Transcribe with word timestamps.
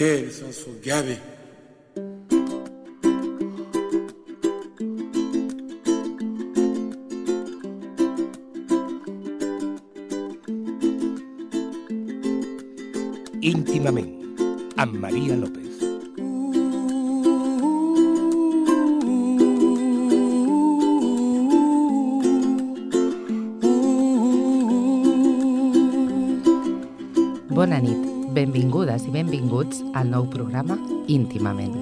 Quelle 0.00 0.28
essence 0.28 0.60
faut 0.60 0.80
gaver. 0.82 1.18
íntimament 13.42 14.08
amb 14.76 14.94
Maria 15.02 15.36
López. 15.36 15.84
Bona 27.50 27.80
nit, 27.84 28.19
benvingudes 28.34 29.06
i 29.08 29.12
benvinguts 29.14 29.82
al 29.94 30.10
nou 30.10 30.28
programa 30.30 30.78
Íntimament, 31.10 31.74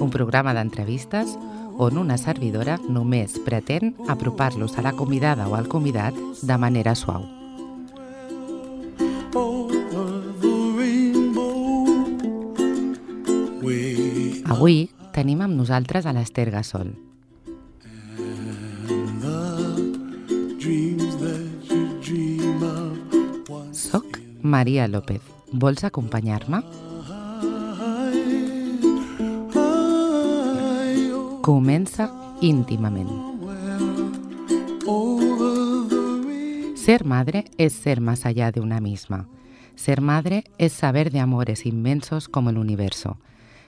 un 0.00 0.10
programa 0.10 0.54
d'entrevistes 0.56 1.36
on 1.80 1.98
una 2.00 2.16
servidora 2.20 2.78
només 2.88 3.36
pretén 3.44 3.94
apropar-los 4.08 4.76
a 4.78 4.84
la 4.84 4.92
convidada 4.96 5.48
o 5.48 5.56
al 5.56 5.68
convidat 5.68 6.16
de 6.42 6.56
manera 6.58 6.94
suau. 6.94 7.24
Avui 14.50 14.90
tenim 15.16 15.40
amb 15.40 15.56
nosaltres 15.56 16.06
a 16.06 16.12
l'Ester 16.16 16.50
Gasol. 16.50 16.94
Soc 23.72 24.20
Maria 24.42 24.88
López. 24.88 25.39
Vols 25.52 25.84
acompanyar-me? 25.84 26.62
Comença. 31.42 32.10
Ser 36.76 37.04
madre 37.04 37.44
es 37.58 37.72
ser 37.72 38.00
más 38.00 38.24
allá 38.24 38.50
de 38.52 38.60
una 38.60 38.80
misma. 38.80 39.28
Ser 39.74 40.00
madre 40.00 40.44
es 40.58 40.72
saber 40.72 41.10
de 41.10 41.20
amores 41.20 41.66
inmensos 41.66 42.28
como 42.28 42.50
el 42.50 42.58
universo. 42.58 43.18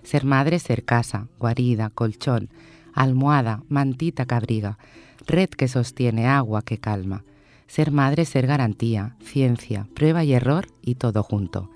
Ser 0.03 0.25
madre 0.25 0.56
es 0.56 0.62
ser 0.62 0.84
casa, 0.84 1.28
guarida, 1.38 1.91
colchón, 1.91 2.48
almohada, 2.94 3.62
mantita 3.69 4.25
que 4.25 4.34
abriga, 4.34 4.78
red 5.27 5.50
que 5.50 5.69
sostiene, 5.69 6.28
agua 6.28 6.62
que 6.62 6.78
calma. 6.78 7.25
Ser 7.66 7.91
madre 7.91 8.22
es 8.22 8.28
ser 8.28 8.46
garantía, 8.46 9.16
ciencia, 9.22 9.88
prueba 9.94 10.24
y 10.24 10.32
error 10.34 10.66
y 10.82 10.96
todo 10.96 11.22
junto. 11.22 11.70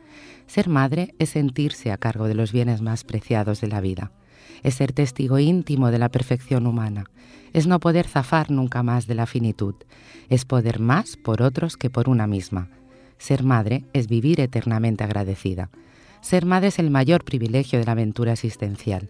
Ser 0.47 0.69
madre 0.69 1.15
es 1.19 1.31
sentirse 1.31 1.91
a 1.91 1.97
cargo 1.97 2.28
de 2.28 2.34
los 2.34 2.53
bienes 2.53 2.83
más 2.83 3.05
preciados 3.05 3.61
de 3.61 3.69
la 3.69 3.81
vida. 3.81 4.12
Es 4.62 4.75
ser 4.75 4.93
testigo 4.93 5.39
íntimo 5.39 5.91
de 5.91 5.98
la 5.98 6.09
perfección 6.09 6.67
humana. 6.67 7.05
Es 7.53 7.67
no 7.67 7.81
poder 7.81 8.06
zafar 8.06 8.51
nunca 8.51 8.83
más 8.83 9.06
de 9.06 9.15
la 9.15 9.27
finitud. 9.27 9.75
Es 10.28 10.45
poder 10.45 10.78
más 10.78 11.17
por 11.17 11.43
otros 11.43 11.77
que 11.77 11.91
por 11.91 12.09
una 12.09 12.27
misma. 12.27 12.69
Ser 13.19 13.43
madre 13.43 13.84
es 13.93 14.09
vivir 14.09 14.41
eternamente 14.41 15.05
agradecida. 15.05 15.71
Ser 16.21 16.45
madre 16.45 16.69
es 16.69 16.78
el 16.78 16.91
mayor 16.91 17.25
privilegio 17.25 17.78
de 17.78 17.87
la 17.87 17.93
aventura 17.93 18.33
existencial. 18.33 19.09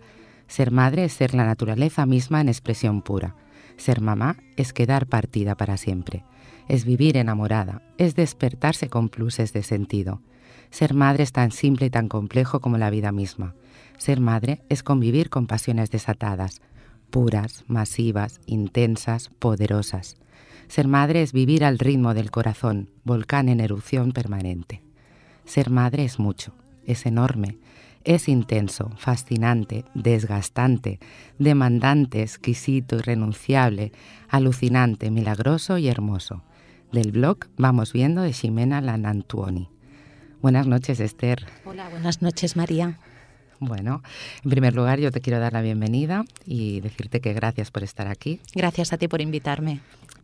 Ser 0.48 0.70
madre 0.70 1.04
es 1.04 1.12
ser 1.12 1.34
la 1.34 1.44
naturaleza 1.44 2.06
misma 2.06 2.40
en 2.40 2.48
expresión 2.48 3.02
pura. 3.02 3.34
Ser 3.76 4.00
mamá 4.00 4.36
es 4.56 4.72
quedar 4.72 5.06
partida 5.06 5.54
para 5.54 5.76
siempre. 5.76 6.24
Es 6.68 6.84
vivir 6.84 7.16
enamorada, 7.16 7.82
es 7.96 8.16
despertarse 8.16 8.88
con 8.88 9.08
pluses 9.08 9.52
de 9.52 9.62
sentido. 9.62 10.20
Ser 10.70 10.94
madre 10.94 11.22
es 11.22 11.32
tan 11.32 11.52
simple 11.52 11.86
y 11.86 11.90
tan 11.90 12.08
complejo 12.08 12.60
como 12.60 12.76
la 12.76 12.90
vida 12.90 13.12
misma. 13.12 13.54
Ser 13.98 14.20
madre 14.20 14.62
es 14.68 14.82
convivir 14.82 15.30
con 15.30 15.46
pasiones 15.46 15.90
desatadas, 15.90 16.60
puras, 17.10 17.64
masivas, 17.68 18.40
intensas, 18.46 19.30
poderosas. 19.38 20.16
Ser 20.68 20.88
madre 20.88 21.22
es 21.22 21.32
vivir 21.32 21.64
al 21.64 21.78
ritmo 21.78 22.14
del 22.14 22.32
corazón, 22.32 22.90
volcán 23.04 23.48
en 23.48 23.60
erupción 23.60 24.12
permanente. 24.12 24.82
Ser 25.44 25.70
madre 25.70 26.04
es 26.04 26.18
mucho, 26.18 26.52
es 26.84 27.06
enorme, 27.06 27.58
es 28.02 28.28
intenso, 28.28 28.90
fascinante, 28.96 29.84
desgastante, 29.94 30.98
demandante, 31.38 32.22
exquisito, 32.22 32.96
irrenunciable, 32.96 33.92
alucinante, 34.28 35.10
milagroso 35.10 35.78
y 35.78 35.88
hermoso. 35.88 36.42
Del 36.92 37.10
blog 37.10 37.38
Vamos 37.56 37.92
Viendo 37.92 38.22
de 38.22 38.32
Ximena 38.32 38.80
Lanantuoni. 38.80 39.68
Buenas 40.40 40.66
noches, 40.66 41.00
Esther. 41.00 41.44
Hola, 41.64 41.88
buenas 41.88 42.22
noches, 42.22 42.56
María. 42.56 42.98
Bueno, 43.58 44.02
en 44.44 44.50
primer 44.50 44.74
lugar 44.74 45.00
yo 45.00 45.10
te 45.10 45.20
quiero 45.20 45.40
dar 45.40 45.52
la 45.52 45.62
bienvenida 45.62 46.24
y 46.44 46.80
decirte 46.80 47.20
que 47.20 47.32
gracias 47.32 47.70
por 47.70 47.82
estar 47.82 48.06
aquí. 48.06 48.40
Gracias 48.54 48.92
a 48.92 48.98
ti 48.98 49.08
por 49.08 49.20
invitarme. 49.20 49.80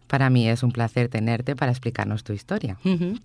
Para 0.06 0.30
mí 0.30 0.48
es 0.48 0.62
un 0.62 0.70
placer 0.70 1.08
tenerte 1.08 1.56
para 1.56 1.72
explicarnos 1.72 2.22
tu 2.22 2.32
historia. 2.32 2.78
Uh 2.84 2.88
-huh. 2.90 3.20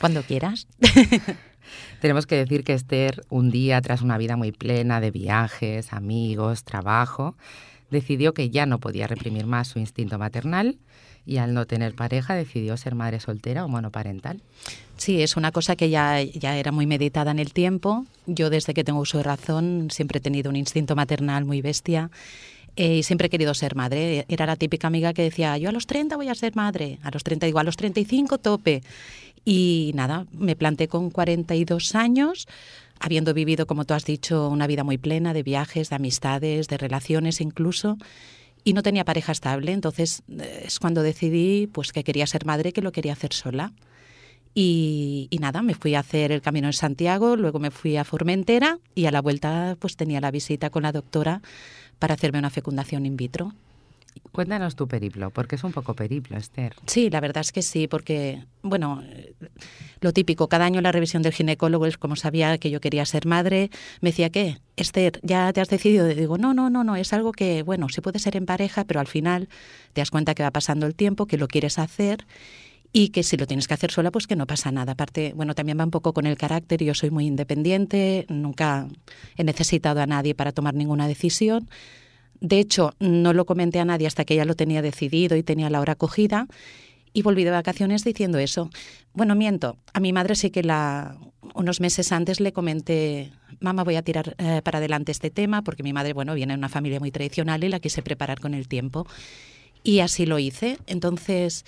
Cuando 0.00 0.22
quieras. 0.22 0.66
Tenemos 2.00 2.26
que 2.26 2.36
decir 2.36 2.64
que 2.64 2.74
Esther, 2.74 3.24
un 3.30 3.50
día 3.50 3.80
tras 3.80 4.02
una 4.02 4.18
vida 4.18 4.36
muy 4.36 4.50
plena 4.50 5.00
de 5.00 5.10
viajes, 5.10 5.92
amigos, 5.92 6.64
trabajo, 6.64 7.36
decidió 7.90 8.34
que 8.34 8.50
ya 8.50 8.66
no 8.66 8.80
podía 8.80 9.06
reprimir 9.06 9.46
más 9.46 9.68
su 9.68 9.78
instinto 9.78 10.18
maternal 10.18 10.78
y 11.26 11.38
al 11.38 11.54
no 11.54 11.66
tener 11.66 11.94
pareja 11.94 12.34
decidió 12.34 12.76
ser 12.76 12.94
madre 12.94 13.20
soltera 13.20 13.64
o 13.64 13.68
monoparental. 13.68 14.40
Sí, 14.96 15.22
es 15.22 15.36
una 15.36 15.52
cosa 15.52 15.76
que 15.76 15.90
ya, 15.90 16.22
ya 16.22 16.56
era 16.56 16.70
muy 16.70 16.86
meditada 16.86 17.30
en 17.30 17.38
el 17.38 17.52
tiempo. 17.52 18.04
Yo 18.26 18.50
desde 18.50 18.74
que 18.74 18.84
tengo 18.84 19.00
uso 19.00 19.18
de 19.18 19.24
razón 19.24 19.88
siempre 19.90 20.18
he 20.18 20.20
tenido 20.20 20.50
un 20.50 20.56
instinto 20.56 20.94
maternal 20.94 21.44
muy 21.44 21.62
bestia 21.62 22.10
eh, 22.76 22.96
y 22.98 23.02
siempre 23.02 23.26
he 23.26 23.30
querido 23.30 23.54
ser 23.54 23.74
madre. 23.74 24.26
Era 24.28 24.46
la 24.46 24.56
típica 24.56 24.86
amiga 24.86 25.12
que 25.12 25.22
decía, 25.22 25.56
yo 25.58 25.70
a 25.70 25.72
los 25.72 25.86
30 25.86 26.16
voy 26.16 26.28
a 26.28 26.34
ser 26.34 26.54
madre, 26.56 26.98
a 27.02 27.10
los 27.10 27.24
30 27.24 27.46
digo, 27.46 27.58
a 27.58 27.64
los 27.64 27.76
35 27.76 28.38
tope. 28.38 28.82
Y 29.44 29.92
nada, 29.94 30.26
me 30.32 30.56
planté 30.56 30.88
con 30.88 31.10
42 31.10 31.94
años, 31.94 32.48
habiendo 32.98 33.34
vivido, 33.34 33.66
como 33.66 33.84
tú 33.84 33.94
has 33.94 34.04
dicho, 34.04 34.48
una 34.48 34.66
vida 34.66 34.84
muy 34.84 34.96
plena 34.96 35.34
de 35.34 35.42
viajes, 35.42 35.90
de 35.90 35.96
amistades, 35.96 36.68
de 36.68 36.78
relaciones 36.78 37.40
incluso 37.40 37.98
y 38.64 38.72
no 38.72 38.82
tenía 38.82 39.04
pareja 39.04 39.32
estable. 39.32 39.72
Entonces 39.72 40.22
es 40.64 40.78
cuando 40.80 41.02
decidí 41.02 41.68
pues 41.68 41.92
que 41.92 42.02
quería 42.02 42.26
ser 42.26 42.46
madre, 42.46 42.72
que 42.72 42.82
lo 42.82 42.92
quería 42.92 43.12
hacer 43.12 43.32
sola. 43.32 43.72
Y, 44.56 45.26
y, 45.30 45.38
nada, 45.38 45.62
me 45.62 45.74
fui 45.74 45.96
a 45.96 46.00
hacer 46.00 46.30
el 46.30 46.40
camino 46.40 46.68
en 46.68 46.72
Santiago, 46.72 47.34
luego 47.34 47.58
me 47.58 47.72
fui 47.72 47.96
a 47.96 48.04
Formentera 48.04 48.78
y 48.94 49.06
a 49.06 49.10
la 49.10 49.20
vuelta 49.20 49.76
pues 49.80 49.96
tenía 49.96 50.20
la 50.20 50.30
visita 50.30 50.70
con 50.70 50.84
la 50.84 50.92
doctora 50.92 51.42
para 51.98 52.14
hacerme 52.14 52.38
una 52.38 52.50
fecundación 52.50 53.04
in 53.04 53.16
vitro. 53.16 53.52
Cuéntanos 54.32 54.74
tu 54.74 54.88
periplo, 54.88 55.30
porque 55.30 55.54
es 55.54 55.64
un 55.64 55.72
poco 55.72 55.94
periplo, 55.94 56.36
Esther. 56.36 56.74
Sí, 56.86 57.08
la 57.08 57.20
verdad 57.20 57.42
es 57.42 57.52
que 57.52 57.62
sí, 57.62 57.86
porque, 57.86 58.44
bueno, 58.62 59.02
lo 60.00 60.12
típico, 60.12 60.48
cada 60.48 60.64
año 60.64 60.80
la 60.80 60.90
revisión 60.90 61.22
del 61.22 61.32
ginecólogo 61.32 61.86
es 61.86 61.98
como 61.98 62.16
sabía 62.16 62.58
que 62.58 62.70
yo 62.70 62.80
quería 62.80 63.06
ser 63.06 63.26
madre, 63.26 63.70
me 64.00 64.10
decía, 64.10 64.30
¿qué? 64.30 64.58
Esther, 64.76 65.20
¿ya 65.22 65.52
te 65.52 65.60
has 65.60 65.68
decidido? 65.68 66.06
Digo, 66.06 66.36
no, 66.36 66.52
no, 66.52 66.68
no, 66.68 66.82
no, 66.82 66.96
es 66.96 67.12
algo 67.12 67.30
que, 67.30 67.62
bueno, 67.62 67.88
sí 67.88 68.00
puede 68.00 68.18
ser 68.18 68.36
en 68.36 68.44
pareja, 68.44 68.84
pero 68.84 68.98
al 68.98 69.06
final 69.06 69.48
te 69.92 70.00
das 70.00 70.10
cuenta 70.10 70.34
que 70.34 70.42
va 70.42 70.50
pasando 70.50 70.86
el 70.86 70.96
tiempo, 70.96 71.26
que 71.26 71.38
lo 71.38 71.46
quieres 71.46 71.78
hacer 71.78 72.26
y 72.92 73.08
que 73.08 73.24
si 73.24 73.36
lo 73.36 73.46
tienes 73.46 73.68
que 73.68 73.74
hacer 73.74 73.90
sola, 73.90 74.10
pues 74.10 74.26
que 74.26 74.36
no 74.36 74.46
pasa 74.46 74.70
nada. 74.70 74.92
Aparte, 74.92 75.32
bueno, 75.34 75.54
también 75.54 75.78
va 75.78 75.84
un 75.84 75.90
poco 75.90 76.12
con 76.12 76.26
el 76.26 76.36
carácter, 76.38 76.82
yo 76.82 76.94
soy 76.94 77.10
muy 77.10 77.26
independiente, 77.26 78.24
nunca 78.28 78.88
he 79.36 79.44
necesitado 79.44 80.00
a 80.00 80.06
nadie 80.06 80.34
para 80.34 80.52
tomar 80.52 80.74
ninguna 80.74 81.08
decisión. 81.08 81.68
De 82.44 82.58
hecho, 82.58 82.92
no 83.00 83.32
lo 83.32 83.46
comenté 83.46 83.80
a 83.80 83.86
nadie 83.86 84.06
hasta 84.06 84.26
que 84.26 84.36
ya 84.36 84.44
lo 84.44 84.54
tenía 84.54 84.82
decidido 84.82 85.34
y 85.34 85.42
tenía 85.42 85.70
la 85.70 85.80
hora 85.80 85.94
cogida. 85.94 86.46
Y 87.14 87.22
volví 87.22 87.42
de 87.42 87.50
vacaciones 87.50 88.04
diciendo 88.04 88.38
eso. 88.38 88.68
Bueno, 89.14 89.34
miento. 89.34 89.78
A 89.94 90.00
mi 90.00 90.12
madre 90.12 90.34
sí 90.34 90.50
que 90.50 90.62
la, 90.62 91.16
unos 91.54 91.80
meses 91.80 92.12
antes 92.12 92.40
le 92.40 92.52
comenté, 92.52 93.32
mamá, 93.60 93.82
voy 93.82 93.96
a 93.96 94.02
tirar 94.02 94.34
eh, 94.36 94.60
para 94.62 94.76
adelante 94.76 95.10
este 95.10 95.30
tema, 95.30 95.62
porque 95.62 95.82
mi 95.82 95.94
madre, 95.94 96.12
bueno, 96.12 96.34
viene 96.34 96.52
de 96.52 96.58
una 96.58 96.68
familia 96.68 97.00
muy 97.00 97.10
tradicional 97.10 97.64
y 97.64 97.70
la 97.70 97.80
quise 97.80 98.02
preparar 98.02 98.40
con 98.40 98.52
el 98.52 98.68
tiempo. 98.68 99.06
Y 99.82 100.00
así 100.00 100.26
lo 100.26 100.38
hice. 100.38 100.76
Entonces, 100.86 101.64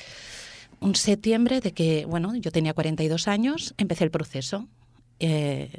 un 0.81 0.95
septiembre 0.95 1.63
de 1.63 1.73
que, 1.73 2.05
bueno, 2.05 2.37
yo 2.37 2.51
tenía 2.51 2.75
42 2.75 3.29
años, 3.29 3.73
empecé 3.79 4.05
el 4.05 4.11
proceso. 4.11 4.69
Eh, 5.21 5.71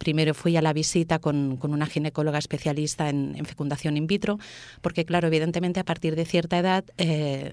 Primero 0.00 0.32
fui 0.32 0.56
a 0.56 0.62
la 0.62 0.72
visita 0.72 1.18
con, 1.18 1.58
con 1.58 1.74
una 1.74 1.84
ginecóloga 1.84 2.38
especialista 2.38 3.10
en, 3.10 3.44
fecundación 3.44 3.98
in 3.98 4.06
vitro, 4.06 4.38
porque 4.80 5.04
claro, 5.04 5.28
evidentemente 5.28 5.78
a 5.78 5.84
partir 5.84 6.16
de 6.16 6.24
cierta 6.24 6.56
edad 6.56 6.84
eh, 6.96 7.52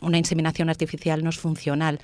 una 0.00 0.16
inseminación 0.16 0.70
artificial 0.70 1.24
no 1.24 1.30
es 1.30 1.38
funcional, 1.38 1.98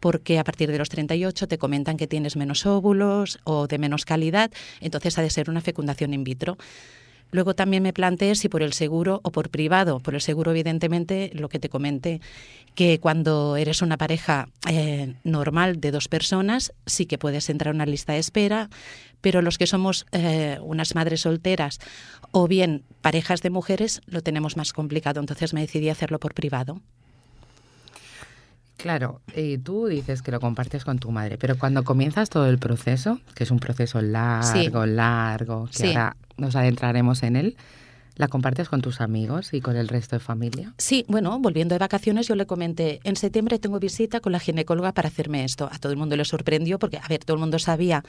porque 0.00 0.40
a 0.40 0.44
partir 0.44 0.72
de 0.72 0.78
los 0.78 0.88
38 0.88 1.46
te 1.46 1.58
comentan 1.58 1.96
que 1.96 2.08
tienes 2.08 2.34
menos 2.34 2.66
óvulos 2.66 3.38
o 3.44 3.68
de 3.68 3.78
menos 3.78 4.04
calidad, 4.04 4.50
entonces 4.80 5.16
ha 5.16 5.22
de 5.22 5.30
ser 5.30 5.48
una 5.48 5.60
fecundación 5.60 6.12
in 6.12 6.24
vitro. 6.24 6.58
Luego 7.30 7.54
también 7.54 7.82
me 7.82 7.92
planteé 7.92 8.34
si 8.34 8.48
por 8.48 8.62
el 8.62 8.72
seguro 8.72 9.20
o 9.22 9.30
por 9.30 9.50
privado. 9.50 10.00
Por 10.00 10.14
el 10.14 10.20
seguro, 10.20 10.50
evidentemente, 10.52 11.30
lo 11.34 11.48
que 11.48 11.58
te 11.58 11.68
comenté, 11.68 12.20
que 12.74 13.00
cuando 13.00 13.56
eres 13.56 13.82
una 13.82 13.96
pareja 13.96 14.48
eh, 14.68 15.14
normal 15.24 15.80
de 15.80 15.90
dos 15.90 16.08
personas, 16.08 16.72
sí 16.86 17.06
que 17.06 17.18
puedes 17.18 17.48
entrar 17.50 17.72
a 17.72 17.74
una 17.74 17.86
lista 17.86 18.12
de 18.12 18.20
espera, 18.20 18.70
pero 19.20 19.42
los 19.42 19.58
que 19.58 19.66
somos 19.66 20.06
eh, 20.12 20.58
unas 20.62 20.94
madres 20.94 21.22
solteras 21.22 21.78
o 22.30 22.46
bien 22.46 22.84
parejas 23.00 23.42
de 23.42 23.50
mujeres, 23.50 24.00
lo 24.06 24.22
tenemos 24.22 24.56
más 24.56 24.72
complicado. 24.72 25.20
Entonces 25.20 25.52
me 25.52 25.62
decidí 25.62 25.88
hacerlo 25.88 26.20
por 26.20 26.34
privado. 26.34 26.80
Claro, 28.76 29.20
y 29.34 29.58
tú 29.58 29.86
dices 29.86 30.22
que 30.22 30.30
lo 30.30 30.38
compartes 30.38 30.84
con 30.84 30.98
tu 30.98 31.10
madre, 31.10 31.38
pero 31.38 31.58
cuando 31.58 31.82
comienzas 31.82 32.28
todo 32.28 32.46
el 32.46 32.58
proceso, 32.58 33.20
que 33.34 33.44
es 33.44 33.50
un 33.50 33.58
proceso 33.58 34.02
largo, 34.02 34.84
largo, 34.84 35.68
que 35.74 35.88
ahora 35.88 36.16
nos 36.36 36.56
adentraremos 36.56 37.22
en 37.22 37.36
él, 37.36 37.56
¿La 38.16 38.28
compartes 38.28 38.70
con 38.70 38.80
tus 38.80 39.02
amigos 39.02 39.52
y 39.52 39.60
con 39.60 39.76
el 39.76 39.88
resto 39.88 40.16
de 40.16 40.20
familia? 40.20 40.72
Sí, 40.78 41.04
bueno, 41.06 41.38
volviendo 41.38 41.74
de 41.74 41.78
vacaciones 41.78 42.26
yo 42.26 42.34
le 42.34 42.46
comenté, 42.46 43.00
en 43.04 43.14
septiembre 43.14 43.58
tengo 43.58 43.78
visita 43.78 44.20
con 44.20 44.32
la 44.32 44.40
ginecóloga 44.40 44.92
para 44.92 45.08
hacerme 45.08 45.44
esto. 45.44 45.68
A 45.70 45.78
todo 45.78 45.92
el 45.92 45.98
mundo 45.98 46.16
le 46.16 46.24
sorprendió 46.24 46.78
porque, 46.78 46.96
a 46.96 47.06
ver, 47.08 47.22
todo 47.24 47.34
el 47.34 47.40
mundo 47.40 47.58
sabía 47.58 48.02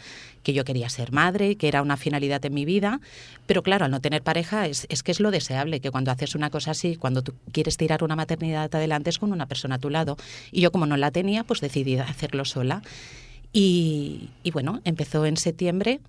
que 0.44 0.54
yo 0.54 0.64
quería 0.64 0.88
ser 0.88 1.12
madre, 1.12 1.58
que 1.58 1.68
era 1.68 1.82
una 1.82 1.98
finalidad 1.98 2.44
en 2.46 2.54
mi 2.54 2.64
vida, 2.64 3.02
pero 3.48 3.64
claro, 3.64 3.84
al 3.84 3.92
no 3.92 4.00
tener 4.00 4.24
pareja 4.24 4.66
es, 4.68 4.88
que 5.04 5.12
es 5.12 5.20
lo 5.20 5.30
deseable, 5.30 5.82
que 5.82 5.92
cuando 5.92 6.10
haces 6.12 6.36
una 6.36 6.50
cosa 6.50 6.72
así, 6.72 6.96
cuando 6.96 7.22
tú 7.22 7.34
quieres 7.52 7.76
tirar 7.76 8.02
una 8.02 8.16
maternidad 8.16 8.74
adelante 8.74 9.10
es 9.10 9.20
con 9.20 9.34
una 9.34 9.48
persona 9.48 9.76
a 9.76 9.80
tu 9.80 9.90
lado. 9.90 10.16
Y 10.54 10.62
yo 10.62 10.72
como 10.72 10.86
no 10.86 10.96
la 10.96 11.12
tenía, 11.12 11.44
pues 11.44 11.60
decidí 11.60 11.98
hacerlo 11.98 12.46
sola. 12.46 12.82
Y 13.52 14.30
bueno, 14.54 14.80
empezó 14.86 15.26
en 15.26 15.36
septiembre. 15.36 16.00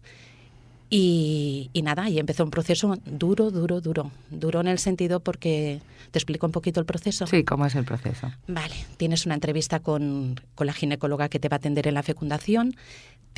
Y, 0.90 1.70
nada, 1.82 2.08
y 2.08 2.18
empezó 2.18 2.44
un 2.44 2.50
proceso 2.50 2.96
duro, 3.04 3.50
duro, 3.50 3.80
duro. 3.80 4.10
Duro 4.30 4.60
en 4.60 4.68
el 4.68 4.78
sentido 4.78 5.20
porque... 5.20 5.80
¿Te 6.10 6.18
explico 6.18 6.46
un 6.46 6.52
poquito 6.52 6.80
el 6.80 6.86
proceso? 6.86 7.26
Sí, 7.26 7.44
¿cómo 7.44 7.66
es 7.66 7.74
el 7.74 7.84
proceso? 7.84 8.32
Vale, 8.46 8.74
tienes 8.96 9.26
una 9.26 9.34
entrevista 9.34 9.80
con, 9.80 10.40
con 10.54 10.66
la 10.66 10.72
ginecóloga 10.72 11.28
que 11.28 11.38
te 11.38 11.50
va 11.50 11.56
a 11.56 11.58
atender 11.58 11.86
en 11.86 11.92
la 11.92 12.02
fecundación, 12.02 12.74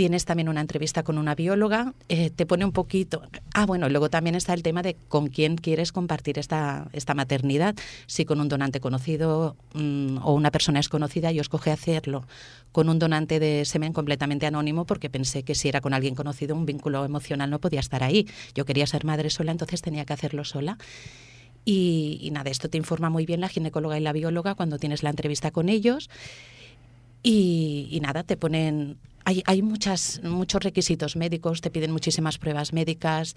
Tienes 0.01 0.25
también 0.25 0.49
una 0.49 0.63
entrevista 0.63 1.03
con 1.03 1.19
una 1.19 1.35
bióloga, 1.35 1.93
eh, 2.09 2.31
te 2.31 2.47
pone 2.47 2.65
un 2.65 2.73
poquito... 2.73 3.21
Ah, 3.53 3.67
bueno, 3.67 3.87
luego 3.91 4.09
también 4.09 4.35
está 4.35 4.55
el 4.55 4.63
tema 4.63 4.81
de 4.81 4.97
con 5.09 5.29
quién 5.29 5.57
quieres 5.59 5.93
compartir 5.93 6.39
esta, 6.39 6.89
esta 6.95 7.13
maternidad. 7.13 7.75
Si 8.07 8.25
con 8.25 8.41
un 8.41 8.49
donante 8.49 8.81
conocido 8.81 9.57
mm, 9.75 10.21
o 10.23 10.33
una 10.33 10.51
persona 10.51 10.79
desconocida, 10.79 11.33
yo 11.33 11.43
escogí 11.43 11.69
hacerlo 11.69 12.25
con 12.73 12.89
un 12.89 12.99
donante 12.99 13.39
de 13.41 13.67
semen 13.67 13.93
completamente 13.93 14.47
anónimo 14.47 14.87
porque 14.87 15.11
pensé 15.11 15.43
que 15.43 15.55
si 15.55 15.69
era 15.69 15.83
con 15.83 15.93
alguien 15.93 16.15
conocido, 16.15 16.57
un 16.57 16.65
vínculo 16.65 17.05
emocional 17.05 17.51
no 17.51 17.59
podía 17.59 17.81
estar 17.81 18.03
ahí. 18.03 18.27
Yo 18.55 18.65
quería 18.65 18.87
ser 18.87 19.05
madre 19.05 19.29
sola, 19.29 19.53
entonces 19.53 19.83
tenía 19.83 20.07
que 20.07 20.15
hacerlo 20.15 20.45
sola. 20.45 20.79
Y, 21.67 22.21
y 22.23 22.31
nada, 22.31 22.49
esto 22.49 22.71
te 22.71 22.79
informa 22.79 23.11
muy 23.11 23.27
bien 23.27 23.43
la 23.43 23.51
ginecóloga 23.51 23.99
y 23.99 24.01
la 24.01 24.15
bióloga 24.15 24.55
cuando 24.55 24.79
tienes 24.79 25.03
la 25.03 25.11
entrevista 25.11 25.51
con 25.51 25.69
ellos. 25.69 26.09
Y, 27.23 27.99
nada, 28.03 28.23
te 28.23 28.37
ponen. 28.37 28.97
Hay, 29.31 29.45
hay 29.47 29.63
muchas, 29.63 30.21
muchos 30.25 30.61
requisitos 30.61 31.15
médicos, 31.15 31.61
te 31.61 31.71
piden 31.71 31.93
muchísimas 31.93 32.37
pruebas 32.37 32.73
médicas. 32.73 33.37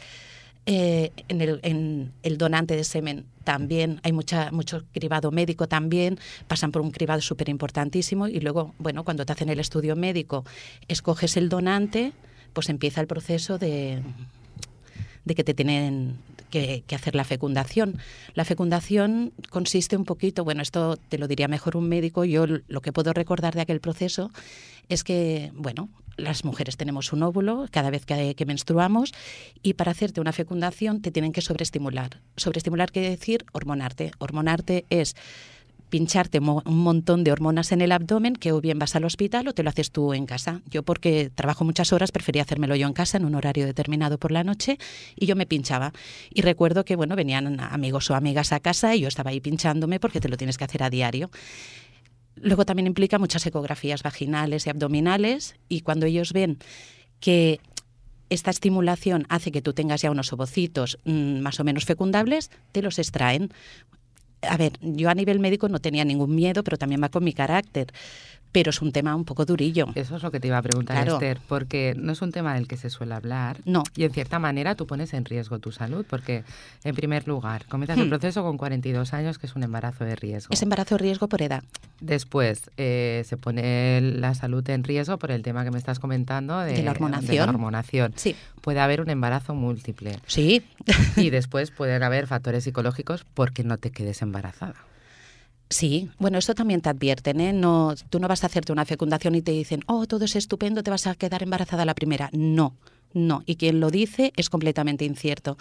Eh, 0.66 1.12
en, 1.28 1.40
el, 1.40 2.10
el, 2.24 2.38
donante 2.40 2.75
de 2.75 2.84
semen 2.84 3.25
también 3.44 4.00
hay 4.01 4.12
mucha, 4.12 4.50
mucho 4.51 4.86
cribado 4.92 5.30
médico 5.30 5.68
también, 5.68 6.18
pasan 6.48 6.72
por 6.72 6.81
un 6.81 6.90
cribado 6.90 7.22
súper 7.22 7.48
importantísimo 7.48 8.28
y 8.28 8.40
luego, 8.40 8.74
bueno, 8.80 9.04
cuando 9.04 9.24
te 9.24 9.34
hacen 9.34 9.50
el 9.50 9.60
estudio 9.60 9.95
médico, 9.95 10.45
escoges 10.88 11.38
el 11.38 11.48
donante, 11.48 12.13
pues 12.54 12.69
empieza 12.69 13.00
el 13.00 13.06
proceso 13.06 13.60
de, 13.60 14.01
de 15.25 15.36
que 15.36 15.44
te 15.44 15.54
tienen 15.54 16.18
que, 16.54 16.96
hacer 16.96 17.16
la 17.16 17.24
fecundación. 17.24 17.98
La 18.36 18.46
fecundación 18.46 19.34
consiste 19.50 19.98
un 19.98 20.06
poquito, 20.06 20.44
bueno, 20.44 20.62
esto 20.62 20.98
te 21.10 21.18
lo 21.18 21.28
diría 21.28 21.48
mejor 21.48 21.76
un 21.76 21.90
médico, 21.90 22.26
yo 22.26 22.46
lo 22.46 22.82
que 22.82 22.94
puedo 22.94 23.12
recordar 23.12 23.56
de 23.56 23.62
aquel 23.62 23.80
proceso 23.80 24.30
es 24.88 25.04
que, 25.04 25.52
bueno, 25.56 25.90
las 26.16 26.46
mujeres 26.46 26.78
tenemos 26.78 27.12
un 27.12 27.24
óvulo 27.24 27.66
cada 27.72 27.90
vez 27.90 28.06
que, 28.06 28.36
que, 28.36 28.46
menstruamos 28.46 29.14
y 29.64 29.74
para 29.74 29.92
hacerte 29.92 30.22
una 30.22 30.32
fecundación 30.32 31.02
te 31.02 31.10
tienen 31.10 31.32
que 31.32 31.42
sobreestimular. 31.42 32.22
Sobreestimular 32.38 32.92
quiere 32.92 33.10
decir 33.10 33.46
hormonarte. 33.52 34.12
Hormonarte 34.20 34.86
es 34.92 35.16
pincharte 35.94 36.40
un 36.40 36.80
montón 36.80 37.24
de 37.24 37.31
hormonas 37.31 37.72
en 37.72 37.80
el 37.80 37.92
abdomen 37.92 38.34
que 38.34 38.51
o 38.51 38.60
bien 38.60 38.80
vas 38.80 38.95
al 38.95 39.06
hospital 39.06 39.48
o 39.48 39.54
te 39.54 39.62
lo 39.62 39.69
haces 39.69 39.92
tú 39.92 40.16
en 40.16 40.25
casa. 40.25 40.63
Yo 40.68 40.81
porque 40.81 41.30
trabajo 41.30 41.66
muchas 41.66 41.94
horas 41.94 42.12
prefería 42.12 42.42
hacérmelo 42.42 42.75
yo 42.75 42.88
en 42.88 42.94
casa 42.94 43.18
en 43.18 43.25
un 43.25 43.36
horario 43.36 43.68
determinado 43.68 44.18
por 44.18 44.31
la 44.31 44.44
noche 44.44 44.80
y 45.16 45.28
yo 45.28 45.36
me 45.36 45.45
pinchaba. 45.45 45.94
Y 46.31 46.42
recuerdo 46.42 46.84
que 46.84 46.95
bueno, 46.95 47.16
venían 47.16 47.60
amigos 47.60 48.10
o 48.10 48.16
amigas 48.16 48.54
a 48.54 48.60
casa 48.60 48.95
y 48.95 49.01
yo 49.01 49.07
estaba 49.07 49.30
ahí 49.30 49.40
pinchándome 49.40 50.00
porque 50.00 50.19
te 50.19 50.30
lo 50.30 50.36
tienes 50.36 50.57
que 50.57 50.63
hacer 50.63 50.81
a 50.81 50.90
diario. 50.90 51.30
Luego 52.38 52.66
también 52.66 52.88
implica 52.88 53.19
muchas 53.19 53.45
ecografías 53.45 54.01
vaginales 54.01 54.66
y 54.66 54.72
abdominales 54.72 55.57
y 55.69 55.81
cuando 55.81 56.07
ellos 56.07 56.34
ven 56.34 56.57
que 57.19 57.60
esta 58.31 58.50
estimulación 58.50 59.28
hace 59.30 59.51
que 59.51 59.62
tú 59.62 59.74
tengas 59.74 60.01
ya 60.01 60.10
unos 60.10 60.34
ovocitos 60.34 60.98
mm, 61.06 61.42
más 61.42 61.60
o 61.60 61.63
menos 61.63 61.86
fecundables, 61.86 62.50
te 62.72 62.81
los 62.81 62.98
extraen 62.98 63.54
a 64.50 64.57
ver, 64.57 64.74
yo 64.81 65.10
a 65.10 65.16
nivel 65.16 65.40
médico 65.40 65.69
no 65.69 65.80
tenía 65.80 66.06
ningún 66.06 66.36
miedo, 66.36 66.63
pero 66.63 66.78
también 66.78 67.01
va 67.01 67.10
con 67.10 67.24
mi 67.24 67.34
carácter 67.34 67.88
pero 68.54 68.70
es 68.70 68.82
un 68.82 68.92
tema 68.92 69.16
un 69.16 69.26
poco 69.26 69.46
durillo. 69.46 69.88
Eso 69.96 70.16
es 70.16 70.24
lo 70.24 70.32
que 70.32 70.40
te 70.40 70.48
iba 70.48 70.58
a 70.60 70.62
preguntar, 70.62 71.08
Esther, 71.08 71.40
porque 71.48 71.96
no 71.98 72.14
es 72.14 72.22
un 72.22 72.32
tema 72.32 72.54
del 72.54 72.68
que 72.68 72.78
se 72.78 72.92
suele 72.92 73.16
hablar. 73.16 73.58
No. 73.66 73.84
Y 73.98 74.04
en 74.04 74.12
cierta 74.12 74.38
manera 74.38 74.76
tú 74.76 74.86
pones 74.86 75.14
en 75.16 75.26
riesgo 75.26 75.58
tu 75.58 75.72
salud, 75.72 76.06
porque, 76.08 76.44
en 76.84 76.96
primer 76.96 77.28
lugar, 77.28 77.66
comienzas 77.66 77.98
el 77.98 78.06
hmm. 78.06 78.10
proceso 78.10 78.44
con 78.44 78.58
42 78.58 79.14
años, 79.14 79.40
que 79.40 79.48
es 79.48 79.56
un 79.56 79.64
embarazo 79.64 80.06
de 80.06 80.16
riesgo. 80.16 80.54
Es 80.54 80.62
embarazo 80.62 80.96
de 80.96 81.00
riesgo 81.00 81.28
por 81.28 81.42
edad. 81.42 81.64
Después, 82.00 82.70
eh, 82.78 83.24
se 83.26 83.38
pone 83.38 84.00
la 84.02 84.36
salud 84.36 84.68
en 84.70 84.84
riesgo 84.84 85.18
por 85.18 85.32
el 85.32 85.42
tema 85.42 85.64
que 85.64 85.72
me 85.72 85.80
estás 85.80 85.98
comentando 85.98 86.60
de, 86.60 86.84
la 86.84 86.92
hormonación. 86.92 87.32
De 87.32 87.38
la 87.38 87.50
hormonación. 87.50 88.14
Sí. 88.16 88.36
Puede 88.62 88.82
haber 88.82 89.02
un 89.02 89.10
embarazo 89.10 89.56
múltiple. 89.56 90.20
Sí. 90.28 90.64
y 91.18 91.32
después 91.32 91.72
pueden 91.72 92.04
haber 92.04 92.28
factores 92.28 92.66
psicológicos 92.66 93.26
porque 93.34 93.64
no 93.64 93.78
te 93.80 93.90
quedes 93.90 94.22
embarazada. 94.22 94.76
Sí, 95.69 96.10
bueno, 96.19 96.38
esto 96.38 96.54
también 96.54 96.81
te 96.81 96.89
advierten, 96.89 97.42
¿eh? 97.42 97.54
No, 97.54 97.95
tú 98.10 98.19
no 98.19 98.27
vas 98.27 98.44
a 98.44 98.48
hacerte 98.48 98.71
una 98.71 98.86
fecundación 98.86 99.36
y 99.36 99.42
te 99.42 99.51
dicen, 99.51 99.81
oh, 99.88 100.06
todo 100.06 100.25
es 100.25 100.36
estupendo, 100.36 100.83
te 100.83 100.92
vas 100.92 101.07
a 101.07 101.15
quedar 101.15 101.42
embarazada 101.42 101.86
la 101.86 101.95
primera. 101.95 102.30
No, 102.31 102.75
no. 103.13 103.42
Y 103.45 103.56
quien 103.56 103.80
lo 103.80 103.89
dice 103.89 104.33
es 104.36 104.50
completamente 104.50 105.06
incierto, 105.06 105.57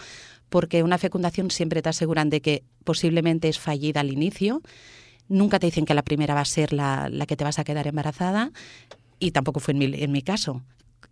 porque 0.48 0.82
una 0.82 0.98
fecundación 0.98 1.50
siempre 1.50 1.80
te 1.80 1.88
aseguran 1.88 2.28
de 2.28 2.42
que 2.42 2.62
posiblemente 2.84 3.48
es 3.48 3.58
fallida 3.58 4.00
al 4.00 4.12
inicio, 4.12 4.60
nunca 5.28 5.58
te 5.58 5.66
dicen 5.66 5.86
que 5.86 5.94
la 5.94 6.02
primera 6.02 6.34
va 6.34 6.40
a 6.40 6.44
ser 6.44 6.72
la, 6.72 7.10
que 7.26 7.36
te 7.36 7.44
vas 7.44 7.58
a 7.58 7.64
quedar 7.64 7.86
embarazada, 7.86 8.52
y 9.18 9.30
tampoco 9.30 9.60
fue 9.60 9.72
en 9.72 9.78
mi, 9.78 9.84
en 10.02 10.12
mi 10.12 10.20
caso, 10.20 10.62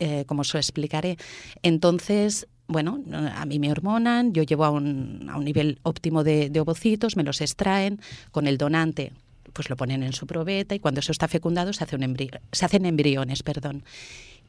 eh, 0.00 0.24
como 0.26 0.40
os 0.40 0.54
explicaré. 0.54 1.16
Entonces, 1.62 2.48
bueno, 2.66 3.00
a 3.36 3.44
mí 3.44 3.58
me 3.58 3.70
hormonan, 3.70 4.32
yo 4.32 4.42
llevo 4.42 4.64
a 4.64 4.70
un, 4.70 5.28
a 5.30 5.36
un 5.36 5.44
nivel 5.44 5.78
óptimo 5.82 6.24
de, 6.24 6.50
ovocitos, 6.58 7.16
me 7.16 7.22
los 7.22 7.40
extraen, 7.40 8.00
con 8.32 8.46
el 8.46 8.58
donante 8.58 9.12
pues 9.52 9.68
lo 9.68 9.76
ponen 9.76 10.04
en 10.04 10.12
su 10.12 10.28
probeta 10.28 10.76
y 10.76 10.78
cuando 10.78 11.00
eso 11.00 11.10
está 11.10 11.26
fecundado 11.26 11.72
se, 11.72 11.82
hace 11.82 11.96
un 11.96 12.16
se 12.52 12.64
hacen 12.64 12.86
embriones. 12.86 13.42
Perdón. 13.42 13.82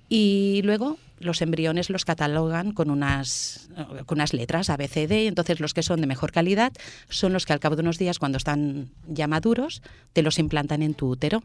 Y 0.08 0.62
luego 0.64 0.98
los 1.20 1.42
embriones 1.42 1.90
los 1.90 2.06
catalogan 2.06 2.72
con 2.72 2.90
unas, 2.92 3.70
con 4.06 4.18
unas 4.18 4.34
letras 4.34 4.70
A, 4.70 4.78
B, 4.78 4.88
C, 4.88 5.08
D. 5.08 5.28
Entonces 5.28 5.60
los 5.60 5.74
que 5.74 5.84
son 5.84 6.02
de 6.02 6.08
mejor 6.08 6.32
calidad 6.32 6.72
son 7.10 7.34
los 7.34 7.46
que 7.46 7.54
al 7.54 7.60
cabo 7.60 7.76
de 7.76 7.82
unos 7.82 7.98
días, 7.98 8.20
cuando 8.20 8.38
están 8.38 8.90
ya 9.08 9.28
maduros, 9.28 9.82
te 10.14 10.22
los 10.22 10.38
implantan 10.38 10.84
en 10.84 10.94
tu 10.94 11.08
útero. 11.10 11.44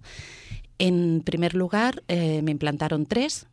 En 0.78 1.22
primer 1.24 1.54
lugar, 1.54 2.02
eh, 2.08 2.42
me 2.42 2.50
implantaron 2.50 3.06
tres, 3.06 3.46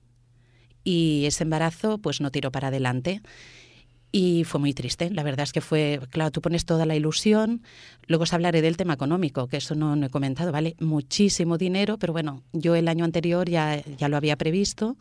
y 0.84 1.26
ese 1.26 1.44
embarazo 1.44 1.98
pues 1.98 2.22
no 2.22 2.32
tiró 2.32 2.52
para 2.52 2.70
adelante. 2.70 3.22
Y 4.16 4.44
fue 4.44 4.60
muy 4.60 4.76
triste. 4.76 5.10
La 5.10 5.24
verdad 5.24 5.44
es 5.44 5.52
que 5.52 5.62
fue, 5.62 6.00
claro, 6.12 6.30
tú 6.30 6.40
pones 6.40 6.66
toda 6.66 6.86
la 6.86 6.96
ilusión. 6.96 7.64
Luego 8.06 8.24
os 8.24 8.34
hablaré 8.34 8.62
del 8.62 8.78
tema 8.78 8.94
económico, 8.94 9.48
que 9.48 9.58
eso 9.58 9.74
no, 9.74 9.96
he 10.06 10.10
comentado, 10.10 10.52
¿vale? 10.52 10.76
Muchísimo 10.80 11.58
dinero, 11.58 11.98
pero 11.98 12.14
bueno, 12.14 12.44
yo 12.54 12.76
el 12.76 12.88
año 12.88 13.06
anterior 13.06 13.50
ya, 13.50 13.82
ya 13.98 14.10
lo 14.10 14.18
había 14.18 14.36
previsto. 14.36 14.98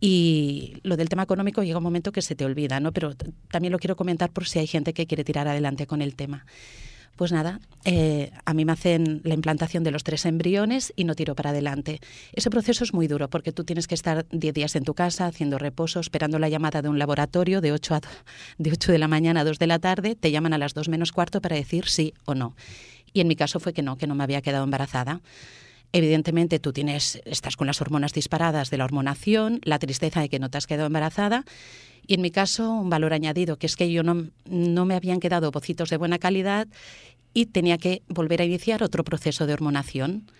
Y 0.00 0.74
lo 0.84 0.96
del 0.96 1.08
tema 1.08 1.24
económico 1.24 1.64
llega 1.64 1.78
un 1.78 1.84
momento 1.84 2.12
que 2.12 2.22
se 2.22 2.36
te 2.36 2.44
olvida, 2.44 2.78
¿no? 2.78 2.92
Pero 2.92 3.16
también 3.50 3.72
lo 3.72 3.80
quiero 3.80 3.96
comentar 3.96 4.30
por 4.30 4.46
si 4.46 4.60
hay 4.60 4.68
gente 4.68 4.92
que 4.92 5.08
quiere 5.08 5.24
tirar 5.24 5.48
adelante 5.48 5.88
con 5.88 6.00
el 6.00 6.14
tema. 6.14 6.46
Pues 7.18 7.32
nada, 7.32 7.58
eh, 7.84 8.30
a 8.44 8.54
mí 8.54 8.64
me 8.64 8.70
hacen 8.70 9.22
la 9.24 9.34
implantación 9.34 9.82
de 9.82 9.90
los 9.90 10.04
tres 10.04 10.24
embriones 10.24 10.92
y 10.94 11.02
no 11.02 11.16
tiro 11.16 11.34
para 11.34 11.50
adelante. 11.50 11.98
Ese 12.32 12.48
proceso 12.48 12.84
es 12.84 12.94
muy 12.94 13.08
duro 13.08 13.28
porque 13.28 13.50
tú 13.50 13.64
tienes 13.64 13.88
que 13.88 13.96
estar 13.96 14.24
10 14.30 14.54
días 14.54 14.76
en 14.76 14.84
tu 14.84 14.94
casa 14.94 15.26
haciendo 15.26 15.58
reposo, 15.58 15.98
esperando 15.98 16.38
la 16.38 16.48
llamada 16.48 16.80
de 16.80 16.88
un 16.88 16.96
laboratorio 16.96 17.60
de 17.60 17.72
8, 17.72 18.00
de 18.58 18.70
8 18.70 18.92
de 18.92 18.98
la 18.98 19.08
mañana 19.08 19.40
a 19.40 19.44
2 19.44 19.58
de 19.58 19.66
la 19.66 19.80
tarde, 19.80 20.14
te 20.14 20.30
llaman 20.30 20.52
a 20.52 20.58
las 20.58 20.74
2 20.74 20.88
menos 20.88 21.10
cuarto 21.10 21.40
para 21.40 21.56
decir 21.56 21.88
sí 21.88 22.14
o 22.24 22.36
no. 22.36 22.54
Y 23.12 23.20
en 23.20 23.26
mi 23.26 23.34
caso 23.34 23.58
fue 23.58 23.72
que 23.72 23.82
no, 23.82 23.98
que 23.98 24.06
no 24.06 24.14
me 24.14 24.22
había 24.22 24.40
quedado 24.40 24.62
embarazada. 24.62 25.20
Evidentemente 25.92 26.58
tú 26.58 26.72
tienes, 26.72 27.20
estás 27.24 27.56
con 27.56 27.66
las 27.66 27.80
hormonas 27.80 28.12
disparadas 28.12 28.70
de 28.70 28.76
la 28.76 28.84
hormonación, 28.84 29.60
la 29.64 29.78
tristeza 29.78 30.20
de 30.20 30.28
que 30.28 30.38
no 30.38 30.50
te 30.50 30.58
has 30.58 30.66
quedado 30.66 30.86
embarazada 30.86 31.44
y 32.06 32.14
en 32.14 32.22
mi 32.22 32.30
caso 32.30 32.72
un 32.72 32.90
valor 32.90 33.12
añadido, 33.12 33.58
que 33.58 33.66
es 33.66 33.76
que 33.76 33.90
yo 33.90 34.02
no, 34.02 34.28
no 34.46 34.84
me 34.84 34.94
habían 34.94 35.20
quedado 35.20 35.52
pocitos 35.52 35.90
de 35.90 35.96
buena 35.96 36.18
calidad 36.18 36.68
y 37.34 37.46
tenía 37.46 37.78
que 37.78 38.02
volver 38.08 38.40
a 38.42 38.44
iniciar 38.44 38.82
otro 38.82 39.04
proceso 39.04 39.46
de 39.46 39.52
hormonación. 39.52 40.30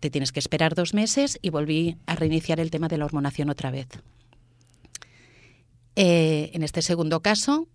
Te 0.00 0.10
tienes 0.10 0.32
que 0.32 0.40
esperar 0.40 0.74
dos 0.74 0.94
meses 0.94 1.38
y 1.42 1.50
volví 1.50 1.96
a 2.06 2.16
reiniciar 2.16 2.60
el 2.60 2.70
tema 2.70 2.88
de 2.88 2.98
la 2.98 3.04
hormonación 3.04 3.50
otra 3.50 3.70
vez. 3.70 3.88
Eh, 5.94 6.50
en 6.52 6.62
este 6.62 6.82
segundo 6.82 7.20
caso, 7.20 7.68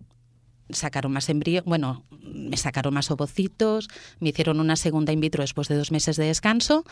sacaron 0.72 1.12
más 1.12 1.28
embrión, 1.28 1.64
bueno, 1.66 2.04
me 2.20 2.56
sacaron 2.56 2.94
más 2.94 3.10
ovocitos, 3.10 3.88
me 4.20 4.30
hicieron 4.30 4.60
una 4.60 4.76
segunda 4.76 5.12
in 5.12 5.20
vitro 5.20 5.42
después 5.42 5.68
de 5.68 5.76
dos 5.76 5.90
meses 5.90 6.16
de 6.16 6.26
descanso 6.26 6.84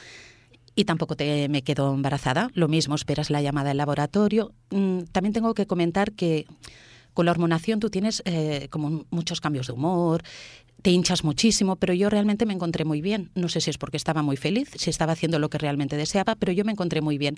y 0.74 0.84
tampoco 0.84 1.16
te, 1.16 1.48
me 1.48 1.62
quedo 1.62 1.94
embarazada. 1.94 2.50
Lo 2.54 2.68
mismo, 2.68 2.94
esperas 2.94 3.30
la 3.30 3.42
llamada 3.42 3.68
del 3.68 3.78
laboratorio. 3.78 4.52
Mm, 4.70 5.00
también 5.12 5.32
tengo 5.32 5.54
que 5.54 5.66
comentar 5.66 6.12
que 6.12 6.46
con 7.12 7.26
la 7.26 7.32
hormonación 7.32 7.80
tú 7.80 7.90
tienes 7.90 8.22
eh, 8.24 8.68
como 8.70 9.04
muchos 9.10 9.40
cambios 9.40 9.66
de 9.66 9.72
humor, 9.72 10.22
te 10.82 10.90
hinchas 10.90 11.24
muchísimo, 11.24 11.76
pero 11.76 11.92
yo 11.92 12.08
realmente 12.08 12.46
me 12.46 12.54
encontré 12.54 12.84
muy 12.84 13.00
bien. 13.00 13.30
No 13.34 13.48
sé 13.48 13.60
si 13.60 13.70
es 13.70 13.78
porque 13.78 13.96
estaba 13.96 14.22
muy 14.22 14.36
feliz, 14.36 14.70
si 14.76 14.90
estaba 14.90 15.12
haciendo 15.12 15.38
lo 15.38 15.50
que 15.50 15.58
realmente 15.58 15.96
deseaba, 15.96 16.36
pero 16.36 16.52
yo 16.52 16.64
me 16.64 16.72
encontré 16.72 17.00
muy 17.00 17.18
bien. 17.18 17.36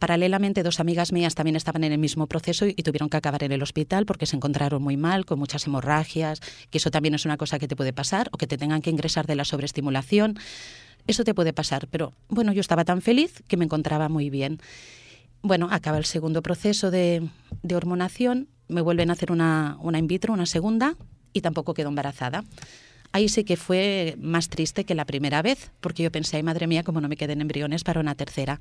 Paralelamente, 0.00 0.62
dos 0.62 0.80
amigas 0.80 1.12
mías 1.12 1.34
también 1.34 1.56
estaban 1.56 1.84
en 1.84 1.92
el 1.92 1.98
mismo 1.98 2.26
proceso 2.26 2.66
y, 2.66 2.72
tuvieron 2.72 3.10
que 3.10 3.18
acabar 3.18 3.44
en 3.44 3.52
el 3.52 3.62
hospital 3.62 4.06
porque 4.06 4.24
se 4.24 4.34
encontraron 4.34 4.82
muy 4.82 4.96
mal, 4.96 5.26
con 5.26 5.38
muchas 5.38 5.66
hemorragias, 5.66 6.40
que 6.70 6.78
eso 6.78 6.90
también 6.90 7.14
es 7.14 7.26
una 7.26 7.36
cosa 7.36 7.58
que 7.58 7.68
te 7.68 7.76
puede 7.76 7.92
pasar, 7.92 8.30
o 8.32 8.38
que 8.38 8.46
te 8.46 8.56
tengan 8.56 8.80
que 8.80 8.88
ingresar 8.88 9.26
de 9.26 9.34
la 9.36 9.44
sobreestimulación. 9.44 10.38
Eso 11.06 11.22
te 11.22 11.34
puede 11.34 11.52
pasar, 11.52 11.86
pero 11.90 12.14
bueno, 12.30 12.54
yo 12.54 12.62
estaba 12.62 12.86
tan 12.86 13.02
feliz 13.02 13.42
que 13.46 13.58
me 13.58 13.66
encontraba 13.66 14.08
muy 14.08 14.30
bien. 14.30 14.58
Bueno, 15.42 15.68
acaba 15.70 15.98
el 15.98 16.06
segundo 16.06 16.40
proceso 16.40 16.90
de, 16.90 17.28
hormonación, 17.70 18.48
me 18.68 18.80
vuelven 18.80 19.10
a 19.10 19.12
hacer 19.12 19.30
una, 19.30 19.76
una 19.82 19.98
in 19.98 20.06
vitro, 20.06 20.32
una 20.32 20.46
segunda, 20.46 20.96
y 21.34 21.42
tampoco 21.42 21.74
quedó 21.74 21.90
embarazada. 21.90 22.42
Ahí 23.12 23.28
sí 23.28 23.44
que 23.44 23.58
fue 23.58 24.16
más 24.18 24.48
triste 24.48 24.84
que 24.84 24.94
la 24.94 25.04
primera 25.04 25.42
vez, 25.42 25.72
porque 25.80 26.02
yo 26.02 26.10
pensé, 26.10 26.38
ay 26.38 26.42
madre 26.42 26.66
mía, 26.66 26.84
como 26.84 27.02
no 27.02 27.08
me 27.08 27.18
queden 27.18 27.42
embriones 27.42 27.84
para 27.84 28.00
una 28.00 28.14
tercera 28.14 28.58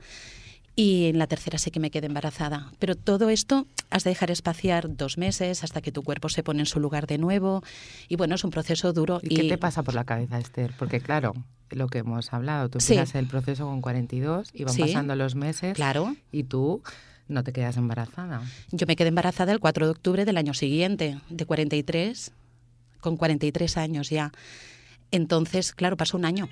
y 0.76 1.08
en 1.08 1.18
la 1.18 1.28
tercera 1.28 1.58
sí 1.58 1.72
que 1.72 1.80
me 1.80 1.92
quedé 1.92 2.08
embarazada. 2.08 2.72
Pero 2.80 2.96
todo 2.96 3.30
esto 3.30 3.68
has 3.90 4.04
de 4.04 4.12
dejar 4.12 4.32
espaciar 4.32 4.96
dos 4.96 5.18
meses 5.18 5.64
hasta 5.64 5.82
que 5.82 5.92
tu 5.92 6.04
cuerpo 6.04 6.30
se 6.30 6.44
pone 6.44 6.62
en 6.62 6.66
su 6.66 6.80
lugar 6.80 7.08
de 7.08 7.18
nuevo. 7.18 7.64
Y 8.08 8.16
bueno, 8.16 8.36
es 8.36 8.44
un 8.44 8.52
proceso 8.52 8.94
duro. 8.94 9.20
¿Y, 9.22 9.36
qué 9.36 9.50
te 9.50 9.58
pasa 9.58 9.84
por 9.84 9.94
la 9.94 10.06
cabeza, 10.06 10.40
Esther? 10.40 10.74
Porque 10.78 11.02
claro, 11.02 11.34
lo 11.72 11.88
que 11.88 12.00
hemos 12.00 12.32
hablado, 12.34 12.70
tú 12.70 12.80
empiezas 12.80 13.16
el 13.16 13.28
proceso 13.28 13.66
con 13.66 13.82
42 13.82 14.50
y 14.54 14.64
van 14.64 14.78
pasando 14.78 15.16
los 15.16 15.36
meses. 15.36 15.74
Claro. 15.76 16.16
Y 16.32 16.44
tú 16.44 16.82
no 17.28 17.44
te 17.44 17.54
quedas 17.54 17.78
embarazada. 17.78 18.42
Yo 18.72 18.88
me 18.88 18.96
quedé 18.96 19.10
embarazada 19.10 19.52
el 19.52 19.60
4 19.60 19.86
de 19.86 19.92
octubre 19.92 20.26
del 20.26 20.38
año 20.38 20.54
siguiente, 20.54 21.20
de 21.30 21.46
43, 21.46 22.32
con 23.00 23.18
43 23.18 23.78
años 23.78 24.10
ya. 24.10 24.32
Entonces, 25.12 25.74
claro, 25.74 25.98
pasó 25.98 26.18
un 26.18 26.26
año. 26.26 26.50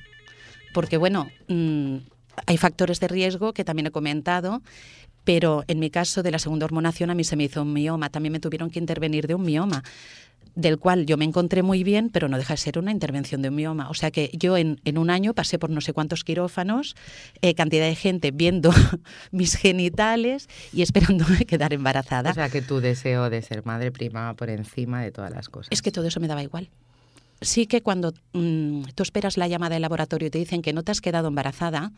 Porque 0.74 0.98
bueno, 0.98 1.30
mm, 1.48 1.98
hay 2.46 2.58
factores 2.58 3.00
de 3.00 3.08
riesgo 3.08 3.54
que 3.54 3.64
también 3.64 3.88
he 3.88 3.92
comentado, 3.92 4.62
pero 5.24 5.64
en 5.68 5.80
mi 5.80 5.90
caso 5.90 6.24
de 6.24 6.32
la 6.32 6.40
segunda 6.40 6.66
hormonación 6.66 7.10
a 7.10 7.16
mí 7.16 7.24
se 7.24 7.36
me 7.36 7.46
hizo 7.46 7.62
un 7.62 7.74
mioma, 7.74 8.10
también 8.10 8.34
me 8.34 8.40
tuvieron 8.40 8.70
que 8.70 8.80
intervenir 8.80 9.28
de 9.28 9.36
un 9.36 9.44
mioma 9.44 9.84
del 10.58 10.80
cual 10.80 11.06
yo 11.06 11.18
me 11.18 11.26
encontré 11.26 11.62
muy 11.62 11.84
bien, 11.84 12.10
pero 12.10 12.28
no 12.28 12.38
deja 12.38 12.54
de 12.54 12.58
ser 12.58 12.80
una 12.80 12.92
intervención 12.92 13.44
de 13.44 13.50
un 13.50 13.56
mioma. 13.56 13.90
O 13.90 13.94
sea 13.94 14.10
que 14.10 14.32
yo 14.34 14.58
en, 14.58 14.80
un 14.98 15.10
año 15.12 15.36
pasé 15.36 15.60
por 15.60 15.70
no 15.70 15.82
sé 15.82 15.94
cuántos 15.94 16.24
quirófanos, 16.24 16.96
eh, 17.42 17.54
cantidad 17.54 17.86
de 17.86 17.94
gente 17.94 18.32
viendo 18.32 18.72
mis 19.32 19.56
genitales 19.56 20.50
y 20.74 20.82
esperándome 20.82 21.46
quedar 21.46 21.74
embarazada. 21.74 22.32
O 22.32 22.34
sea 22.34 22.50
que 22.50 22.64
tu 22.64 22.80
deseo 22.80 23.30
de 23.30 23.44
ser 23.44 23.66
madre 23.66 23.92
prima 23.92 24.34
por 24.34 24.50
encima 24.50 25.04
de 25.04 25.12
todas 25.12 25.32
las 25.32 25.48
cosas. 25.48 25.70
Es 25.72 25.84
que 25.84 25.92
todo 25.92 26.08
eso 26.08 26.20
me 26.20 26.28
daba 26.28 26.42
igual 26.42 26.70
sí 27.42 27.68
que 27.68 27.82
cuando 27.82 28.14
mm, 28.34 28.84
tú 28.96 29.04
esperas 29.04 29.38
la 29.38 29.48
llamada 29.48 29.76
del 29.76 29.82
laboratorio 29.82 30.28
y 30.28 30.32
te 30.32 30.40
dicen 30.40 30.62
que 30.62 30.74
no 30.74 30.84
te 30.84 30.92
has 30.92 31.02
quedado 31.02 31.28
embarazada, 31.28 31.92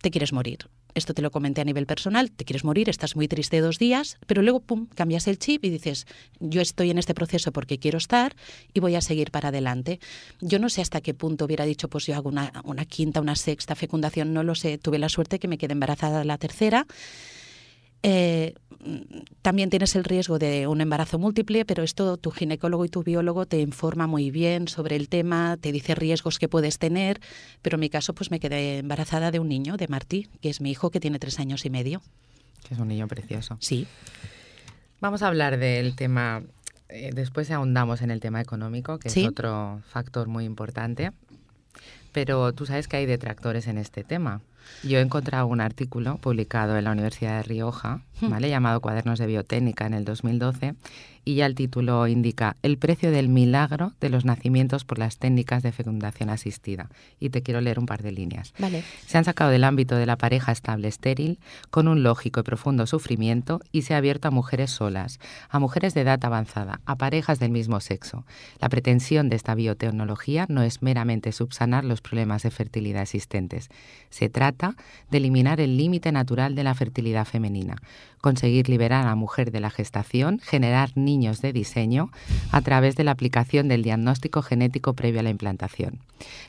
te 0.00 0.10
quieres 0.10 0.32
morir. 0.32 0.68
Esto 0.94 1.14
te 1.14 1.22
lo 1.22 1.30
comenté 1.30 1.62
a 1.62 1.64
nivel 1.64 1.86
personal, 1.86 2.30
te 2.30 2.44
quieres 2.44 2.64
morir, 2.64 2.90
estás 2.90 3.16
muy 3.16 3.26
triste 3.26 3.60
dos 3.60 3.78
días, 3.78 4.18
pero 4.26 4.42
luego, 4.42 4.60
pum, 4.60 4.88
cambias 4.94 5.26
el 5.26 5.38
chip 5.38 5.64
y 5.64 5.70
dices, 5.70 6.06
yo 6.38 6.60
estoy 6.60 6.90
en 6.90 6.98
este 6.98 7.14
proceso 7.14 7.50
porque 7.50 7.78
quiero 7.78 7.96
estar 7.96 8.36
y 8.74 8.80
voy 8.80 8.94
a 8.94 9.00
seguir 9.00 9.30
para 9.30 9.48
adelante. 9.48 10.00
Yo 10.40 10.58
no 10.58 10.68
sé 10.68 10.82
hasta 10.82 11.00
qué 11.00 11.14
punto 11.14 11.46
hubiera 11.46 11.64
dicho, 11.64 11.88
pues 11.88 12.06
yo 12.06 12.14
hago 12.14 12.28
una, 12.28 12.84
quinta, 12.84 13.22
una 13.22 13.36
sexta 13.36 13.74
fecundación, 13.74 14.34
no 14.34 14.42
lo 14.42 14.54
sé. 14.54 14.76
Tuve 14.76 14.98
la 14.98 15.08
suerte 15.08 15.38
que 15.38 15.48
me 15.48 15.56
quedé 15.56 15.72
embarazada 15.72 16.24
la 16.24 16.36
tercera 16.36 16.86
eh, 18.02 18.54
también 19.42 19.70
tienes 19.70 19.94
el 19.94 20.04
riesgo 20.04 20.38
de 20.38 20.66
un 20.66 20.80
embarazo 20.80 21.18
múltiple, 21.18 21.64
pero 21.64 21.82
esto 21.82 22.16
tu 22.16 22.30
ginecólogo 22.30 22.84
y 22.84 22.88
tu 22.88 23.02
biólogo 23.02 23.46
te 23.46 23.60
informa 23.60 24.06
muy 24.06 24.30
bien 24.30 24.68
sobre 24.68 24.96
el 24.96 25.08
tema, 25.08 25.56
te 25.60 25.72
dice 25.72 25.94
riesgos 25.94 26.38
que 26.38 26.48
puedes 26.48 26.78
tener, 26.78 27.20
pero 27.62 27.76
en 27.76 27.80
mi 27.80 27.90
caso 27.90 28.14
pues 28.14 28.30
me 28.30 28.40
quedé 28.40 28.78
embarazada 28.78 29.30
de 29.30 29.38
un 29.38 29.48
niño, 29.48 29.76
de 29.76 29.88
Martí, 29.88 30.28
que 30.40 30.50
es 30.50 30.60
mi 30.60 30.70
hijo 30.70 30.90
que 30.90 31.00
tiene 31.00 31.18
tres 31.18 31.38
años 31.38 31.64
y 31.64 31.70
medio. 31.70 32.02
Que 32.66 32.74
es 32.74 32.80
un 32.80 32.88
niño 32.88 33.08
precioso. 33.08 33.56
Sí. 33.60 33.86
Vamos 35.00 35.22
a 35.22 35.28
hablar 35.28 35.58
del 35.58 35.94
tema, 35.96 36.42
eh, 36.88 37.10
después 37.12 37.50
ahondamos 37.50 38.02
en 38.02 38.10
el 38.10 38.20
tema 38.20 38.40
económico, 38.40 38.98
que 38.98 39.08
es 39.08 39.16
otro 39.26 39.82
factor 39.88 40.28
muy 40.28 40.44
importante, 40.44 41.12
pero 42.12 42.52
tú 42.52 42.66
sabes 42.66 42.88
que 42.88 42.96
hay 42.98 43.06
detractores 43.06 43.66
en 43.66 43.78
este 43.78 44.04
tema. 44.04 44.42
Yo 44.82 44.98
he 44.98 45.02
encontrado 45.02 45.46
un 45.46 45.60
artículo 45.60 46.16
publicado 46.18 46.76
en 46.76 46.84
la 46.84 46.92
Universidad 46.92 47.36
de 47.38 47.42
Rioja, 47.42 48.00
hmm. 48.20 48.30
¿vale? 48.30 48.48
llamado 48.48 48.80
Cuadernos 48.80 49.18
de 49.18 49.26
Biotécnica 49.26 49.86
en 49.86 49.94
el 49.94 50.04
2012, 50.04 50.74
y 51.24 51.36
ya 51.36 51.46
el 51.46 51.54
título 51.54 52.06
indica 52.08 52.56
El 52.62 52.78
precio 52.78 53.10
del 53.10 53.28
milagro 53.28 53.92
de 54.00 54.08
los 54.08 54.24
nacimientos 54.24 54.84
por 54.84 54.98
las 54.98 55.18
técnicas 55.18 55.62
de 55.62 55.72
fecundación 55.72 56.30
asistida. 56.30 56.88
Y 57.20 57.30
te 57.30 57.42
quiero 57.42 57.60
leer 57.60 57.78
un 57.78 57.86
par 57.86 58.02
de 58.02 58.12
líneas. 58.12 58.52
Vale. 58.58 58.82
Se 59.06 59.18
han 59.18 59.24
sacado 59.24 59.50
del 59.50 59.64
ámbito 59.64 59.94
de 59.94 60.06
la 60.06 60.16
pareja 60.16 60.50
estable 60.50 60.88
estéril 60.88 61.38
con 61.70 61.86
un 61.86 62.02
lógico 62.02 62.40
y 62.40 62.42
profundo 62.42 62.86
sufrimiento 62.86 63.60
y 63.70 63.82
se 63.82 63.94
ha 63.94 63.98
abierto 63.98 64.28
a 64.28 64.32
mujeres 64.32 64.70
solas, 64.70 65.20
a 65.48 65.58
mujeres 65.58 65.94
de 65.94 66.00
edad 66.00 66.24
avanzada, 66.24 66.80
a 66.86 66.96
parejas 66.96 67.38
del 67.38 67.52
mismo 67.52 67.80
sexo. 67.80 68.24
La 68.60 68.68
pretensión 68.68 69.28
de 69.28 69.36
esta 69.36 69.54
biotecnología 69.54 70.46
no 70.48 70.62
es 70.62 70.82
meramente 70.82 71.30
subsanar 71.32 71.84
los 71.84 72.00
problemas 72.00 72.42
de 72.42 72.50
fertilidad 72.50 73.02
existentes. 73.02 73.68
Se 74.10 74.28
trata 74.28 74.51
de 75.10 75.18
eliminar 75.18 75.60
el 75.60 75.76
límite 75.76 76.12
natural 76.12 76.54
de 76.54 76.64
la 76.64 76.74
fertilidad 76.74 77.24
femenina, 77.24 77.76
conseguir 78.20 78.68
liberar 78.68 79.04
a 79.04 79.10
la 79.10 79.14
mujer 79.14 79.50
de 79.50 79.60
la 79.60 79.70
gestación, 79.70 80.38
generar 80.38 80.96
niños 80.96 81.42
de 81.42 81.52
diseño 81.52 82.10
a 82.52 82.60
través 82.60 82.96
de 82.96 83.04
la 83.04 83.10
aplicación 83.10 83.68
del 83.68 83.82
diagnóstico 83.82 84.42
genético 84.42 84.94
previo 84.94 85.20
a 85.20 85.22
la 85.24 85.30
implantación. 85.30 85.98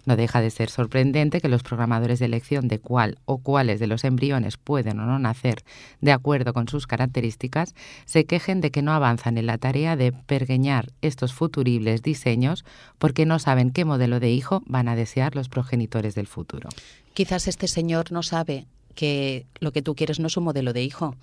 No 0.05 0.15
deja 0.15 0.39
de 0.39 0.51
ser 0.51 0.69
sorprendente 0.69 1.41
que 1.41 1.49
los 1.49 1.63
programadores 1.63 2.19
de 2.19 2.25
elección 2.25 2.67
de 2.67 2.79
cuál 2.79 3.17
o 3.25 3.39
cuáles 3.39 3.79
de 3.79 3.87
los 3.87 4.03
embriones 4.03 4.57
pueden 4.57 4.99
o 4.99 5.05
no 5.05 5.17
nacer 5.19 5.63
de 6.01 6.11
acuerdo 6.11 6.53
con 6.53 6.67
sus 6.67 6.87
características 6.87 7.73
se 8.05 8.25
quejen 8.25 8.61
de 8.61 8.71
que 8.71 8.81
no 8.81 8.93
avanzan 8.93 9.37
en 9.37 9.47
la 9.47 9.57
tarea 9.57 9.95
de 9.95 10.11
pergueñar 10.11 10.91
estos 11.01 11.33
futuribles 11.33 12.01
diseños 12.01 12.65
porque 12.97 13.25
no 13.25 13.39
saben 13.39 13.71
qué 13.71 13.85
modelo 13.85 14.19
de 14.19 14.31
hijo 14.31 14.61
van 14.65 14.87
a 14.87 14.95
desear 14.95 15.35
los 15.35 15.49
progenitores 15.49 16.15
del 16.15 16.27
futuro. 16.27 16.69
Quizás 17.13 17.47
este 17.47 17.67
señor 17.67 18.11
no 18.11 18.23
sabe 18.23 18.67
que 18.95 19.45
lo 19.59 19.71
que 19.71 19.81
tú 19.81 19.95
quieres 19.95 20.19
no 20.19 20.27
es 20.27 20.37
un 20.37 20.43
modelo 20.43 20.73
de 20.73 20.83
hijo, 20.83 21.15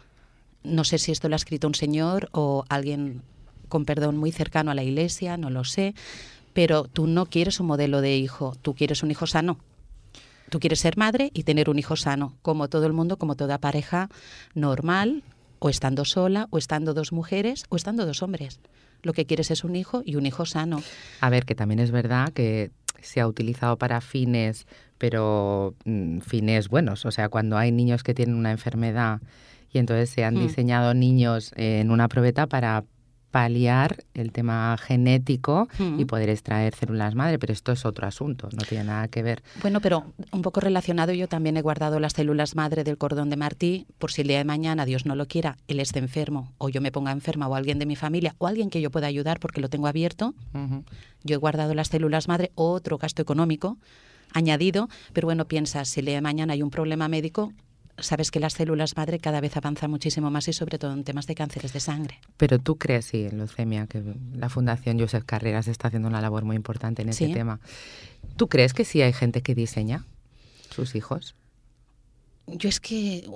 no 0.62 0.84
sé 0.84 0.98
si 0.98 1.12
esto 1.12 1.28
lo 1.28 1.34
ha 1.34 1.36
escrito 1.36 1.66
un 1.66 1.74
señor 1.74 2.28
o 2.32 2.64
alguien 2.68 3.22
con 3.68 3.84
perdón 3.84 4.16
muy 4.16 4.32
cercano 4.32 4.70
a 4.70 4.74
la 4.74 4.82
iglesia, 4.82 5.36
no 5.36 5.50
lo 5.50 5.64
sé, 5.64 5.94
pero 6.52 6.84
tú 6.84 7.06
no 7.06 7.26
quieres 7.26 7.60
un 7.60 7.66
modelo 7.66 8.00
de 8.00 8.16
hijo, 8.16 8.54
tú 8.60 8.74
quieres 8.74 9.02
un 9.02 9.10
hijo 9.10 9.26
sano. 9.26 9.58
Tú 10.50 10.58
quieres 10.58 10.80
ser 10.80 10.96
madre 10.96 11.30
y 11.32 11.44
tener 11.44 11.70
un 11.70 11.78
hijo 11.78 11.94
sano, 11.94 12.34
como 12.42 12.68
todo 12.68 12.86
el 12.86 12.92
mundo, 12.92 13.16
como 13.16 13.36
toda 13.36 13.58
pareja 13.58 14.08
normal, 14.54 15.22
o 15.60 15.68
estando 15.68 16.04
sola, 16.04 16.48
o 16.50 16.58
estando 16.58 16.92
dos 16.92 17.12
mujeres, 17.12 17.64
o 17.68 17.76
estando 17.76 18.04
dos 18.04 18.22
hombres. 18.22 18.58
Lo 19.02 19.12
que 19.12 19.26
quieres 19.26 19.52
es 19.52 19.62
un 19.62 19.76
hijo 19.76 20.02
y 20.04 20.16
un 20.16 20.26
hijo 20.26 20.46
sano. 20.46 20.82
A 21.20 21.30
ver, 21.30 21.44
que 21.44 21.54
también 21.54 21.78
es 21.78 21.92
verdad 21.92 22.32
que 22.32 22.72
se 23.00 23.20
ha 23.20 23.28
utilizado 23.28 23.78
para 23.78 24.00
fines, 24.00 24.66
pero 25.00 25.74
mm, 25.86 26.18
fines 26.18 26.68
buenos. 26.68 27.06
O 27.06 27.10
sea, 27.10 27.30
cuando 27.30 27.56
hay 27.56 27.72
niños 27.72 28.02
que 28.02 28.12
tienen 28.12 28.36
una 28.36 28.50
enfermedad 28.50 29.20
y 29.72 29.78
entonces 29.78 30.10
se 30.10 30.24
han 30.24 30.34
hmm. 30.34 30.40
diseñado 30.46 30.92
niños 30.92 31.52
en 31.56 31.90
una 31.90 32.06
probeta 32.06 32.46
para 32.46 32.84
paliar 33.30 34.04
el 34.12 34.32
tema 34.32 34.76
genético 34.76 35.68
y 35.78 35.82
hmm. 35.82 36.06
poder 36.06 36.28
extraer 36.28 36.74
células 36.74 37.14
madre, 37.14 37.38
pero 37.38 37.52
esto 37.52 37.72
es 37.72 37.86
otro 37.86 38.06
asunto, 38.06 38.48
no 38.52 38.62
tiene 38.68 38.84
nada 38.84 39.08
que 39.08 39.22
ver. 39.22 39.42
Bueno, 39.62 39.80
pero 39.80 40.04
un 40.32 40.42
poco 40.42 40.60
relacionado, 40.60 41.12
yo 41.12 41.28
también 41.28 41.56
he 41.56 41.62
guardado 41.62 41.98
las 41.98 42.12
células 42.12 42.54
madre 42.54 42.84
del 42.84 42.98
cordón 42.98 43.30
de 43.30 43.36
Martí 43.36 43.86
por 43.98 44.12
si 44.12 44.20
el 44.20 44.28
día 44.28 44.38
de 44.38 44.44
mañana, 44.44 44.84
Dios 44.84 45.06
no 45.06 45.14
lo 45.14 45.26
quiera, 45.26 45.56
él 45.66 45.80
esté 45.80 46.00
enfermo 46.00 46.52
o 46.58 46.68
yo 46.68 46.82
me 46.82 46.92
ponga 46.92 47.12
enferma 47.12 47.48
o 47.48 47.54
alguien 47.54 47.78
de 47.78 47.86
mi 47.86 47.96
familia 47.96 48.34
o 48.36 48.48
alguien 48.48 48.68
que 48.68 48.82
yo 48.82 48.90
pueda 48.90 49.06
ayudar 49.06 49.40
porque 49.40 49.62
lo 49.62 49.70
tengo 49.70 49.86
abierto. 49.86 50.34
Yo 51.22 51.34
he 51.34 51.38
guardado 51.38 51.72
las 51.72 51.88
células 51.88 52.28
madre, 52.28 52.50
otro 52.54 52.98
gasto 52.98 53.22
económico 53.22 53.78
añadido, 54.32 54.88
pero 55.12 55.26
bueno, 55.26 55.46
piensas, 55.46 55.88
si 55.88 56.02
le 56.02 56.20
mañana 56.20 56.52
hay 56.52 56.62
un 56.62 56.70
problema 56.70 57.08
médico, 57.08 57.52
sabes 57.98 58.30
que 58.30 58.40
las 58.40 58.54
células 58.54 58.96
madre 58.96 59.18
cada 59.18 59.40
vez 59.40 59.56
avanzan 59.56 59.90
muchísimo 59.90 60.30
más 60.30 60.48
y 60.48 60.52
sobre 60.52 60.78
todo 60.78 60.92
en 60.92 61.04
temas 61.04 61.26
de 61.26 61.34
cánceres 61.34 61.72
de 61.72 61.80
sangre. 61.80 62.18
Pero 62.36 62.58
tú 62.58 62.76
crees, 62.76 63.06
sí, 63.06 63.24
en 63.24 63.38
leucemia, 63.38 63.86
que 63.86 64.02
la 64.34 64.48
Fundación 64.48 64.98
Joseph 64.98 65.24
Carreras 65.24 65.68
está 65.68 65.88
haciendo 65.88 66.08
una 66.08 66.20
labor 66.20 66.44
muy 66.44 66.56
importante 66.56 67.02
en 67.02 67.10
ese 67.10 67.28
tema. 67.28 67.60
¿Tú 68.36 68.48
crees 68.48 68.74
que 68.74 68.84
sí 68.84 69.02
hay 69.02 69.12
gente 69.12 69.42
que 69.42 69.54
diseña 69.54 70.04
sus 70.70 70.94
hijos? 70.94 71.34
Yo 72.46 72.68
es 72.68 72.80
que 72.80 73.28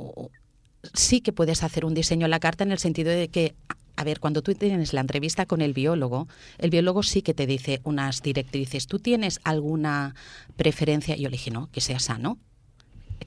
sí 0.93 1.21
que 1.21 1.33
puedes 1.33 1.63
hacer 1.63 1.85
un 1.85 1.95
diseño 1.95 2.27
en 2.27 2.31
la 2.31 2.41
carta 2.41 2.65
en 2.65 2.73
el 2.73 2.79
sentido 2.79 3.11
de 3.11 3.29
que 3.29 3.55
a 3.97 4.05
ver, 4.05 4.21
cuando 4.21 4.43
tú 4.43 4.55
tienes 4.55 4.93
la 4.93 5.01
entrevista 5.01 5.47
con 5.47 5.61
el 5.61 5.73
biólogo, 5.73 6.29
el 6.59 6.71
biólogo 6.71 7.03
sí 7.03 7.23
que 7.23 7.35
te 7.35 7.47
dice 7.47 7.81
unas 7.85 8.23
directrices. 8.23 8.87
¿Tú 8.87 8.99
tienes 8.99 9.41
alguna 9.45 10.15
preferencia? 10.57 11.17
Yo 11.17 11.29
le 11.29 11.37
dije, 11.37 11.51
no, 11.51 11.71
que 11.71 11.81
sea 11.81 11.99
sano 11.99 12.39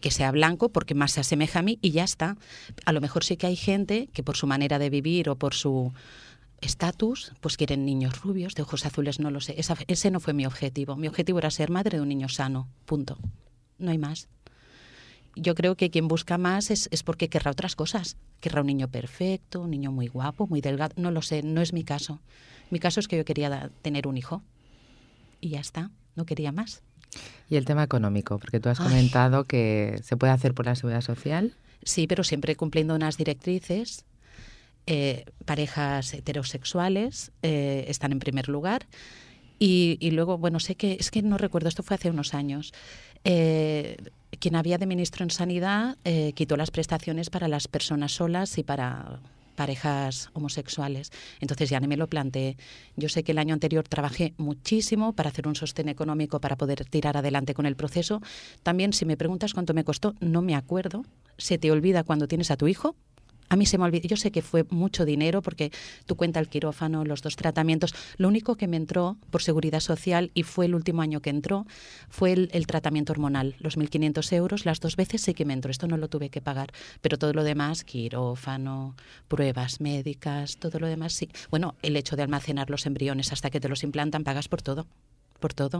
que 0.01 0.12
sea 0.12 0.31
blanco 0.31 0.69
porque 0.69 0.93
más 0.93 1.13
se 1.13 1.21
asemeja 1.21 1.59
a 1.59 1.63
mí 1.63 1.79
y 1.81 1.91
ya 1.91 2.03
está. 2.03 2.38
A 2.86 2.91
lo 2.91 3.01
mejor 3.01 3.24
sí 3.24 3.36
que 3.36 3.47
hay 3.47 3.55
gente 3.55 4.09
que 4.13 4.21
por 4.21 4.38
su 4.38 4.45
manera 4.45 4.77
de 4.77 4.91
vivir 4.91 5.29
o 5.29 5.38
por 5.38 5.55
su 5.55 5.91
estatus, 6.62 7.33
pues 7.41 7.57
quieren 7.57 7.86
niños 7.86 8.21
rubios, 8.21 8.55
de 8.55 8.63
ojos 8.63 8.86
azules, 8.86 9.19
no 9.19 9.31
lo 9.31 9.41
sé. 9.41 9.55
ese 9.88 10.12
no 10.12 10.19
fue 10.19 10.33
mi 10.33 10.45
objetivo. 10.45 10.95
Mi 10.95 11.07
objetivo 11.07 11.39
era 11.39 11.51
ser 11.51 11.69
madre 11.69 11.97
de 11.97 12.01
un 12.01 12.09
niño 12.09 12.29
sano, 12.29 12.67
punto. 12.86 13.17
No 13.77 13.91
hay 13.91 13.97
más. 13.97 14.27
Yo 15.39 15.56
creo 15.56 15.75
que 15.75 15.89
quien 15.89 16.08
busca 16.08 16.38
más 16.38 16.72
es, 16.72 16.89
es 16.91 17.03
porque 17.03 17.29
querrá 17.29 17.51
otras 17.51 17.75
cosas. 17.75 18.17
Querrá 18.39 18.62
un 18.62 18.67
niño 18.67 18.88
perfecto, 18.88 19.62
un 19.62 19.72
niño 19.72 19.91
muy 19.91 20.08
guapo, 20.08 20.48
muy 20.48 20.62
delgado. 20.62 20.94
No 20.98 21.12
lo 21.12 21.22
sé, 21.22 21.44
no 21.44 21.62
es 21.62 21.74
mi 21.74 21.84
caso. 21.84 22.20
Mi 22.70 22.79
caso 22.79 23.00
es 23.00 23.08
que 23.08 23.17
yo 23.17 23.25
quería 23.25 23.70
tener 23.82 24.08
un 24.08 24.17
hijo. 24.17 24.41
Y 25.39 25.50
ya 25.50 25.60
está, 25.60 25.91
no 26.15 26.25
quería 26.25 26.51
más. 26.51 26.82
Y 27.50 27.56
el 27.56 27.65
tema 27.65 27.84
económico, 27.84 28.38
porque 28.39 28.60
tú 28.60 28.70
has 28.70 28.79
comentado 28.79 29.46
que 29.46 30.00
se 30.03 30.17
puede 30.17 30.34
hacer 30.34 30.53
por 30.53 30.65
la 30.65 30.75
seguridad 30.75 31.01
social. 31.01 31.53
Sí, 31.84 32.08
pero 32.08 32.24
siempre 32.24 32.56
cumpliendo 32.56 32.96
unas 32.96 33.17
directrices. 33.17 34.06
Eh, 34.86 35.25
parejas 35.46 36.13
heterosexuales 36.13 37.32
eh, 37.44 37.86
están 37.88 38.12
en 38.12 38.20
primer 38.20 38.50
lugar. 38.50 38.88
Y, 39.60 40.12
luego, 40.12 40.38
bueno, 40.38 40.60
sé 40.60 40.75
que, 40.75 40.98
es 41.00 41.10
que 41.10 41.24
no 41.24 41.38
recuerdo, 41.38 41.67
esto 41.67 41.82
fue 41.82 41.96
hace 41.96 42.12
unos 42.12 42.36
años. 42.36 42.74
Eh, 43.24 43.98
quien 44.39 44.56
había 44.56 44.77
de 44.77 44.86
ministro 44.86 45.24
en 45.24 45.32
Sanidad 45.32 45.98
quitó 46.36 46.58
las 46.58 46.72
prestaciones 46.72 47.29
para 47.29 47.48
las 47.48 47.67
personas 47.67 48.13
solas 48.13 48.58
y 48.58 48.63
para 48.63 49.20
parejas 49.56 50.29
homosexuales. 50.34 51.12
Entonces 51.39 51.72
ya 51.72 51.79
ni 51.79 51.88
me 51.88 51.98
lo 51.98 52.08
planteé. 52.08 52.58
Yo 52.96 53.10
sé 53.10 53.24
que 53.24 53.32
el 53.32 53.39
año 53.39 53.56
anterior 53.56 53.88
trabajé 53.88 54.36
muchísimo 54.38 55.13
para 55.13 55.29
hacer 55.29 55.48
un 55.48 55.56
sostén 55.56 55.89
económico 55.89 56.39
para 56.39 56.58
poder 56.58 56.86
tirar 56.86 57.17
adelante 57.17 57.56
con 57.56 57.65
el 57.65 57.75
proceso. 57.75 58.22
También 58.62 58.94
si 58.94 59.06
me 59.06 59.17
preguntas 59.17 59.56
cuánto 59.56 59.74
me 59.74 59.84
costó, 59.84 60.13
no 60.20 60.44
me 60.44 60.56
acuerdo. 60.56 61.03
Se 61.39 61.58
te 61.58 61.72
olvida 61.72 62.03
cuando 62.03 62.27
tienes 62.27 62.51
a 62.51 62.58
tu 62.58 62.67
hijo, 62.67 62.96
a 63.50 63.56
mí 63.56 63.66
se 63.66 63.77
me 63.77 63.86
olvidó, 63.86 64.08
yo 64.08 64.18
sé 64.18 64.32
que 64.32 64.42
fue 64.42 64.66
mucho 64.70 65.06
dinero 65.06 65.42
porque 65.42 65.72
tú 66.06 66.16
cuenta 66.16 66.39
el 66.39 66.48
quirófano, 66.50 67.06
los 67.06 67.22
dos 67.22 67.36
tratamientos. 67.36 67.94
Lo 68.18 68.27
único 68.27 68.56
que 68.56 68.68
me 68.68 68.77
entró 68.77 69.18
por 69.30 69.42
seguridad 69.42 69.80
social 69.80 70.32
y 70.34 70.44
fue 70.44 70.66
el 70.66 70.75
último 70.75 71.01
año 71.01 71.22
que 71.22 71.30
entró 71.30 71.66
fue 72.10 72.34
el, 72.34 72.68
tratamiento 72.68 73.13
hormonal, 73.13 73.56
los 73.60 73.77
1.500 73.77 74.34
euros. 74.34 74.66
Las 74.66 74.80
dos 74.80 74.96
veces 74.96 75.22
sí 75.22 75.34
que 75.34 75.46
me 75.46 75.54
entró, 75.54 75.72
esto 75.72 75.88
no 75.88 75.98
lo 75.98 76.10
tuve 76.10 76.30
que 76.30 76.42
pagar, 76.42 76.72
pero 77.01 77.18
todo 77.18 77.34
lo 77.34 77.44
demás, 77.44 77.84
quirófano, 77.84 78.96
pruebas 79.27 79.80
médicas, 79.80 80.58
todo 80.58 80.80
lo 80.80 80.88
demás 80.88 81.13
sí. 81.13 81.30
Bueno, 81.50 81.75
el 81.82 81.96
hecho 81.96 82.16
de 82.16 82.24
almacenar 82.24 82.70
los 82.70 82.86
embriones 82.86 83.32
hasta 83.32 83.50
que 83.50 83.60
te 83.60 83.70
los 83.70 83.84
implantan, 83.84 84.24
pagas 84.24 84.48
por 84.48 84.62
todo, 84.62 84.88
por 85.39 85.54
todo. 85.54 85.80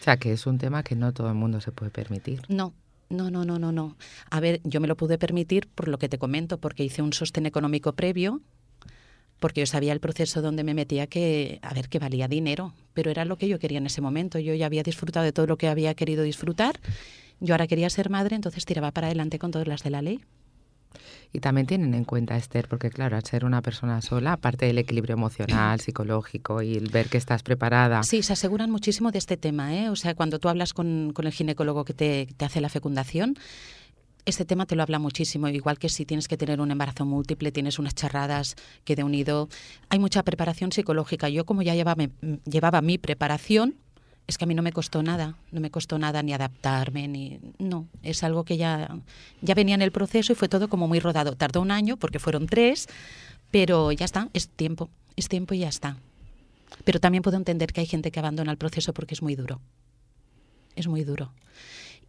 O 0.00 0.04
sea, 0.04 0.16
que 0.16 0.32
es 0.32 0.46
un 0.46 0.58
tema 0.58 0.82
que 0.82 0.94
no 0.94 1.12
todo 1.12 1.28
el 1.28 1.34
mundo 1.34 1.60
se 1.60 1.72
puede 1.72 1.90
permitir. 1.90 2.42
No, 2.48 2.72
no, 3.10 3.30
no, 3.30 3.44
no, 3.44 3.58
no, 3.58 3.72
no. 3.72 3.96
A 4.30 4.40
ver, 4.40 4.60
yo 4.64 4.80
me 4.80 4.88
lo 4.88 4.96
pude 4.96 5.18
permitir 5.18 5.68
por 5.68 5.88
lo 5.88 5.98
que 5.98 6.08
te 6.08 6.18
comento, 6.18 6.58
porque 6.58 6.84
hice 6.84 7.02
un 7.02 7.12
sostén 7.12 7.46
económico 7.46 7.94
previo, 7.94 8.42
porque 9.38 9.60
yo 9.60 9.66
sabía 9.66 9.92
el 9.92 10.00
proceso 10.00 10.42
donde 10.42 10.64
me 10.64 10.74
metía 10.74 11.06
que, 11.06 11.58
a 11.62 11.72
ver, 11.72 11.88
que 11.88 11.98
valía 11.98 12.28
dinero, 12.28 12.74
pero 12.92 13.10
era 13.10 13.24
lo 13.24 13.38
que 13.38 13.48
yo 13.48 13.58
quería 13.58 13.78
en 13.78 13.86
ese 13.86 14.00
momento. 14.00 14.38
Yo 14.38 14.54
ya 14.54 14.66
había 14.66 14.82
disfrutado 14.82 15.24
de 15.24 15.32
todo 15.32 15.46
lo 15.46 15.56
que 15.56 15.68
había 15.68 15.94
querido 15.94 16.22
disfrutar. 16.22 16.80
Yo 17.40 17.54
ahora 17.54 17.66
quería 17.66 17.88
ser 17.88 18.10
madre, 18.10 18.36
entonces 18.36 18.64
tiraba 18.64 18.90
para 18.90 19.06
adelante 19.06 19.38
con 19.38 19.52
todas 19.52 19.68
las 19.68 19.82
de 19.82 19.90
la 19.90 20.02
ley. 20.02 20.20
Y 21.32 21.40
también 21.40 21.66
tienen 21.66 21.94
en 21.94 22.04
cuenta, 22.04 22.36
Esther, 22.36 22.68
porque 22.68 22.90
claro, 22.90 23.16
al 23.16 23.24
ser 23.24 23.44
una 23.44 23.60
persona 23.62 24.00
sola, 24.00 24.34
aparte 24.34 24.66
del 24.66 24.78
equilibrio 24.78 25.14
emocional, 25.14 25.80
psicológico 25.80 26.62
y 26.62 26.74
el 26.74 26.90
ver 26.90 27.08
que 27.08 27.18
estás 27.18 27.42
preparada. 27.42 28.02
Sí, 28.02 28.22
se 28.22 28.32
aseguran 28.32 28.70
muchísimo 28.70 29.10
de 29.10 29.18
este 29.18 29.36
tema. 29.36 29.74
¿eh? 29.76 29.90
O 29.90 29.96
sea, 29.96 30.14
cuando 30.14 30.38
tú 30.38 30.48
hablas 30.48 30.72
con, 30.72 31.12
el 31.16 31.32
ginecólogo 31.32 31.84
que 31.84 31.94
te, 31.94 32.28
te 32.36 32.44
hace 32.44 32.60
la 32.60 32.68
fecundación, 32.68 33.36
este 34.28 34.44
tema 34.44 34.66
te 34.66 34.76
lo 34.76 34.82
habla 34.82 34.98
muchísimo, 34.98 35.48
igual 35.48 35.78
que 35.78 35.88
si 35.88 36.04
tienes 36.04 36.28
que 36.28 36.36
tener 36.36 36.60
un 36.60 36.70
embarazo 36.70 37.06
múltiple, 37.06 37.50
tienes 37.50 37.78
unas 37.78 37.94
charradas 37.94 38.56
que 38.84 38.94
de 38.94 39.02
unido. 39.02 39.48
Hay 39.88 39.98
mucha 39.98 40.22
preparación 40.22 40.70
psicológica. 40.70 41.28
Yo 41.30 41.46
como 41.46 41.62
ya 41.62 41.74
llevaba, 41.74 42.08
llevaba 42.44 42.82
mi 42.82 42.98
preparación, 42.98 43.76
es 44.28 44.36
que 44.36 44.44
a 44.44 44.46
mí 44.46 44.54
no 44.54 44.62
me 44.62 44.72
costó 44.72 45.02
nada, 45.02 45.36
no 45.52 45.60
me 45.60 45.70
costó 45.70 45.98
nada 45.98 46.22
ni 46.22 46.34
adaptarme, 46.34 47.08
ni 47.08 47.40
no, 47.58 47.88
es 48.02 48.22
algo 48.22 48.44
que 48.44 48.58
ya, 48.58 48.98
ya 49.40 49.54
venía 49.54 49.74
en 49.74 49.80
el 49.80 49.90
proceso 49.90 50.32
y 50.32 50.36
fue 50.36 50.50
todo 50.50 50.68
como 50.68 50.86
muy 50.86 51.00
rodado. 51.00 51.34
Tardó 51.34 51.62
un 51.62 51.70
año 51.70 51.96
porque 51.96 52.18
fueron 52.18 52.46
tres, 52.46 52.88
pero 53.50 53.90
ya 53.90 54.04
está, 54.04 54.28
es 54.34 54.50
tiempo, 54.50 54.90
es 55.16 55.28
tiempo 55.28 55.54
y 55.54 55.60
ya 55.60 55.68
está. 55.68 55.96
Pero 56.84 57.00
también 57.00 57.22
puedo 57.22 57.38
entender 57.38 57.72
que 57.72 57.80
hay 57.80 57.86
gente 57.86 58.10
que 58.10 58.18
abandona 58.18 58.52
el 58.52 58.58
proceso 58.58 58.92
porque 58.92 59.14
es 59.14 59.22
muy 59.22 59.34
duro, 59.34 59.62
es 60.76 60.86
muy 60.88 61.04
duro. 61.04 61.32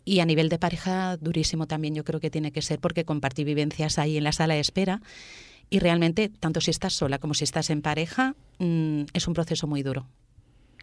Y 0.04 0.20
a 0.20 0.26
nivel 0.26 0.50
de 0.50 0.60
pareja, 0.60 1.16
durísimo 1.16 1.68
también 1.68 1.96
yo 1.96 2.04
creo 2.04 2.20
que 2.20 2.30
tiene 2.30 2.52
que 2.52 2.62
ser 2.62 2.80
porque 2.80 3.06
compartí 3.06 3.46
vivencias 3.46 3.98
ahí 3.98 4.18
en 4.18 4.26
la 4.26 4.34
sala 4.34 4.56
de 4.56 4.60
espera 4.60 5.02
y 5.70 5.80
realmente, 5.80 6.28
tanto 6.28 6.60
si 6.60 6.70
estás 6.70 6.94
sola 6.94 7.18
como 7.18 7.34
si 7.34 7.46
estás 7.46 7.70
en 7.70 7.82
pareja, 7.82 8.36
mm, 8.58 9.04
es 9.14 9.26
un 9.26 9.34
proceso 9.34 9.68
muy 9.68 9.84
duro 9.84 10.06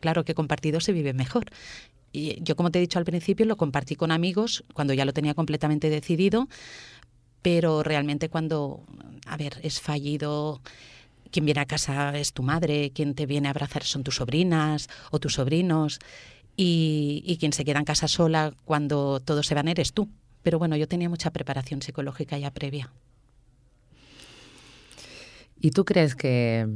Claro 0.00 0.24
que 0.24 0.35
compartido 0.35 0.80
se 0.80 0.92
vive 0.92 1.12
mejor. 1.12 1.46
Y 2.12 2.42
yo, 2.42 2.56
como 2.56 2.70
te 2.70 2.78
he 2.78 2.80
dicho 2.80 2.98
al 2.98 3.04
principio, 3.04 3.46
lo 3.46 3.56
compartí 3.56 3.96
con 3.96 4.11
amigos 4.11 4.64
cuando 4.72 4.94
ya 4.94 5.04
lo 5.04 5.12
tenía 5.12 5.35
completamente 5.35 5.90
decidido, 5.90 6.48
pero 7.42 7.82
realmente 7.82 8.28
cuando, 8.28 8.85
a 9.26 9.37
ver, 9.37 9.59
es 9.62 9.80
fallido, 9.80 10.62
quien 11.30 11.44
viene 11.44 11.61
a 11.61 11.66
casa 11.66 12.16
es 12.16 12.32
tu 12.32 12.42
madre, 12.42 12.90
quien 12.90 13.14
te 13.14 13.26
viene 13.26 13.48
a 13.48 13.50
abrazar 13.50 13.85
son 13.85 14.02
tus 14.02 14.16
sobrinas 14.16 14.88
o 15.11 15.18
tus 15.18 15.35
sobrinos, 15.35 15.98
y, 16.56 17.22
y 17.26 17.37
quien 17.37 17.52
se 17.52 17.64
queda 17.64 17.78
en 17.78 17.85
casa 17.85 18.09
sola 18.09 18.54
cuando 18.64 19.20
todos 19.20 19.46
se 19.46 19.54
van 19.54 19.68
eres 19.68 19.92
tú. 19.92 20.09
Pero 20.42 20.59
bueno, 20.59 20.76
yo 20.76 20.88
tenía 20.88 21.09
mucha 21.09 21.30
preparación 21.32 21.82
psicológica 21.82 22.38
ya 22.38 22.50
previa. 22.50 22.90
¿Y 25.61 25.70
tú 25.70 25.85
crees 25.85 26.14
que 26.14 26.66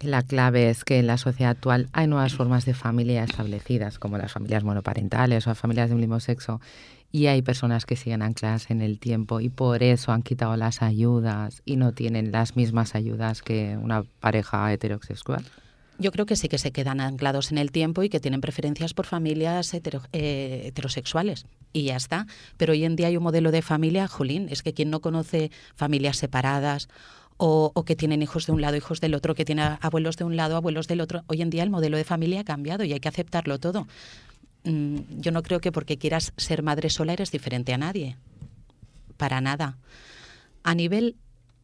la 0.00 0.22
clave 0.22 0.70
es 0.70 0.84
que 0.84 0.98
en 0.98 1.06
la 1.06 1.18
sociedad 1.18 1.50
actual 1.50 1.88
hay 1.92 2.06
nuevas 2.06 2.34
formas 2.34 2.64
de 2.64 2.74
familia 2.74 3.24
establecidas, 3.24 3.98
como 3.98 4.18
las 4.18 4.32
familias 4.32 4.64
monoparentales 4.64 5.46
o 5.46 5.50
las 5.50 5.58
familias 5.58 5.90
del 5.90 5.98
mismo 5.98 6.20
sexo, 6.20 6.60
y 7.12 7.26
hay 7.26 7.42
personas 7.42 7.86
que 7.86 7.96
siguen 7.96 8.22
ancladas 8.22 8.70
en 8.70 8.82
el 8.82 8.98
tiempo 8.98 9.40
y 9.40 9.48
por 9.48 9.82
eso 9.82 10.12
han 10.12 10.22
quitado 10.22 10.56
las 10.56 10.80
ayudas 10.80 11.62
y 11.64 11.76
no 11.76 11.92
tienen 11.92 12.32
las 12.32 12.56
mismas 12.56 12.94
ayudas 12.94 13.42
que 13.42 13.76
una 13.76 14.04
pareja 14.20 14.72
heterosexual. 14.72 15.44
Yo 15.98 16.12
creo 16.12 16.24
que 16.24 16.36
sí 16.36 16.48
que 16.48 16.56
se 16.56 16.72
quedan 16.72 17.00
anclados 17.00 17.52
en 17.52 17.58
el 17.58 17.72
tiempo 17.72 18.02
y 18.02 18.08
que 18.08 18.20
tienen 18.20 18.40
preferencias 18.40 18.94
por 18.94 19.04
familias 19.04 19.74
eh, 19.74 20.62
heterosexuales. 20.64 21.44
Y 21.74 21.84
ya 21.84 21.96
está. 21.96 22.26
Pero 22.56 22.72
hoy 22.72 22.84
en 22.84 22.96
día 22.96 23.08
hay 23.08 23.18
un 23.18 23.22
modelo 23.22 23.50
de 23.50 23.60
familia, 23.60 24.08
Jolín, 24.08 24.48
es 24.50 24.62
que 24.62 24.72
quien 24.72 24.88
no 24.88 25.00
conoce 25.00 25.50
familias 25.74 26.16
separadas 26.16 26.88
o, 27.42 27.84
que 27.84 27.96
tienen 27.96 28.22
hijos 28.22 28.46
de 28.46 28.52
un 28.52 28.60
lado, 28.60 28.76
hijos 28.76 29.00
del 29.00 29.14
otro, 29.14 29.34
que 29.34 29.46
tienen 29.46 29.78
abuelos 29.80 30.18
de 30.18 30.24
un 30.24 30.36
lado, 30.36 30.56
abuelos 30.56 30.86
del 30.88 31.00
otro. 31.00 31.24
Hoy 31.26 31.40
en 31.40 31.48
día 31.48 31.62
el 31.62 31.70
modelo 31.70 31.96
de 31.96 32.04
familia 32.04 32.40
ha 32.40 32.44
cambiado 32.44 32.84
y 32.84 32.92
hay 32.92 33.00
que 33.00 33.08
aceptarlo 33.08 33.58
todo. 33.58 33.88
Mm, 34.64 34.98
yo 35.20 35.32
no 35.32 35.42
creo 35.42 35.60
que 35.60 35.72
porque 35.72 35.96
quieras 35.96 36.34
ser 36.36 36.62
madre 36.62 36.90
sola 36.90 37.14
eres 37.14 37.30
diferente 37.30 37.72
a 37.72 37.78
nadie. 37.78 38.16
Para 39.16 39.40
nada. 39.40 39.78
A 40.64 40.74
nivel 40.74 41.16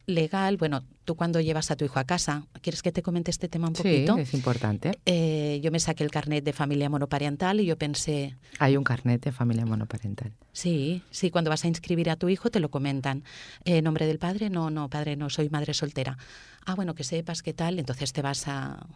legal, 0.07 0.55
bueno, 0.55 0.83
tú 1.03 1.15
cuando 1.15 1.41
llevas 1.41 1.69
a 1.69 1.75
tu 1.75 1.83
hijo 1.83 1.99
a 1.99 2.05
casa, 2.05 2.45
¿quieres 2.61 2.81
que 2.81 2.93
te 2.93 3.03
comente 3.03 3.29
este 3.29 3.49
tema 3.49 3.67
un 3.67 3.73
poquito? 3.73 4.15
Sí, 4.15 4.21
es 4.21 4.33
importante. 4.33 4.97
Eh, 5.05 5.59
yo 5.61 5.69
me 5.69 5.81
saqué 5.81 6.03
el 6.05 6.11
carnet 6.11 6.45
de 6.45 6.53
familia 6.53 6.89
monoparental 6.89 7.59
y 7.59 7.65
yo 7.65 7.77
pensé... 7.77 8.35
Hay 8.57 8.77
un 8.77 8.85
carnet 8.85 9.21
de 9.21 9.33
familia 9.33 9.65
monoparental. 9.65 10.31
Sí, 10.53 11.03
sí, 11.11 11.29
cuando 11.29 11.49
vas 11.49 11.65
a 11.65 11.67
inscribir 11.67 12.09
a 12.09 12.15
tu 12.15 12.29
hijo 12.29 12.49
te 12.49 12.61
lo 12.61 12.69
comentan. 12.69 13.25
Eh, 13.65 13.81
¿Nombre 13.81 14.07
del 14.07 14.17
padre? 14.17 14.49
No, 14.49 14.69
no, 14.69 14.89
padre, 14.89 15.17
no, 15.17 15.29
soy 15.29 15.49
madre 15.49 15.73
soltera. 15.73 16.17
Ah, 16.65 16.73
bueno, 16.75 16.95
que 16.95 17.03
sepas 17.03 17.43
qué 17.43 17.53
tal, 17.53 17.77
entonces 17.77 18.13
te 18.13 18.21
vas 18.21 18.47
a... 18.47 18.87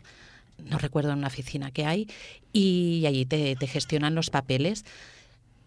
No 0.63 0.77
recuerdo 0.77 1.11
en 1.11 1.17
una 1.17 1.27
oficina 1.27 1.71
que 1.71 1.85
hay 1.85 2.07
y 2.53 3.03
allí 3.05 3.25
te, 3.25 3.55
te 3.57 3.67
gestionan 3.67 4.15
los 4.15 4.29
papeles. 4.29 4.85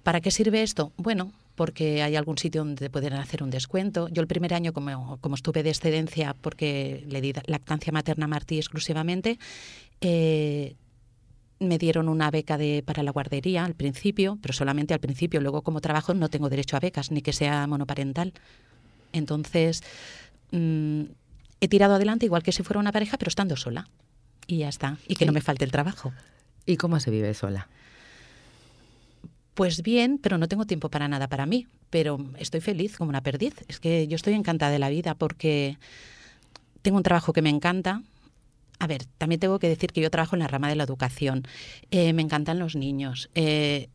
¿Para 0.04 0.20
qué 0.20 0.30
sirve 0.30 0.62
esto? 0.62 0.92
Bueno, 0.96 1.32
porque 1.54 2.02
hay 2.02 2.16
algún 2.16 2.38
sitio 2.38 2.64
donde 2.64 2.90
pueden 2.90 3.12
hacer 3.14 3.42
un 3.42 3.50
descuento. 3.50 4.08
Yo 4.08 4.22
el 4.22 4.26
primer 4.26 4.54
año, 4.54 4.72
como, 4.72 5.18
como 5.20 5.34
estuve 5.34 5.62
de 5.62 5.70
excedencia 5.70 6.34
porque 6.40 7.04
le 7.08 7.20
di 7.20 7.32
lactancia 7.46 7.92
materna 7.92 8.24
a 8.24 8.28
Martí 8.28 8.58
exclusivamente, 8.58 9.38
eh, 10.00 10.76
me 11.60 11.78
dieron 11.78 12.08
una 12.08 12.30
beca 12.30 12.58
de, 12.58 12.82
para 12.84 13.02
la 13.02 13.12
guardería 13.12 13.64
al 13.64 13.74
principio, 13.74 14.38
pero 14.42 14.52
solamente 14.52 14.94
al 14.94 15.00
principio. 15.00 15.40
Luego, 15.40 15.62
como 15.62 15.80
trabajo, 15.80 16.14
no 16.14 16.28
tengo 16.28 16.48
derecho 16.48 16.76
a 16.76 16.80
becas, 16.80 17.10
ni 17.10 17.22
que 17.22 17.32
sea 17.32 17.66
monoparental. 17.66 18.32
Entonces, 19.12 19.82
mm, 20.50 21.02
he 21.60 21.68
tirado 21.68 21.94
adelante 21.94 22.26
igual 22.26 22.42
que 22.42 22.52
si 22.52 22.62
fuera 22.62 22.80
una 22.80 22.92
pareja, 22.92 23.16
pero 23.16 23.28
estando 23.28 23.56
sola. 23.56 23.88
Y 24.46 24.58
ya 24.58 24.68
está. 24.68 24.98
Y 25.08 25.14
que 25.14 25.24
no 25.24 25.32
me 25.32 25.40
falte 25.40 25.64
el 25.64 25.70
trabajo. 25.70 26.12
¿Y 26.66 26.76
cómo 26.76 27.00
se 27.00 27.10
vive 27.10 27.32
sola? 27.34 27.68
Pues 29.54 29.82
bien, 29.82 30.18
pero 30.18 30.36
no 30.36 30.48
tengo 30.48 30.66
tiempo 30.66 30.90
para 30.90 31.08
nada 31.08 31.28
para 31.28 31.46
mí. 31.46 31.66
Pero 31.90 32.18
estoy 32.38 32.60
feliz 32.60 32.96
como 32.96 33.10
una 33.10 33.22
perdiz. 33.22 33.54
Es 33.68 33.78
que 33.80 34.08
yo 34.08 34.16
estoy 34.16 34.34
encantada 34.34 34.72
de 34.72 34.80
la 34.80 34.88
vida 34.88 35.14
porque 35.14 35.78
tengo 36.82 36.96
un 36.96 37.02
trabajo 37.02 37.32
que 37.32 37.40
me 37.40 37.50
encanta, 37.50 38.02
a 38.78 38.86
ver, 38.86 39.04
también 39.18 39.40
tengo 39.40 39.58
que 39.58 39.68
decir 39.68 39.92
que 39.92 40.00
yo 40.00 40.10
trabajo 40.10 40.36
en 40.36 40.40
la 40.40 40.48
rama 40.48 40.68
de 40.68 40.76
la 40.76 40.84
educación. 40.84 41.44
Eh, 41.90 42.12
me 42.12 42.22
encantan 42.22 42.58
los 42.58 42.76
niños. 42.76 43.30
Eh, 43.34 43.88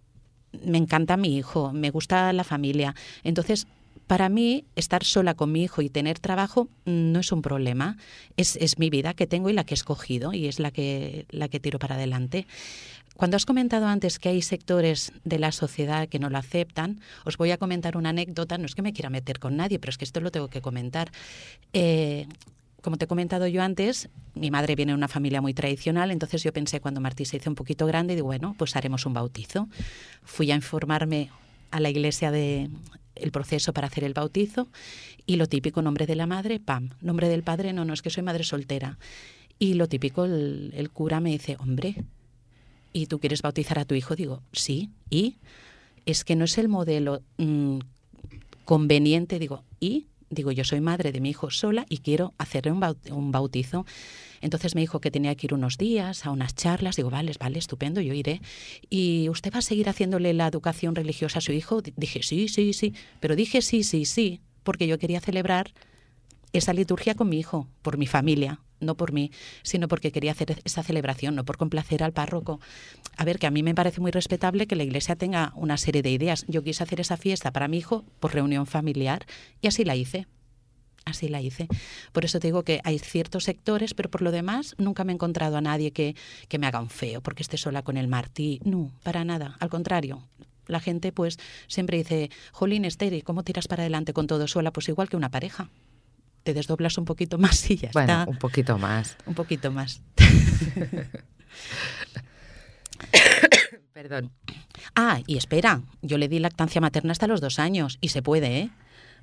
me 0.65 0.77
encanta 0.77 1.17
mi 1.17 1.37
hijo. 1.37 1.73
Me 1.73 1.91
gusta 1.91 2.31
la 2.33 2.43
familia. 2.43 2.95
Entonces, 3.23 3.67
para 4.07 4.29
mí, 4.29 4.65
estar 4.75 5.03
sola 5.03 5.35
con 5.35 5.51
mi 5.51 5.63
hijo 5.63 5.83
y 5.83 5.89
tener 5.89 6.17
trabajo 6.17 6.69
no 6.85 7.19
es 7.19 7.31
un 7.31 7.43
problema. 7.43 7.97
Es, 8.37 8.55
es, 8.55 8.79
mi 8.79 8.89
vida 8.89 9.13
que 9.13 9.27
tengo 9.27 9.49
y 9.49 9.53
la 9.53 9.65
que 9.65 9.73
he 9.73 9.77
escogido 9.77 10.33
y 10.33 10.47
es 10.47 10.59
la 10.59 10.71
que, 10.71 11.27
la 11.29 11.49
que 11.49 11.59
tiro 11.59 11.77
para 11.77 11.95
adelante. 11.95 12.47
Cuando 13.19 13.35
has 13.35 13.45
comentado 13.45 13.85
antes 13.87 14.17
que 14.17 14.29
hay 14.29 14.41
sectores 14.41 15.11
de 15.25 15.39
la 15.39 15.51
sociedad 15.51 16.07
que 16.07 16.19
no 16.19 16.29
lo 16.29 16.37
aceptan, 16.37 17.01
os 17.25 17.35
voy 17.35 17.51
a 17.51 17.57
comentar 17.57 17.97
una 17.97 18.11
anécdota. 18.11 18.57
No 18.57 18.65
es 18.65 18.75
que 18.75 18.81
me 18.81 18.93
quiera 18.93 19.09
meter 19.09 19.39
con 19.39 19.57
nadie, 19.57 19.77
pero 19.77 19.89
es 19.89 19.97
que 19.97 20.05
esto 20.05 20.21
lo 20.21 20.31
tengo 20.31 20.47
que 20.47 20.61
comentar. 20.61 21.11
Eh, 21.73 22.27
como 22.81 22.95
te 22.95 23.03
he 23.03 23.07
comentado 23.09 23.45
yo 23.47 23.61
antes, 23.61 24.07
mi 24.35 24.51
madre 24.51 24.77
viene 24.77 24.93
de 24.93 24.95
una 24.95 25.09
familia 25.09 25.41
muy 25.41 25.53
tradicional, 25.53 26.11
entonces 26.11 26.43
yo 26.43 26.53
pensé 26.53 26.79
cuando 26.79 27.01
Martí 27.01 27.25
se 27.25 27.35
hizo 27.35 27.49
un 27.49 27.57
poquito 27.57 27.85
grande, 27.85 28.15
digo, 28.15 28.27
bueno, 28.27 28.55
pues 28.57 28.77
haremos 28.77 29.05
un 29.05 29.11
bautizo. 29.11 29.67
Fui 30.23 30.49
a 30.51 30.55
informarme 30.55 31.29
a 31.71 31.81
la 31.81 31.89
iglesia 31.89 32.31
de 32.31 32.69
el 33.15 33.31
proceso 33.31 33.73
para 33.73 33.87
hacer 33.87 34.05
el 34.05 34.13
bautizo 34.13 34.69
y 35.25 35.35
lo 35.35 35.47
típico, 35.47 35.81
nombre 35.81 36.05
de 36.05 36.15
la 36.15 36.25
madre, 36.25 36.61
pam, 36.61 36.91
nombre 37.01 37.27
del 37.27 37.43
padre, 37.43 37.73
no, 37.73 37.83
no, 37.83 37.91
es 37.91 38.01
que 38.01 38.11
soy 38.11 38.23
madre 38.23 38.45
soltera. 38.45 38.97
Y 39.59 39.73
lo 39.73 39.89
típico, 39.89 40.23
el, 40.23 40.89
cura 40.93 41.19
me 41.19 41.31
dice, 41.31 41.57
hombre, 41.59 41.95
¿y 42.93 43.07
tú 43.07 43.19
quieres 43.19 43.41
bautizar 43.41 43.79
a 43.79 43.85
tu 43.85 43.95
hijo? 43.95 44.15
Digo, 44.15 44.41
sí, 44.51 44.89
¿y? 45.09 45.37
Es 46.05 46.23
que 46.23 46.35
no 46.35 46.45
es 46.45 46.57
el 46.57 46.69
modelo 46.69 47.21
mm, 47.37 47.79
conveniente, 48.65 49.39
digo, 49.39 49.63
¿y? 49.79 50.07
digo, 50.29 50.51
yo 50.51 50.63
soy 50.63 50.81
madre 50.81 51.11
de 51.11 51.21
mi 51.21 51.29
hijo 51.29 51.49
sola 51.49 51.85
y 51.89 51.97
quiero 51.97 52.33
hacerle 52.37 52.71
un 52.71 53.31
bautizo. 53.31 53.85
Entonces 54.41 54.75
me 54.75 54.81
dijo 54.81 55.01
que 55.01 55.11
tenía 55.11 55.35
que 55.35 55.47
ir 55.47 55.53
unos 55.53 55.77
días 55.77 56.25
a 56.25 56.31
unas 56.31 56.55
charlas. 56.55 56.95
Digo, 56.95 57.09
vale, 57.09 57.33
vale, 57.39 57.59
estupendo, 57.59 57.99
yo 58.01 58.13
iré. 58.13 58.41
¿Y 58.89 59.27
usted 59.29 59.53
va 59.53 59.59
a 59.59 59.63
seguir 59.63 59.89
haciéndole 59.89 60.33
la 60.33 60.47
educación 60.47 60.95
religiosa 60.95 61.39
a 61.39 61.41
su 61.41 61.51
hijo? 61.51 61.81
Dije, 61.81 62.23
sí, 62.23 62.47
sí, 62.47 62.73
sí. 62.73 62.93
Pero 63.19 63.35
dije 63.35 63.61
sí, 63.61 63.83
sí, 63.83 64.05
sí, 64.05 64.41
porque 64.63 64.87
yo 64.87 64.99
quería 64.99 65.19
celebrar 65.19 65.73
esa 66.53 66.73
liturgia 66.73 67.15
con 67.15 67.29
mi 67.29 67.39
hijo, 67.39 67.67
por 67.81 67.97
mi 67.97 68.07
familia, 68.07 68.61
no 68.79 68.95
por 68.95 69.11
mí, 69.11 69.31
sino 69.63 69.87
porque 69.87 70.11
quería 70.11 70.31
hacer 70.31 70.61
esa 70.63 70.83
celebración, 70.83 71.35
no 71.35 71.45
por 71.45 71.57
complacer 71.57 72.03
al 72.03 72.13
párroco. 72.13 72.59
A 73.17 73.25
ver, 73.25 73.39
que 73.39 73.47
a 73.47 73.51
mí 73.51 73.63
me 73.63 73.75
parece 73.75 74.01
muy 74.01 74.11
respetable 74.11 74.67
que 74.67 74.75
la 74.75 74.83
iglesia 74.83 75.15
tenga 75.15 75.53
una 75.55 75.77
serie 75.77 76.01
de 76.01 76.11
ideas. 76.11 76.45
Yo 76.47 76.63
quise 76.63 76.83
hacer 76.83 76.99
esa 76.99 77.17
fiesta 77.17 77.51
para 77.51 77.67
mi 77.67 77.77
hijo 77.77 78.05
por 78.19 78.33
reunión 78.33 78.65
familiar 78.65 79.25
y 79.61 79.67
así 79.67 79.83
la 79.83 79.95
hice. 79.95 80.27
Así 81.05 81.27
la 81.27 81.41
hice. 81.41 81.67
Por 82.11 82.25
eso 82.25 82.39
te 82.39 82.47
digo 82.47 82.63
que 82.63 82.81
hay 82.83 82.99
ciertos 82.99 83.45
sectores, 83.45 83.93
pero 83.93 84.09
por 84.09 84.21
lo 84.21 84.31
demás 84.31 84.75
nunca 84.77 85.03
me 85.03 85.11
he 85.11 85.15
encontrado 85.15 85.57
a 85.57 85.61
nadie 85.61 85.91
que, 85.91 86.15
que 86.47 86.59
me 86.59 86.67
haga 86.67 86.81
un 86.81 86.89
feo 86.89 87.21
porque 87.21 87.41
esté 87.41 87.57
sola 87.57 87.81
con 87.81 87.97
el 87.97 88.07
Martí. 88.07 88.59
No, 88.63 88.91
para 89.03 89.23
nada. 89.23 89.55
Al 89.59 89.69
contrario, 89.69 90.21
la 90.67 90.79
gente 90.79 91.11
pues 91.11 91.39
siempre 91.67 91.97
dice, 91.97 92.29
Jolín, 92.51 92.85
Esther, 92.85 93.23
¿cómo 93.23 93.43
tiras 93.43 93.67
para 93.67 93.83
adelante 93.83 94.13
con 94.13 94.27
todo 94.27 94.47
sola? 94.47 94.71
Pues 94.71 94.87
igual 94.87 95.09
que 95.09 95.17
una 95.17 95.31
pareja 95.31 95.69
te 96.49 96.55
desdoblas 96.55 96.97
un 96.97 97.05
poquito 97.05 97.37
más 97.37 97.69
y 97.69 97.77
ya 97.77 97.91
bueno, 97.93 98.25
un 98.27 98.37
poquito 98.37 98.79
más. 98.79 99.15
Un 99.27 99.35
poquito 99.35 99.71
más. 99.71 100.01
Perdón. 103.93 104.31
Ah, 104.95 105.21
y 105.27 105.37
espera, 105.37 105.83
yo 106.01 106.17
le 106.17 106.27
di 106.27 106.39
lactancia 106.39 106.81
materna 106.81 107.11
hasta 107.11 107.27
los 107.27 107.39
dos 107.39 107.59
años 107.59 107.99
y 108.01 108.09
se 108.09 108.23
puede, 108.23 108.61
¿eh? 108.61 108.71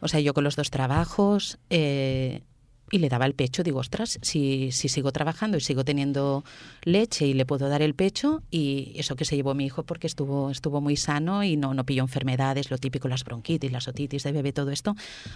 O 0.00 0.08
sea, 0.08 0.20
yo 0.20 0.34
con 0.34 0.44
los 0.44 0.54
dos 0.54 0.70
trabajos, 0.70 1.58
eh, 1.68 2.42
y 2.90 2.98
le 2.98 3.08
daba 3.08 3.26
el 3.26 3.34
pecho, 3.34 3.62
digo, 3.62 3.80
ostras, 3.80 4.18
si, 4.22 4.70
si 4.70 4.88
sigo 4.88 5.10
trabajando 5.10 5.56
y 5.56 5.60
sigo 5.60 5.84
teniendo 5.84 6.44
leche 6.82 7.26
y 7.26 7.34
le 7.34 7.44
puedo 7.44 7.68
dar 7.68 7.82
el 7.82 7.94
pecho, 7.94 8.42
y 8.50 8.92
eso 8.96 9.16
que 9.16 9.24
se 9.24 9.34
llevó 9.34 9.54
mi 9.54 9.66
hijo 9.66 9.82
porque 9.82 10.06
estuvo, 10.06 10.50
estuvo 10.50 10.80
muy 10.80 10.96
sano 10.96 11.42
y 11.42 11.56
no, 11.56 11.74
no 11.74 11.84
pilló 11.84 12.02
enfermedades, 12.02 12.70
lo 12.70 12.78
típico, 12.78 13.08
las 13.08 13.24
bronquitis, 13.24 13.72
las 13.72 13.88
otitis 13.88 14.22
de 14.22 14.32
bebé, 14.32 14.52
todo 14.52 14.70
esto, 14.70 14.94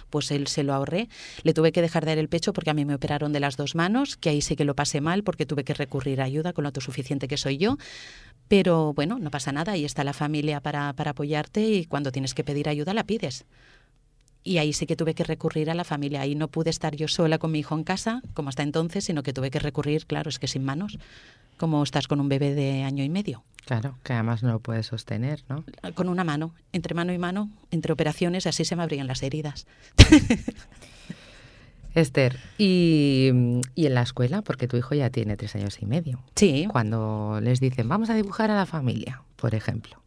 pues 0.09 0.31
él 0.31 0.47
se 0.47 0.63
lo 0.63 0.73
ahorré. 0.73 1.09
Le 1.43 1.53
tuve 1.53 1.71
que 1.71 1.81
dejar 1.81 2.05
de 2.05 2.11
dar 2.11 2.17
el 2.19 2.29
pecho 2.29 2.53
porque 2.53 2.69
a 2.69 2.73
mí 2.73 2.85
me 2.85 2.95
operaron 2.95 3.33
de 3.33 3.41
las 3.41 3.57
dos 3.57 3.75
manos, 3.75 4.15
que 4.15 4.29
ahí 4.29 4.41
sí 4.41 4.55
que 4.55 4.65
lo 4.65 4.75
pasé 4.75 5.01
mal 5.01 5.23
porque 5.23 5.45
tuve 5.45 5.63
que 5.63 5.73
recurrir 5.73 6.21
a 6.21 6.25
ayuda 6.25 6.53
con 6.53 6.63
lo 6.63 6.69
autosuficiente 6.69 7.27
que 7.27 7.37
soy 7.37 7.57
yo. 7.57 7.77
Pero 8.47 8.93
bueno, 8.93 9.17
no 9.19 9.31
pasa 9.31 9.51
nada, 9.51 9.73
ahí 9.73 9.85
está 9.85 10.03
la 10.03 10.13
familia 10.13 10.61
para, 10.61 10.93
para 10.93 11.11
apoyarte 11.11 11.61
y 11.61 11.85
cuando 11.85 12.11
tienes 12.11 12.33
que 12.33 12.43
pedir 12.43 12.67
ayuda 12.69 12.93
la 12.93 13.05
pides. 13.05 13.45
Y 14.43 14.57
ahí 14.57 14.73
sí 14.73 14.87
que 14.87 14.95
tuve 14.95 15.13
que 15.13 15.23
recurrir 15.23 15.69
a 15.69 15.75
la 15.75 15.83
familia. 15.83 16.21
Ahí 16.21 16.35
no 16.35 16.47
pude 16.47 16.69
estar 16.69 16.95
yo 16.95 17.07
sola 17.07 17.37
con 17.37 17.51
mi 17.51 17.59
hijo 17.59 17.75
en 17.75 17.83
casa, 17.83 18.21
como 18.33 18.49
hasta 18.49 18.63
entonces, 18.63 19.05
sino 19.05 19.23
que 19.23 19.33
tuve 19.33 19.51
que 19.51 19.59
recurrir, 19.59 20.05
claro, 20.05 20.29
es 20.29 20.39
que 20.39 20.47
sin 20.47 20.63
manos, 20.63 20.97
como 21.57 21.83
estás 21.83 22.07
con 22.07 22.19
un 22.19 22.29
bebé 22.29 22.55
de 22.55 22.83
año 22.83 23.03
y 23.03 23.09
medio. 23.09 23.43
Claro, 23.65 23.97
que 24.03 24.13
además 24.13 24.41
no 24.41 24.51
lo 24.51 24.59
puedes 24.59 24.87
sostener, 24.87 25.43
¿no? 25.47 25.63
Con 25.93 26.09
una 26.09 26.23
mano, 26.23 26.55
entre 26.73 26.95
mano 26.95 27.13
y 27.13 27.19
mano, 27.19 27.51
entre 27.69 27.93
operaciones, 27.93 28.47
así 28.47 28.65
se 28.65 28.75
me 28.75 28.81
abrían 28.81 29.05
las 29.05 29.21
heridas. 29.21 29.67
Esther, 31.93 32.39
y, 32.57 33.29
y, 33.75 33.85
en 33.85 33.93
la 33.93 34.01
escuela, 34.01 34.41
porque 34.41 34.67
tu 34.67 34.77
hijo 34.77 34.95
ya 34.95 35.09
tiene 35.09 35.35
tres 35.35 35.55
años 35.55 35.77
y 35.81 35.85
medio. 35.85 36.23
Sí. 36.35 36.65
Cuando 36.71 37.39
les 37.41 37.59
dicen, 37.59 37.87
vamos 37.89 38.09
a 38.09 38.15
dibujar 38.15 38.49
a 38.49 38.55
la 38.55 38.65
familia, 38.65 39.21
por 39.35 39.53
ejemplo 39.53 40.00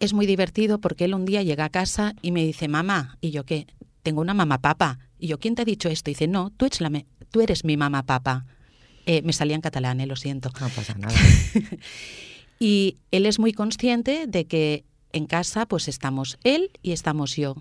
es 0.00 0.12
muy 0.12 0.26
divertido 0.26 0.78
porque 0.78 1.04
él 1.04 1.14
un 1.14 1.24
día 1.24 1.42
llega 1.42 1.64
a 1.64 1.70
casa 1.70 2.14
y 2.22 2.32
me 2.32 2.44
dice, 2.44 2.68
mamá, 2.68 3.18
y 3.20 3.30
yo 3.30 3.44
qué, 3.44 3.66
tengo 4.02 4.20
una 4.20 4.34
mamá 4.34 4.60
papa. 4.60 4.98
Y 5.18 5.28
yo, 5.28 5.38
¿quién 5.38 5.54
te 5.54 5.62
ha 5.62 5.64
dicho 5.64 5.88
esto? 5.88 6.10
Y 6.10 6.14
dice, 6.14 6.28
no, 6.28 6.50
tú 6.50 6.66
eres, 6.66 6.80
la 6.80 6.90
tú 7.30 7.40
eres 7.40 7.64
mi 7.64 7.76
mamá 7.76 8.04
papa. 8.04 8.44
Eh, 9.06 9.22
me 9.22 9.32
salía 9.32 9.54
en 9.54 9.62
catalán, 9.62 10.00
eh, 10.00 10.06
lo 10.06 10.16
siento. 10.16 10.50
No 10.60 10.68
pasa 10.68 10.94
nada. 10.98 11.14
y 12.58 12.98
él 13.10 13.26
es 13.26 13.38
muy 13.38 13.52
consciente 13.52 14.26
de 14.26 14.46
que 14.46 14.84
en 15.12 15.26
casa 15.26 15.66
pues 15.66 15.88
estamos 15.88 16.38
él 16.44 16.70
y 16.82 16.92
estamos 16.92 17.36
yo. 17.36 17.56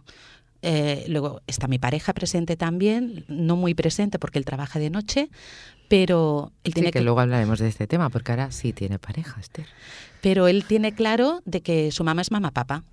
Eh, 0.61 1.05
luego 1.07 1.41
está 1.45 1.67
mi 1.67 1.77
pareja 1.77 2.13
presente 2.13 2.57
también, 2.57 3.23
no 3.27 3.55
muy 3.55 3.75
presente 3.75 4.17
porque 4.17 4.39
él 4.39 4.45
trabaja 4.45 4.79
de 4.79 4.89
noche, 4.89 5.29
pero 5.87 6.51
él 6.63 6.73
tiene 6.73 6.91
que, 6.91 7.01
luego 7.01 7.19
hablaremos 7.19 7.59
de 7.59 7.67
este 7.67 7.87
tema 7.87 8.09
porque 8.09 8.31
ahora 8.31 8.51
sí 8.51 8.73
tiene 8.73 8.99
pareja, 8.99 9.39
Esther. 9.39 9.65
Pero 10.21 10.47
él 10.47 10.65
tiene 10.65 10.93
claro 10.93 11.41
de 11.45 11.61
que 11.61 11.91
su 11.91 12.03
mamá 12.03 12.21
es 12.21 12.31
mamá 12.31 12.51
papa 12.51 12.83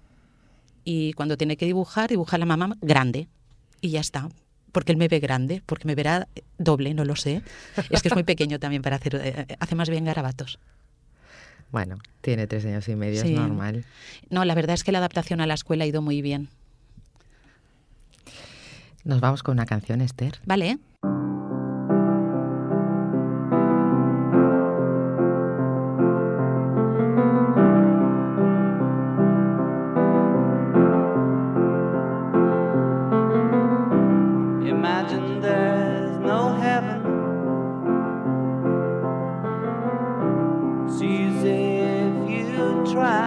y 0.85 1.13
cuando 1.15 1.37
tiene 1.37 1.57
que 1.57 1.67
dibujar 1.67 2.11
dibuja 2.11 2.37
a 2.37 2.39
la 2.39 2.47
mamá 2.47 2.77
grande 2.81 3.29
y 3.81 3.91
ya 3.91 4.01
está. 4.01 4.29
Porque 4.73 4.93
él 4.93 4.99
me 4.99 5.09
ve 5.09 5.21
grande, 5.21 5.63
porque 5.67 5.87
me 5.87 5.95
verá 5.95 6.29
doble, 6.57 6.95
no 6.95 7.05
lo 7.05 7.15
sé. 7.15 7.43
Es 7.91 8.01
que 8.01 8.09
es 8.09 8.15
muy 8.15 8.23
pequeño 8.25 8.59
también 8.59 8.81
para 8.81 8.97
hacer, 8.97 9.21
eh, 9.23 9.47
hace 9.61 9.75
más 9.75 9.91
bien 9.91 10.05
garabatos. 10.05 10.59
Bueno, 11.71 11.99
tiene 12.21 12.47
tres 12.47 12.65
años 12.67 12.89
y 12.89 12.97
medio, 12.97 13.23
es 13.23 13.31
normal. 13.31 13.85
No, 14.29 14.45
la 14.45 14.55
verdad 14.55 14.75
es 14.75 14.85
que 14.85 14.93
la 14.93 14.99
adaptación 14.99 15.41
a 15.41 15.47
la 15.47 15.55
escuela 15.55 15.85
ha 15.85 15.87
ido 15.87 16.03
muy 16.03 16.21
bien. 16.21 16.49
Nos 19.05 19.21
vamos 19.21 19.43
con 19.43 19.55
una 19.55 19.67
canción, 19.67 20.01
Esther. 20.01 20.39
Vale. 20.45 20.79
imagine 35.03 35.41
there's 35.41 36.19
no 36.19 36.55
heaven. 36.55 37.01
It's 40.87 41.03
easy 41.03 41.79
if 41.79 42.29
you 42.31 42.93
try. 42.93 43.22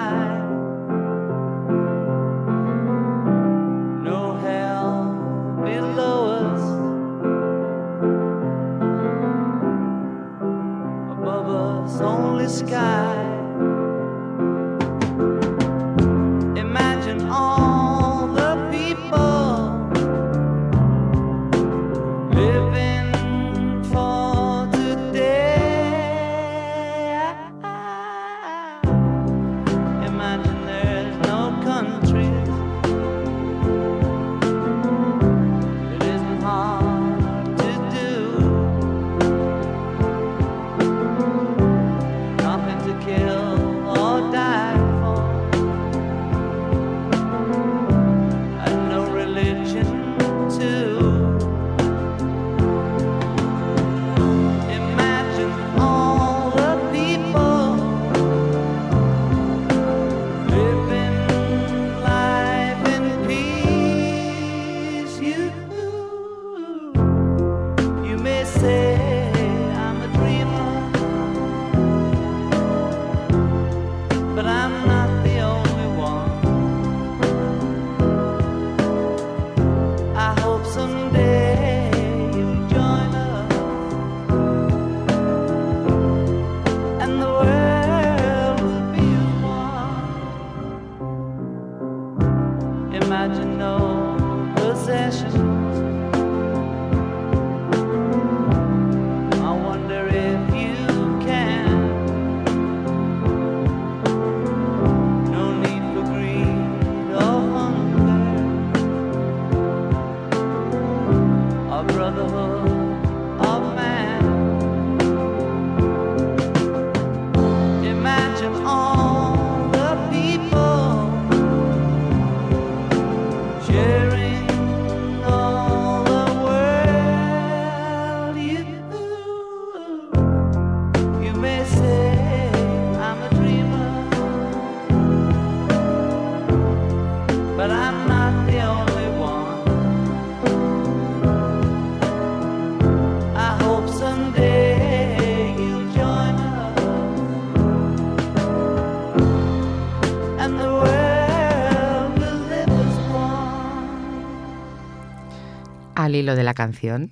Hilo 156.15 156.35
de 156.35 156.43
la 156.43 156.53
canción, 156.53 157.11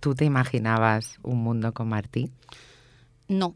¿tú 0.00 0.14
te 0.14 0.24
imaginabas 0.24 1.18
un 1.22 1.42
mundo 1.42 1.72
con 1.72 1.88
Martí? 1.88 2.30
No, 3.28 3.54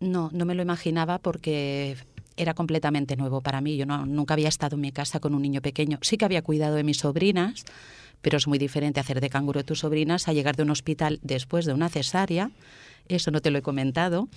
no, 0.00 0.30
no 0.32 0.44
me 0.44 0.54
lo 0.54 0.62
imaginaba 0.62 1.18
porque 1.18 1.96
era 2.36 2.54
completamente 2.54 3.16
nuevo 3.16 3.40
para 3.40 3.60
mí. 3.60 3.76
Yo 3.76 3.86
no, 3.86 4.06
nunca 4.06 4.34
había 4.34 4.48
estado 4.48 4.76
en 4.76 4.80
mi 4.80 4.92
casa 4.92 5.20
con 5.20 5.34
un 5.34 5.42
niño 5.42 5.60
pequeño. 5.60 5.98
Sí 6.00 6.16
que 6.16 6.24
había 6.24 6.42
cuidado 6.42 6.74
de 6.74 6.84
mis 6.84 6.98
sobrinas, 6.98 7.64
pero 8.22 8.38
es 8.38 8.46
muy 8.46 8.58
diferente 8.58 9.00
hacer 9.00 9.20
de 9.20 9.30
canguro 9.30 9.60
de 9.60 9.64
tus 9.64 9.80
sobrinas 9.80 10.28
a 10.28 10.32
llegar 10.32 10.56
de 10.56 10.62
un 10.62 10.70
hospital 10.70 11.20
después 11.22 11.66
de 11.66 11.74
una 11.74 11.88
cesárea. 11.88 12.50
Eso 13.08 13.30
no 13.30 13.40
te 13.40 13.50
lo 13.50 13.58
he 13.58 13.62
comentado. 13.62 14.28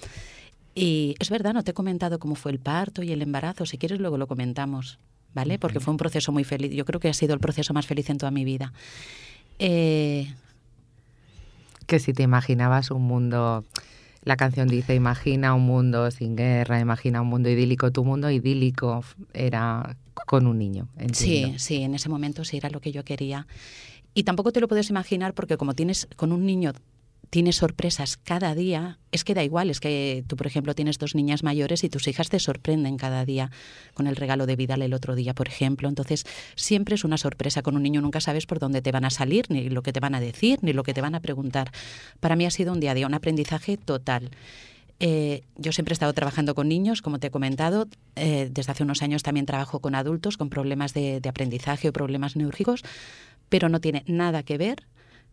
Y 0.76 1.15
es 1.19 1.30
verdad, 1.30 1.54
no 1.54 1.63
te 1.63 1.71
he 1.71 1.73
comentado 1.73 2.19
cómo 2.19 2.36
fue 2.36 2.52
el 2.52 2.60
parto 2.60 3.04
y 3.04 3.12
el 3.12 3.21
embarazo. 3.21 3.65
Si 3.65 3.78
quieres, 3.78 3.99
luego 3.99 4.17
lo 4.17 4.28
comentamos, 4.28 4.99
¿vale? 5.34 5.60
Porque 5.60 5.80
fue 5.80 5.91
un 5.91 5.97
proceso 5.97 6.32
muy 6.32 6.43
feliz. 6.43 6.71
Yo 6.73 6.84
creo 6.84 6.99
que 6.99 7.10
ha 7.10 7.13
sido 7.13 7.34
el 7.34 7.39
proceso 7.39 7.73
más 7.73 7.86
feliz 7.86 8.10
en 8.10 8.17
toda 8.17 8.32
mi 8.32 8.43
vida. 8.43 8.73
Eh... 9.60 10.34
Que 11.88 12.00
si 12.00 12.13
te 12.13 12.24
imaginabas 12.24 12.92
un 12.92 13.04
mundo 13.04 13.66
la 14.24 14.38
canción 14.38 14.68
dice, 14.68 14.96
imagina 14.96 15.54
un 15.54 15.63
mundo 15.66 16.10
sin 16.10 16.36
guerra, 16.36 16.80
imagina 16.80 17.22
un 17.22 17.28
mundo 17.28 17.50
idílico. 17.50 17.92
Tu 17.92 18.06
mundo 18.06 18.30
idílico 18.30 19.04
era 19.34 19.98
con 20.26 20.48
un 20.48 20.58
niño. 20.58 20.88
Sí, 21.12 21.54
sí, 21.58 21.84
en 21.84 21.94
ese 21.94 22.08
momento 22.08 22.46
sí 22.46 22.58
era 22.58 22.70
lo 22.70 22.80
que 22.80 22.92
yo 22.92 23.04
quería. 23.04 23.48
Y 24.13 24.24
tampoco 24.24 24.52
te 24.52 24.62
lo 24.62 24.68
puedes 24.68 24.89
imaginar 24.89 25.34
porque 25.34 25.58
como 25.58 25.74
tienes 25.74 26.08
con 26.16 26.32
un 26.32 26.46
niño 26.46 26.72
tienes 27.34 27.56
sorpresas 27.56 28.17
cada 28.17 28.54
día, 28.54 29.00
es 29.12 29.24
que 29.24 29.34
da 29.34 29.43
igual, 29.43 29.72
es 29.72 29.80
que 29.80 30.24
tú, 30.28 30.36
por 30.36 30.46
ejemplo, 30.46 30.76
tienes 30.76 31.00
dos 31.00 31.15
niñas 31.15 31.41
mayores 31.41 31.84
y 31.84 31.89
tus 31.89 32.08
hijas 32.08 32.30
te 32.30 32.38
sorprenden 32.38 32.96
cada 32.96 33.26
día 33.26 33.50
con 33.96 34.06
el 34.06 34.15
regalo 34.15 34.46
de 34.46 34.56
Vidal 34.56 34.84
el 34.84 34.93
otro 34.93 35.15
día, 35.15 35.34
por 35.34 35.48
ejemplo. 35.48 35.89
Entonces, 35.89 36.28
siempre 36.56 36.93
es 36.93 37.04
una 37.04 37.17
sorpresa 37.17 37.63
con 37.63 37.76
un 37.76 37.82
niño, 37.82 38.02
nunca 38.02 38.22
sabes 38.22 38.46
por 38.46 38.60
dónde 38.60 38.84
te 38.84 38.91
van 38.91 39.04
a 39.04 39.10
salir, 39.10 39.48
ni 39.50 39.67
lo 39.67 39.82
que 39.82 39.91
te 39.91 40.00
van 40.00 40.13
a 40.13 40.19
decir, 40.19 40.60
ni 40.62 40.74
lo 40.74 40.84
que 40.84 40.93
te 40.93 41.02
van 41.02 41.15
a 41.15 41.22
preguntar. 41.22 41.72
Para 42.19 42.36
mí 42.36 42.46
ha 42.46 42.52
sido 42.52 42.72
un 42.72 42.80
día 42.80 42.91
a 42.91 42.93
día, 42.93 43.08
un 43.08 43.15
aprendizaje 43.15 43.78
total. 43.78 44.30
Eh, 45.00 45.41
yo 45.56 45.72
siempre 45.72 45.93
he 45.93 45.96
estado 45.96 46.13
trabajando 46.13 46.54
con 46.54 46.67
niños, 46.67 47.02
como 47.02 47.17
te 47.17 47.28
he 47.28 47.32
comentado. 47.32 47.88
Eh, 48.15 48.50
desde 48.52 48.74
hace 48.74 48.84
unos 48.84 49.02
años 49.02 49.24
también 49.24 49.48
trabajo 49.48 49.80
con 49.80 49.96
adultos 49.96 50.38
con 50.38 50.52
problemas 50.52 50.93
de, 50.93 51.19
aprendizaje 51.28 51.89
o 51.89 51.93
problemas 51.93 52.36
neurálgicos, 52.36 52.84
pero 53.50 53.69
no 53.69 53.82
tiene 53.82 54.04
nada 54.06 54.43
que 54.43 54.60
ver 54.60 54.84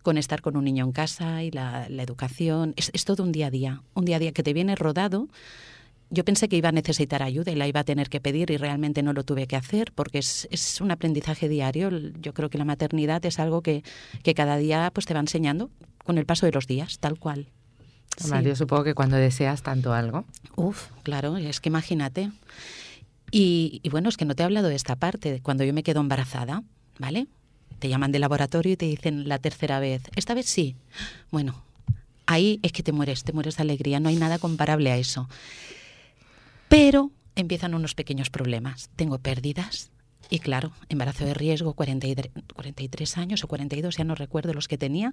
con 0.03 0.19
estar 0.19 0.41
con 0.41 0.57
un 0.57 0.65
niño 0.65 0.85
en 0.85 0.93
casa 0.93 1.43
y 1.43 1.51
la, 1.51 1.87
educación. 1.87 2.75
Es, 2.77 3.05
todo 3.05 3.23
un 3.23 3.33
día 3.33 3.49
a 3.49 3.51
día, 3.51 3.83
un 3.95 4.05
día 4.05 4.17
a 4.17 4.19
día 4.19 4.33
que 4.33 4.43
te 4.43 4.53
viene 4.53 4.75
rodado. 4.77 5.29
Yo 6.13 6.25
pensé 6.25 6.49
que 6.49 6.57
iba 6.57 6.71
a 6.71 6.73
necesitar 6.73 7.23
ayuda 7.23 7.53
y 7.53 7.55
la 7.55 7.69
iba 7.69 7.81
a 7.81 7.85
tener 7.85 8.09
que 8.09 8.21
pedir 8.21 8.51
y 8.51 8.57
realmente 8.57 9.03
no 9.03 9.13
lo 9.13 9.23
tuve 9.23 9.47
que 9.47 9.55
hacer 9.55 9.93
porque 9.95 10.19
es, 10.19 10.49
es 10.51 10.81
un 10.81 10.91
aprendizaje 10.91 11.49
diario. 11.49 11.91
Yo 12.21 12.35
creo 12.35 12.51
que 12.51 12.59
la 12.59 12.65
maternidad 12.65 13.25
es 13.25 13.39
algo 13.39 13.63
que, 13.63 13.85
que, 14.25 14.35
cada 14.35 14.57
día 14.57 14.91
pues, 14.93 15.07
te 15.07 15.15
va 15.15 15.21
enseñando 15.21 15.71
con 16.05 16.19
el 16.19 16.27
paso 16.27 16.47
de 16.47 16.53
los 16.53 16.67
días, 16.67 16.99
tal 16.99 17.19
cual. 17.19 17.47
Yo 18.43 18.57
supongo 18.57 18.83
que 18.85 18.95
cuando 18.95 19.17
deseas 19.17 19.63
tanto 19.63 19.93
algo. 19.93 20.25
Uf, 20.57 20.89
claro, 21.05 21.37
es 21.37 21.61
que 21.61 21.69
imagínate. 21.69 22.33
Y, 23.31 23.81
y 23.85 23.89
bueno, 23.91 24.09
es 24.09 24.17
que 24.17 24.25
no 24.25 24.35
te 24.35 24.43
he 24.43 24.47
hablado 24.47 24.69
de 24.69 24.75
esta 24.75 24.97
parte, 24.97 25.41
cuando 25.43 25.63
yo 25.63 25.73
me 25.73 25.85
quedo 25.85 26.01
embarazada, 26.01 26.65
¿vale? 26.99 27.29
Te 27.81 27.88
llaman 27.88 28.12
de 28.12 28.21
laboratorio 28.21 28.75
y 28.75 28.77
te 28.77 28.87
dicen 28.87 29.29
la 29.29 29.38
tercera 29.38 29.81
vez, 29.81 30.03
esta 30.14 30.35
vez 30.35 30.47
sí. 30.47 30.77
Bueno, 31.33 31.64
ahí 32.27 32.61
es 32.62 32.71
que 32.73 32.85
te 32.85 32.93
mueres, 32.93 33.25
te 33.25 33.33
mueres 33.33 33.57
de 33.57 33.62
alegría, 33.62 33.99
no 33.99 34.09
hay 34.09 34.16
nada 34.16 34.38
comparable 34.38 34.93
a 34.93 34.97
eso. 34.97 35.29
Pero 36.69 37.11
empiezan 37.35 37.75
unos 37.75 37.95
pequeños 37.95 38.31
problemas. 38.31 38.90
Tengo 38.95 39.19
pérdidas 39.19 39.90
y 40.31 40.38
claro, 40.38 40.71
embarazo 40.88 41.25
de 41.25 41.35
riesgo, 41.35 41.75
43, 41.75 42.31
43 42.55 43.19
años 43.19 43.43
o 43.43 43.49
42, 43.49 43.97
ya 43.97 44.05
no 44.05 44.14
recuerdo 44.14 44.55
los 44.55 44.69
que 44.69 44.79
tenía, 44.79 45.12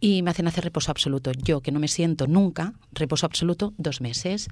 y 0.00 0.22
me 0.22 0.30
hacen 0.30 0.48
hacer 0.48 0.64
reposo 0.64 0.90
absoluto. 0.90 1.30
Yo, 1.32 1.60
que 1.60 1.70
no 1.70 1.78
me 1.78 1.88
siento 1.88 2.26
nunca, 2.26 2.74
reposo 2.92 3.26
absoluto, 3.26 3.72
dos 3.78 4.00
meses. 4.00 4.48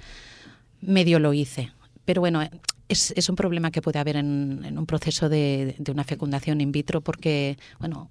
Medio 0.81 1.19
lo 1.19 1.35
hice. 1.35 1.73
Pero 2.05 2.21
bueno, 2.21 2.43
es, 2.89 3.29
un 3.29 3.37
problema 3.37 3.71
que 3.71 3.83
puede 3.83 3.99
haber 3.99 4.17
en, 4.17 4.79
un 4.79 4.87
proceso 4.87 5.29
de, 5.29 5.77
una 5.91 6.05
fecundación 6.05 6.61
in 6.61 6.73
vitro 6.73 7.01
porque, 7.01 7.57
bueno, 7.79 8.09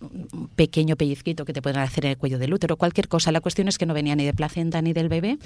un 0.00 0.48
pequeño 0.48 0.96
pellizquito 0.96 1.44
que 1.44 1.52
te 1.52 1.62
pueden 1.62 1.80
hacer 1.80 2.04
en 2.04 2.12
el 2.12 2.16
cuello 2.16 2.38
del 2.38 2.52
útero, 2.52 2.76
cualquier 2.76 3.08
cosa. 3.08 3.32
La 3.32 3.40
cuestión 3.40 3.68
es 3.68 3.78
que 3.78 3.86
no 3.86 3.94
venía 3.94 4.16
ni 4.16 4.24
de 4.24 4.34
placenta 4.34 4.82
ni 4.82 4.92
del 4.92 5.08
bebé 5.08 5.38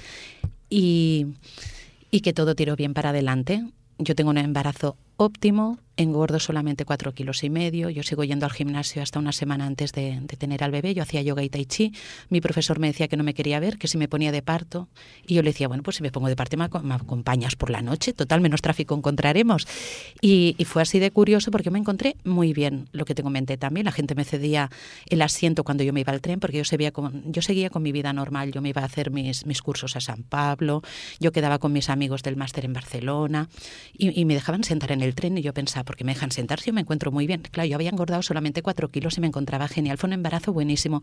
y, 0.71 1.27
y 2.11 2.21
que 2.21 2.33
todo 2.33 2.55
tiró 2.55 2.77
bien 2.77 2.95
para 2.95 3.11
adelante. 3.11 3.65
Yo 3.99 4.15
tengo 4.15 4.31
un 4.31 4.39
embarazo 4.39 4.97
óptimo, 5.17 5.79
engordo 5.97 6.39
solamente 6.39 6.85
cuatro 6.85 7.13
kilos 7.13 7.43
y 7.43 7.51
medio, 7.51 7.89
yo 7.91 8.03
sigo 8.03 8.23
yendo 8.25 8.45
al 8.47 8.53
gimnasio 8.53 9.03
hasta 9.03 9.19
una 9.19 9.33
semana 9.33 9.67
antes 9.67 9.93
de, 9.93 10.21
tener 10.39 10.63
al 10.63 10.71
bebé, 10.71 10.95
yo 10.95 11.03
hacía 11.03 11.23
yoga 11.23 11.43
y 11.43 11.49
tai 11.49 11.65
chi, 11.65 11.93
mi 12.29 12.41
profesor 12.41 12.79
me 12.79 12.89
decía 12.89 13.09
que 13.09 13.17
no 13.17 13.25
me 13.25 13.33
quería 13.33 13.59
ver, 13.61 13.79
que 13.79 13.89
si 13.89 13.97
me 13.97 14.09
ponía 14.09 14.33
de 14.33 14.43
parto, 14.43 14.89
y 15.27 15.35
yo 15.35 15.43
le 15.43 15.51
decía, 15.51 15.69
bueno, 15.69 15.83
pues 15.83 15.97
si 15.97 16.03
me 16.03 16.13
pongo 16.13 16.29
de 16.29 16.37
parto 16.37 16.57
me, 16.57 16.65
acompañas 16.65 17.57
por 17.57 17.71
la 17.71 17.81
noche, 17.81 18.13
total, 18.13 18.41
menos 18.41 18.61
tráfico 18.61 18.95
encontraremos. 18.95 19.67
Y, 20.21 20.57
fue 20.67 20.83
así 20.83 20.99
de 20.99 21.13
curioso 21.13 21.53
porque 21.53 21.71
me 21.71 21.79
encontré 21.79 22.17
muy 22.25 22.53
bien, 22.53 22.89
lo 22.91 23.05
que 23.05 23.15
te 23.15 23.23
comenté 23.23 23.57
también, 23.57 23.85
la 23.85 23.93
gente 23.93 24.17
me 24.17 24.25
cedía 24.25 24.69
el 25.09 25.23
asiento 25.23 25.63
cuando 25.63 25.85
yo 25.85 25.93
me 25.93 26.01
iba 26.01 26.13
al 26.13 26.21
tren, 26.21 26.41
porque 26.41 26.59
yo 26.59 26.65
seguía 26.65 26.91
con, 26.91 27.33
yo 27.33 27.41
seguía 27.41 27.71
con 27.71 27.83
mi 27.83 27.93
vida 27.93 28.13
normal, 28.13 28.51
yo 28.51 28.61
me 28.61 28.71
iba 28.71 28.83
a 28.83 28.85
hacer 28.85 29.13
mis, 29.13 29.47
mis 29.47 29.63
cursos 29.63 29.95
a 29.95 30.01
San 30.01 30.25
Pablo, 30.25 30.83
yo 31.21 31.31
quedaba 31.31 31.59
con 31.59 31.73
mis 31.73 31.89
amigos 31.89 32.23
del 32.25 32.37
máster 32.37 32.65
en 32.65 32.73
Barcelona, 32.73 33.49
y, 33.97 34.21
y 34.21 34.25
me 34.25 34.35
dejaban 34.35 34.65
sentar 34.65 34.91
en 34.91 35.03
el 35.03 35.06
tren 35.15 35.39
y 35.39 35.43
yo 35.43 35.55
pensaba, 35.55 35.85
porque 35.85 36.05
me 36.05 36.15
dejan 36.15 36.31
sentar 36.31 36.61
si 36.61 36.67
yo 36.67 36.73
me 36.73 36.81
encuentro 36.81 37.11
muy 37.13 37.27
bien. 37.27 37.43
Claro, 37.51 37.69
yo 37.69 37.77
había 37.77 37.91
engordado 37.91 38.23
solamente 38.23 38.63
cuatro 38.63 38.89
kilos 38.91 39.17
y 39.19 39.21
me 39.21 39.27
encontraba 39.27 39.69
genial. 39.69 39.99
Fue 39.99 40.09
un 40.09 40.15
embarazo 40.15 40.53
buenísimo. 40.53 41.03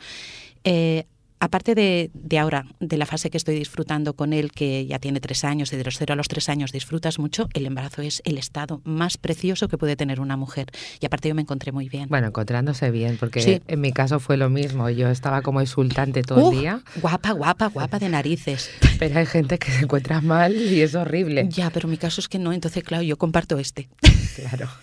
Eh, 0.63 1.05
aparte 1.43 1.75
de, 1.75 2.39
ahora, 2.39 2.65
de 2.79 2.97
la 2.97 3.05
fase 3.05 3.29
que 3.29 3.37
estoy 3.37 3.55
disfrutando 3.55 4.13
con 4.13 4.31
él, 4.31 4.51
que 4.51 4.85
ya 4.85 4.97
tiene 4.97 5.19
tres 5.19 5.43
años 5.43 5.73
y 5.73 5.75
de 5.75 5.83
los 5.83 5.97
cero 5.97 6.13
a 6.13 6.15
los 6.15 6.29
tres 6.29 6.47
años 6.47 6.71
disfrutas 6.71 7.19
mucho, 7.19 7.49
el 7.53 7.65
embarazo 7.65 8.01
es 8.01 8.21
el 8.23 8.37
estado 8.37 8.81
más 8.85 9.17
precioso 9.17 9.67
que 9.67 9.77
puede 9.77 9.97
tener 9.97 10.21
una 10.21 10.37
mujer. 10.37 10.67
Y 11.01 11.05
aparte 11.05 11.27
yo 11.27 11.35
me 11.35 11.41
encontré 11.41 11.73
muy 11.73 11.89
bien. 11.89 12.07
Bueno, 12.07 12.27
encontrándose 12.27 12.91
bien, 12.91 13.17
porque 13.19 13.61
en 13.67 13.81
mi 13.81 13.91
caso 13.91 14.21
fue 14.21 14.37
lo 14.37 14.49
mismo. 14.49 14.89
Yo 14.89 15.09
estaba 15.09 15.41
como 15.41 15.59
insultante 15.59 16.23
todo 16.23 16.51
el 16.51 16.59
día. 16.59 16.81
Guapa, 17.01 17.31
guapa, 17.31 17.67
guapa 17.67 17.99
de 17.99 18.07
narices. 18.07 18.69
Pero 18.97 19.19
hay 19.19 19.25
gente 19.25 19.59
que 19.59 19.69
se 19.69 19.83
encuentra 19.83 20.21
mal 20.21 20.55
y 20.55 20.79
es 20.79 20.95
horrible. 20.95 21.47
Ya, 21.49 21.69
pero 21.71 21.89
mi 21.89 21.97
caso 21.97 22.21
es 22.21 22.29
que 22.29 22.39
no, 22.39 22.53
entonces 22.53 22.83
claro, 22.83 23.03
yo 23.03 23.17
comparto 23.17 23.59
este. 23.59 23.89
Claro. 24.35 24.69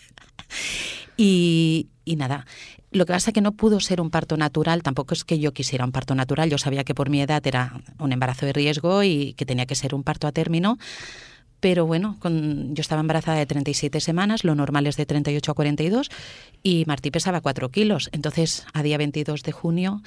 Y, 1.23 1.89
y, 2.07 2.17
nada, 2.17 2.47
lo 2.93 3.07
que 3.07 3.13
pasa 3.13 3.31
es 3.31 3.35
que 3.35 3.41
no 3.41 3.53
pudo 3.53 3.79
ser 3.81 4.01
un 4.01 4.11
parto 4.11 4.37
natural, 4.37 4.83
tampoco 4.83 5.15
es 5.15 5.25
que 5.25 5.39
yo 5.39 5.53
quisiera 5.53 5.85
un 5.85 5.93
parto 5.93 6.15
natural, 6.15 6.51
yo 6.51 6.59
sabía 6.59 6.85
que 6.85 6.95
por 6.95 7.09
mi 7.09 7.21
edad 7.21 7.47
era 7.47 7.81
un 7.99 8.13
embarazo 8.13 8.47
de 8.47 8.53
riesgo 8.53 9.03
y 9.05 9.35
que 9.35 9.47
tenía 9.47 9.67
que 9.67 9.77
ser 9.77 9.95
un 9.95 10.03
parto 10.03 10.27
a 10.27 10.33
término, 10.33 10.79
pero 11.61 11.87
bueno, 11.87 12.19
yo 12.25 12.81
estaba 12.81 13.01
embarazada 13.01 13.39
de 13.39 13.47
37 13.47 14.01
semanas, 14.01 14.45
lo 14.45 14.55
normal 14.55 14.87
es 14.87 14.97
de 14.97 15.07
38 15.07 15.53
a 15.53 15.55
42 15.55 16.11
y 16.63 16.85
Martí 16.87 17.11
pesaba 17.11 17.41
4 17.41 17.69
kilos, 17.69 18.09
entonces 18.13 18.67
a 18.73 18.83
día 18.83 18.99
22 18.99 19.43
de 19.43 19.53
junio 19.53 20.03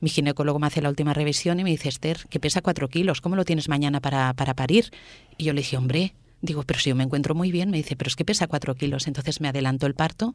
mi 0.00 0.10
ginecólogo 0.10 0.58
me 0.58 0.66
hace 0.66 0.82
la 0.82 0.90
última 0.90 1.14
revisión 1.14 1.58
y 1.58 1.64
me 1.64 1.70
dice, 1.70 1.88
Esther, 1.88 2.26
que 2.28 2.38
pesa 2.38 2.60
4 2.60 2.88
kilos, 2.88 3.22
¿cómo 3.22 3.36
lo 3.36 3.46
tienes 3.46 3.68
mañana 3.70 4.00
para, 4.00 4.34
para 4.34 4.52
parir? 4.54 4.90
Y 5.38 5.44
yo 5.44 5.54
le 5.54 5.60
dije, 5.60 5.78
hombre, 5.78 6.12
digo, 6.42 6.64
pero 6.64 6.80
si 6.80 6.90
yo 6.90 6.96
me 6.96 7.04
encuentro 7.04 7.34
muy 7.34 7.50
bien, 7.50 7.70
me 7.70 7.78
dice, 7.78 7.96
pero 7.96 8.08
es 8.08 8.16
que 8.16 8.26
pesa 8.26 8.46
4 8.46 8.74
kilos, 8.74 9.06
entonces 9.06 9.40
me 9.40 9.48
adelanto 9.48 9.86
el 9.86 9.94
parto 9.94 10.34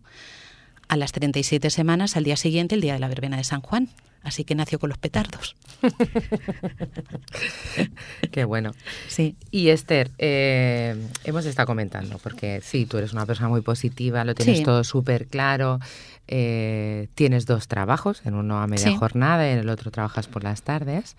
a 0.87 0.97
las 0.97 1.11
37 1.11 1.69
semanas, 1.69 2.17
al 2.17 2.23
día 2.23 2.37
siguiente, 2.37 2.75
el 2.75 2.81
día 2.81 2.93
de 2.93 2.99
la 2.99 3.07
verbena 3.07 3.37
de 3.37 3.43
San 3.43 3.61
Juan. 3.61 3.89
Así 4.23 4.43
que 4.43 4.53
nació 4.53 4.77
con 4.77 4.89
los 4.89 4.99
petardos. 4.99 5.55
Qué 8.31 8.45
bueno. 8.45 8.71
Sí. 9.07 9.35
Y 9.49 9.69
Esther, 9.69 10.11
eh, 10.19 10.95
hemos 11.23 11.45
estado 11.45 11.65
comentando, 11.65 12.19
porque 12.19 12.61
sí, 12.61 12.85
tú 12.85 12.97
eres 12.97 13.13
una 13.13 13.25
persona 13.25 13.49
muy 13.49 13.61
positiva, 13.61 14.23
lo 14.23 14.35
tienes 14.35 14.61
todo 14.61 14.83
súper 14.83 15.25
claro. 15.25 15.79
Eh, 16.27 17.07
tienes 17.15 17.47
dos 17.47 17.67
trabajos, 17.67 18.21
en 18.25 18.35
uno 18.35 18.61
a 18.61 18.67
media 18.67 18.95
jornada 18.95 19.49
y 19.49 19.53
en 19.53 19.59
el 19.59 19.69
otro 19.69 19.89
trabajas 19.89 20.27
por 20.27 20.43
las 20.43 20.61
tardes. 20.61 21.17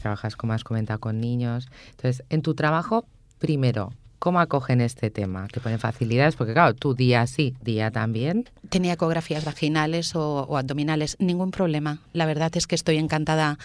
Trabajas, 0.00 0.34
como 0.34 0.54
has 0.54 0.64
comentado, 0.64 1.00
con 1.00 1.20
niños. 1.20 1.68
Entonces, 1.90 2.24
en 2.30 2.40
tu 2.40 2.54
trabajo, 2.54 3.04
primero, 3.38 3.92
¿Cómo 4.18 4.40
acogen 4.40 4.80
este 4.80 5.10
tema? 5.10 5.46
¿Te 5.46 5.60
ponen 5.60 5.78
facilidades? 5.78 6.34
Porque 6.34 6.52
claro, 6.52 6.74
tú 6.74 6.94
día 6.94 7.26
sí, 7.26 7.54
día 7.62 7.90
también. 7.90 8.48
Tenía 8.68 8.94
ecografías 8.94 9.44
vaginales 9.44 10.16
o, 10.16 10.56
abdominales, 10.56 11.16
ningún 11.20 11.52
problema. 11.52 12.00
La 12.12 12.26
verdad 12.26 12.50
es 12.56 12.66
que 12.66 12.74
estoy 12.74 12.96
encantada 12.96 13.58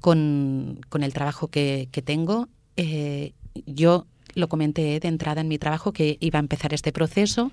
con, 0.00 0.80
el 0.98 1.12
trabajo 1.12 1.48
que, 1.48 1.88
tengo. 2.04 2.48
Eh, 2.76 3.34
yo 3.66 4.06
lo 4.34 4.48
comenté 4.48 4.98
de 4.98 5.08
entrada 5.08 5.42
en 5.42 5.48
mi 5.48 5.58
trabajo 5.58 5.92
que 5.92 6.16
iba 6.20 6.38
a 6.38 6.40
empezar 6.40 6.72
este 6.72 6.92
proceso 6.92 7.50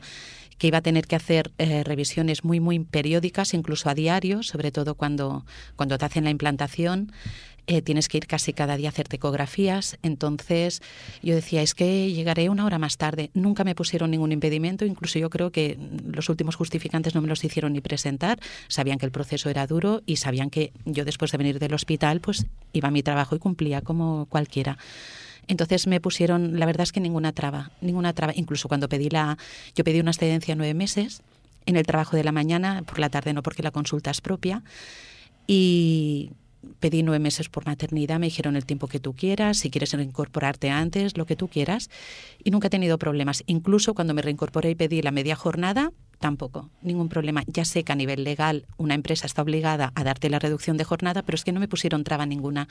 que 0.58 0.68
iba 0.68 0.78
a 0.78 0.82
tener 0.82 1.06
que 1.06 1.16
hacer 1.16 1.52
eh, 1.58 1.84
revisiones 1.84 2.44
muy, 2.44 2.60
muy 2.60 2.80
periódicas, 2.80 3.54
incluso 3.54 3.90
a 3.90 3.94
diario, 3.94 4.42
sobre 4.44 4.72
todo 4.72 4.96
cuando, 4.96 5.46
cuando 5.76 5.98
te 5.98 6.06
hacen 6.06 6.24
la 6.24 6.30
implantación. 6.30 7.12
Eh, 7.68 7.82
tienes 7.82 8.08
que 8.08 8.18
ir 8.18 8.28
casi 8.28 8.54
cada 8.54 8.78
día 8.78 8.90
a 8.90 8.92
hacerte 8.92 9.16
ecografías. 9.16 9.98
Entonces 10.04 10.82
yo 11.22 11.36
decía, 11.36 11.62
es 11.62 11.74
que 11.74 12.12
llegaré 12.12 12.50
una 12.50 12.66
hora 12.66 12.78
más 12.78 12.98
tarde. 12.98 13.32
Nunca 13.34 13.64
me 13.64 13.76
pusieron 13.76 14.12
ningún 14.12 14.32
impedimento, 14.32 14.86
incluso 14.86 15.20
yo 15.20 15.30
creo 15.30 15.52
que 15.52 15.78
los 16.06 16.30
últimos 16.30 16.56
justificantes 16.56 17.16
no 17.16 17.22
me 17.22 17.28
los 17.28 17.44
hicieron 17.44 17.74
ni 17.74 17.82
presentar. 17.82 18.40
Sabían 18.68 18.98
que 18.98 19.06
el 19.06 19.12
proceso 19.12 19.50
era 19.50 19.68
duro 19.68 20.02
y 20.06 20.18
sabían 20.18 20.50
que 20.50 20.72
yo 20.86 21.06
después 21.06 21.32
de 21.32 21.38
venir 21.38 21.60
del 21.60 21.74
hospital 21.74 22.22
pues 22.22 22.46
iba 22.74 22.90
a 22.90 22.92
mi 22.92 23.04
trabajo 23.04 23.36
y 23.36 23.40
cumplía 23.40 23.82
como 23.82 24.28
cualquiera. 24.28 24.78
Entonces 25.48 25.88
me 25.88 26.00
pusieron, 26.00 26.60
la 26.60 26.66
verdad 26.66 26.84
es 26.84 26.92
que 26.92 27.00
ninguna 27.00 27.32
traba, 27.32 27.72
ninguna 27.82 28.14
traba. 28.14 28.34
Incluso 28.36 28.68
cuando 28.68 28.90
pedí 28.90 29.10
la, 29.10 29.38
yo 29.76 29.84
pedí 29.84 30.00
una 30.00 30.12
excedencia 30.12 30.56
nueve 30.56 30.74
meses 30.74 31.22
en 31.66 31.76
el 31.76 31.86
trabajo 31.86 32.16
de 32.16 32.24
la 32.24 32.32
mañana, 32.32 32.84
por 32.84 33.00
la 33.00 33.10
tarde 33.10 33.34
no 33.34 33.44
porque 33.44 33.64
la 33.64 33.72
consulta 33.72 34.12
es 34.12 34.22
propia. 34.22 34.64
Y 35.48 36.32
pedí 36.80 37.04
nueve 37.04 37.20
meses 37.20 37.50
por 37.50 37.66
maternidad, 37.66 38.20
me 38.20 38.28
dijeron 38.28 38.56
el 38.56 38.66
tiempo 38.66 38.88
que 38.88 39.00
tú 39.00 39.14
quieras, 39.14 39.58
si 39.58 39.70
quieres 39.70 39.92
reincorporarte 39.92 40.70
antes, 40.70 41.18
lo 41.18 41.26
que 41.26 41.36
tú 41.36 41.48
quieras. 41.48 41.90
Y 42.44 42.52
nunca 42.52 42.68
he 42.68 42.70
tenido 42.70 42.98
problemas. 42.98 43.44
Incluso 43.48 43.94
cuando 43.94 44.14
me 44.14 44.22
reincorporé 44.22 44.72
y 44.72 44.76
pedí 44.76 45.02
la 45.02 45.12
media 45.12 45.36
jornada, 45.36 45.92
tampoco, 46.26 46.72
ningún 46.82 47.08
problema. 47.08 47.44
Ya 47.46 47.66
sé 47.66 47.84
que 47.84 47.92
a 47.92 47.96
nivel 47.96 48.24
legal 48.24 48.66
una 48.78 48.96
empresa 48.96 49.28
está 49.28 49.44
obligada 49.44 49.92
a 49.94 50.04
darte 50.04 50.28
la 50.32 50.40
reducción 50.40 50.76
de 50.76 50.84
jornada, 50.84 51.22
pero 51.22 51.36
es 51.36 51.44
que 51.44 51.52
no 51.52 51.60
me 51.60 51.68
pusieron 51.68 52.04
traba 52.04 52.26
ninguna 52.26 52.68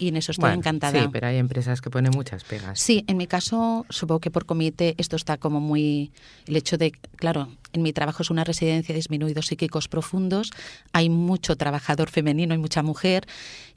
y 0.00 0.08
en 0.08 0.16
eso 0.16 0.32
estoy 0.32 0.52
encantada. 0.52 1.00
Sí, 1.00 1.08
pero 1.12 1.28
hay 1.28 1.36
empresas 1.36 1.80
que 1.80 1.90
ponen 1.90 2.10
muchas 2.12 2.42
pegas. 2.42 2.80
Sí, 2.80 3.04
en 3.06 3.16
mi 3.16 3.28
caso 3.28 3.86
supongo 3.88 4.18
que 4.18 4.32
por 4.32 4.46
comité 4.46 4.96
esto 4.98 5.14
está 5.14 5.36
como 5.36 5.60
muy... 5.60 6.10
El 6.48 6.56
hecho 6.56 6.76
de, 6.76 6.90
claro, 6.90 7.46
en 7.72 7.82
mi 7.82 7.92
trabajo 7.92 8.24
es 8.24 8.30
una 8.30 8.42
residencia 8.42 8.92
de 8.92 8.96
disminuidos 8.98 9.46
psíquicos 9.46 9.86
profundos, 9.86 10.50
hay 10.92 11.08
mucho 11.08 11.54
trabajador 11.54 12.10
femenino, 12.10 12.52
hay 12.52 12.58
mucha 12.58 12.82
mujer 12.82 13.28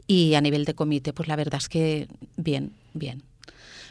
y 0.08 0.34
a 0.34 0.42
nivel 0.42 0.66
de 0.66 0.74
comité, 0.74 1.14
pues 1.14 1.28
la 1.28 1.36
verdad 1.36 1.60
es 1.62 1.70
que 1.70 2.08
bien, 2.38 2.74
bien. 2.96 3.22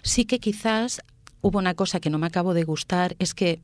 Sí 0.03 0.25
que 0.25 0.41
quizás 0.41 1.03
hubo 1.41 1.59
una 1.59 1.75
cosa 1.75 2.01
que 2.01 2.11
no 2.11 2.19
me 2.19 2.27
acabo 2.27 2.53
de 2.53 2.65
gustar, 2.65 3.15
es 3.21 3.33
que 3.33 3.61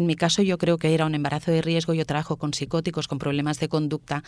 en 0.00 0.06
mi 0.06 0.16
caso 0.16 0.42
yo 0.42 0.56
creo 0.56 0.78
que 0.78 0.94
era 0.94 1.04
un 1.04 1.14
embarazo 1.14 1.50
de 1.50 1.60
riesgo, 1.60 1.92
yo 1.92 2.06
trabajo 2.06 2.36
con 2.36 2.54
psicóticos, 2.54 3.06
con 3.06 3.18
problemas 3.18 3.60
de 3.60 3.68
conducta 3.68 4.24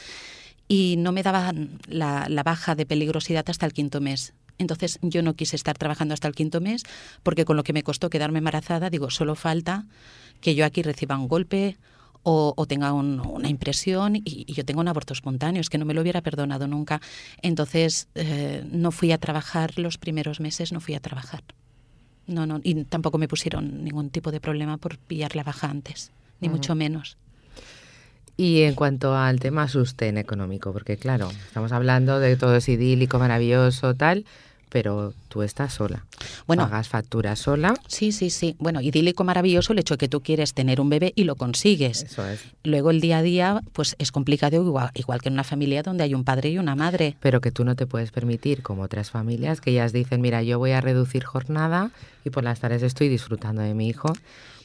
y 0.69 0.97
no 0.99 1.13
me 1.13 1.23
daban 1.23 1.81
la, 1.89 2.29
baja 2.45 2.75
de 2.75 2.85
peligrosidad 2.85 3.45
hasta 3.49 3.65
el 3.65 3.73
quinto 3.73 4.01
mes. 4.01 4.35
Entonces 4.59 4.99
yo 5.01 5.23
no 5.23 5.35
quise 5.35 5.57
estar 5.57 5.79
trabajando 5.79 6.13
hasta 6.13 6.29
el 6.29 6.35
quinto 6.35 6.61
mes 6.61 6.85
porque 7.23 7.47
con 7.47 7.57
lo 7.57 7.65
que 7.65 7.73
me 7.73 7.83
costó 7.83 8.11
quedarme 8.11 8.39
embarazada, 8.39 8.91
digo, 8.91 9.11
solo 9.11 9.35
falta 9.35 9.87
que 10.43 10.55
yo 10.55 10.67
aquí 10.67 10.83
reciba 10.83 11.17
un 11.17 11.27
golpe 11.27 11.79
o, 12.23 12.67
tenga 12.69 12.93
una 12.93 13.49
impresión 13.49 14.17
y, 14.17 14.45
yo 14.53 14.65
tengo 14.65 14.81
un 14.81 14.89
aborto 14.89 15.15
espontáneo, 15.15 15.61
es 15.61 15.71
que 15.71 15.79
no 15.79 15.87
me 15.87 15.95
lo 15.95 16.03
hubiera 16.03 16.21
perdonado 16.21 16.69
nunca. 16.69 17.01
Entonces 17.41 18.09
eh, 18.15 18.63
no 18.71 18.93
fui 18.93 19.11
a 19.11 19.19
trabajar 19.19 19.79
los 19.79 19.97
primeros 19.97 20.39
meses, 20.39 20.71
no 20.71 20.81
fui 20.81 20.95
a 20.95 21.01
trabajar. 21.01 21.43
No, 22.27 22.47
no, 22.47 22.61
y 22.63 22.85
tampoco 22.85 23.19
me 23.19 23.29
pusieron 23.29 23.85
ningún 23.85 24.11
tipo 24.11 24.31
de 24.31 24.41
problema 24.41 24.77
por 24.79 24.99
pillar 24.99 25.35
la 25.35 25.43
baja 25.43 25.69
antes, 25.69 26.13
ni 26.41 26.49
mucho 26.49 26.75
menos. 26.75 27.17
Y 28.37 28.63
en 28.63 28.75
cuanto 28.75 29.15
al 29.15 29.41
tema 29.41 29.69
sostén 29.69 30.19
económico, 30.19 30.73
porque 30.73 30.97
claro, 30.97 31.31
estamos 31.47 31.73
hablando 31.73 32.19
de 32.19 32.37
todo 32.37 32.57
es 32.57 32.69
idílico, 32.69 33.19
maravilloso, 33.19 33.95
tal, 33.95 34.25
pero 34.73 35.13
tú 35.29 35.43
estás 35.43 35.75
sola. 35.75 36.07
Bueno, 36.47 36.65
pagas 36.65 36.89
facturas 36.89 37.39
sola. 37.39 37.75
Sí, 37.89 38.11
sí, 38.11 38.31
sí. 38.31 38.57
Bueno, 38.59 38.81
idílico 38.81 39.23
maravilloso 39.23 39.75
el 39.75 39.79
hecho 39.79 39.95
de 39.95 39.99
que 39.99 40.09
tú 40.09 40.23
quieres 40.23 40.55
tener 40.55 40.81
un 40.81 40.89
bebé 40.89 41.13
y 41.15 41.25
lo 41.25 41.37
consigues. 41.37 42.05
Eso 42.05 42.27
es. 42.27 42.41
Luego 42.65 42.91
el 42.91 43.03
día 43.03 43.19
a 43.19 43.23
día, 43.23 43.61
pues 43.75 43.95
es 43.99 44.11
complicado 44.11 44.57
igual, 44.57 44.91
igual 44.95 45.21
que 45.21 45.29
en 45.29 45.35
una 45.35 45.45
familia 45.45 45.83
donde 45.83 46.05
hay 46.05 46.15
un 46.15 46.25
padre 46.25 46.49
y 46.49 46.59
una 46.59 46.75
madre. 46.75 47.17
Pero 47.21 47.43
que 47.43 47.51
tú 47.51 47.67
no 47.67 47.77
te 47.77 47.87
puedes 47.87 48.13
permitir, 48.13 48.63
como 48.63 48.83
otras 48.83 49.11
familias, 49.11 49.61
que 49.61 49.73
ellas 49.73 49.93
dicen, 49.93 50.23
mira, 50.23 50.43
yo 50.43 50.59
voy 50.59 50.71
a 50.71 50.81
reducir 50.81 51.23
jornada 51.23 51.91
y 52.25 52.31
por 52.31 52.43
las 52.43 52.61
tardes 52.61 52.83
estoy 52.83 53.11
disfrutando 53.11 53.61
de 53.61 53.75
mi 53.75 53.89
hijo. 53.89 54.11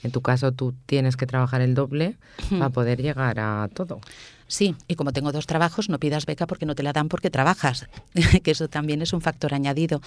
En 0.04 0.12
tu 0.12 0.22
caso, 0.22 0.54
tú 0.54 0.74
tienes 0.86 1.18
que 1.18 1.26
trabajar 1.26 1.60
el 1.60 1.76
doble 1.76 2.16
para 2.50 2.70
poder 2.70 3.02
llegar 3.02 3.40
a 3.42 3.68
todo. 3.74 4.00
Sí, 4.48 4.76
y 4.88 4.96
como 4.96 5.12
tengo 5.12 5.32
dos 5.32 5.46
trabajos, 5.46 5.90
no 5.90 6.00
pidas 6.00 6.26
beca 6.26 6.48
porque 6.48 6.66
no 6.66 6.76
te 6.76 6.84
la 6.84 6.94
dan 6.94 7.10
porque 7.10 7.30
trabajas, 7.30 7.88
que 8.44 8.52
eso 8.52 8.70
también 8.70 9.02
es 9.02 9.14
un 9.14 9.22
factor 9.22 9.54
añadido. 9.54 10.02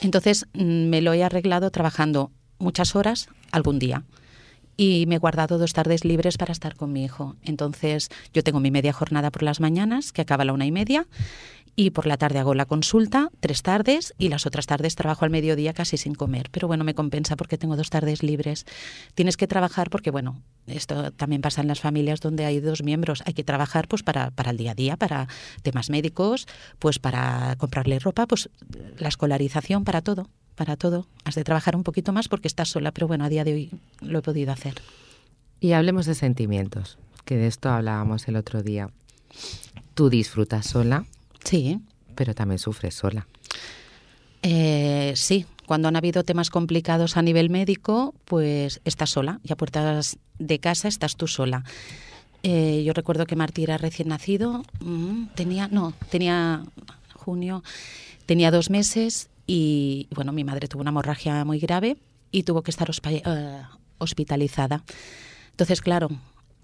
Entonces, 0.00 0.46
mm, 0.54 0.88
me 0.88 1.00
lo 1.00 1.12
he 1.12 1.22
arreglado 1.22 1.70
trabajando 1.70 2.30
muchas 2.58 2.96
horas 2.96 3.28
algún 3.52 3.78
día 3.78 4.04
y 4.76 5.06
me 5.06 5.16
he 5.16 5.18
guardado 5.18 5.58
dos 5.58 5.72
tardes 5.72 6.04
libres 6.04 6.36
para 6.36 6.52
estar 6.52 6.74
con 6.74 6.92
mi 6.92 7.04
hijo. 7.04 7.36
Entonces, 7.42 8.08
yo 8.34 8.42
tengo 8.42 8.60
mi 8.60 8.70
media 8.70 8.92
jornada 8.92 9.30
por 9.30 9.42
las 9.42 9.60
mañanas, 9.60 10.12
que 10.12 10.22
acaba 10.22 10.44
la 10.44 10.52
una 10.52 10.66
y 10.66 10.72
media, 10.72 11.06
y 11.78 11.90
por 11.90 12.06
la 12.06 12.16
tarde 12.16 12.38
hago 12.38 12.54
la 12.54 12.64
consulta, 12.64 13.30
tres 13.40 13.62
tardes, 13.62 14.14
y 14.16 14.30
las 14.30 14.46
otras 14.46 14.66
tardes 14.66 14.96
trabajo 14.96 15.26
al 15.26 15.30
mediodía 15.30 15.74
casi 15.74 15.98
sin 15.98 16.14
comer. 16.14 16.48
Pero 16.50 16.66
bueno, 16.66 16.84
me 16.84 16.94
compensa 16.94 17.36
porque 17.36 17.58
tengo 17.58 17.76
dos 17.76 17.90
tardes 17.90 18.22
libres. 18.22 18.64
Tienes 19.14 19.36
que 19.36 19.46
trabajar 19.46 19.90
porque, 19.90 20.10
bueno, 20.10 20.40
esto 20.66 21.12
también 21.12 21.42
pasa 21.42 21.60
en 21.60 21.68
las 21.68 21.80
familias 21.80 22.20
donde 22.20 22.46
hay 22.46 22.60
dos 22.60 22.82
miembros. 22.82 23.22
Hay 23.26 23.34
que 23.34 23.44
trabajar 23.44 23.88
pues 23.88 24.02
para, 24.02 24.30
para 24.30 24.52
el 24.52 24.56
día 24.56 24.70
a 24.70 24.74
día, 24.74 24.96
para 24.96 25.28
temas 25.62 25.90
médicos, 25.90 26.48
pues 26.78 26.98
para 26.98 27.54
comprarle 27.58 27.98
ropa, 27.98 28.26
pues 28.26 28.48
la 28.98 29.08
escolarización, 29.08 29.84
para 29.84 30.00
todo, 30.00 30.30
para 30.54 30.76
todo. 30.76 31.06
Has 31.24 31.34
de 31.34 31.44
trabajar 31.44 31.76
un 31.76 31.82
poquito 31.82 32.10
más 32.14 32.28
porque 32.28 32.48
estás 32.48 32.70
sola, 32.70 32.90
pero 32.92 33.06
bueno, 33.06 33.24
a 33.24 33.28
día 33.28 33.44
de 33.44 33.52
hoy 33.52 33.70
lo 34.00 34.20
he 34.20 34.22
podido 34.22 34.50
hacer. 34.50 34.80
Y 35.60 35.72
hablemos 35.72 36.06
de 36.06 36.14
sentimientos, 36.14 36.96
que 37.26 37.36
de 37.36 37.48
esto 37.48 37.68
hablábamos 37.68 38.28
el 38.28 38.36
otro 38.36 38.62
día. 38.62 38.88
¿Tú 39.94 40.08
disfrutas 40.08 40.66
sola? 40.66 41.04
Sí. 41.46 41.80
Pero 42.14 42.34
también 42.34 42.58
sufres 42.58 42.94
sola. 42.94 43.26
Eh, 44.42 45.12
sí, 45.16 45.46
cuando 45.66 45.88
han 45.88 45.96
habido 45.96 46.24
temas 46.24 46.50
complicados 46.50 47.16
a 47.16 47.22
nivel 47.22 47.50
médico, 47.50 48.14
pues 48.24 48.80
estás 48.84 49.10
sola 49.10 49.40
y 49.42 49.52
a 49.52 49.56
puertas 49.56 50.18
de 50.38 50.58
casa 50.58 50.88
estás 50.88 51.16
tú 51.16 51.26
sola. 51.26 51.64
Eh, 52.42 52.82
yo 52.84 52.92
recuerdo 52.92 53.26
que 53.26 53.36
Martí 53.36 53.64
era 53.64 53.78
recién 53.78 54.08
nacido, 54.08 54.62
mm, 54.80 55.26
tenía, 55.34 55.68
no, 55.68 55.94
tenía 56.10 56.62
junio, 57.14 57.64
tenía 58.26 58.50
dos 58.50 58.70
meses 58.70 59.30
y 59.46 60.08
bueno, 60.14 60.32
mi 60.32 60.44
madre 60.44 60.68
tuvo 60.68 60.82
una 60.82 60.90
hemorragia 60.90 61.44
muy 61.44 61.58
grave 61.58 61.96
y 62.30 62.42
tuvo 62.44 62.62
que 62.62 62.70
estar 62.70 62.88
eh, 62.88 63.62
hospitalizada. 63.98 64.84
Entonces, 65.50 65.80
claro, 65.80 66.08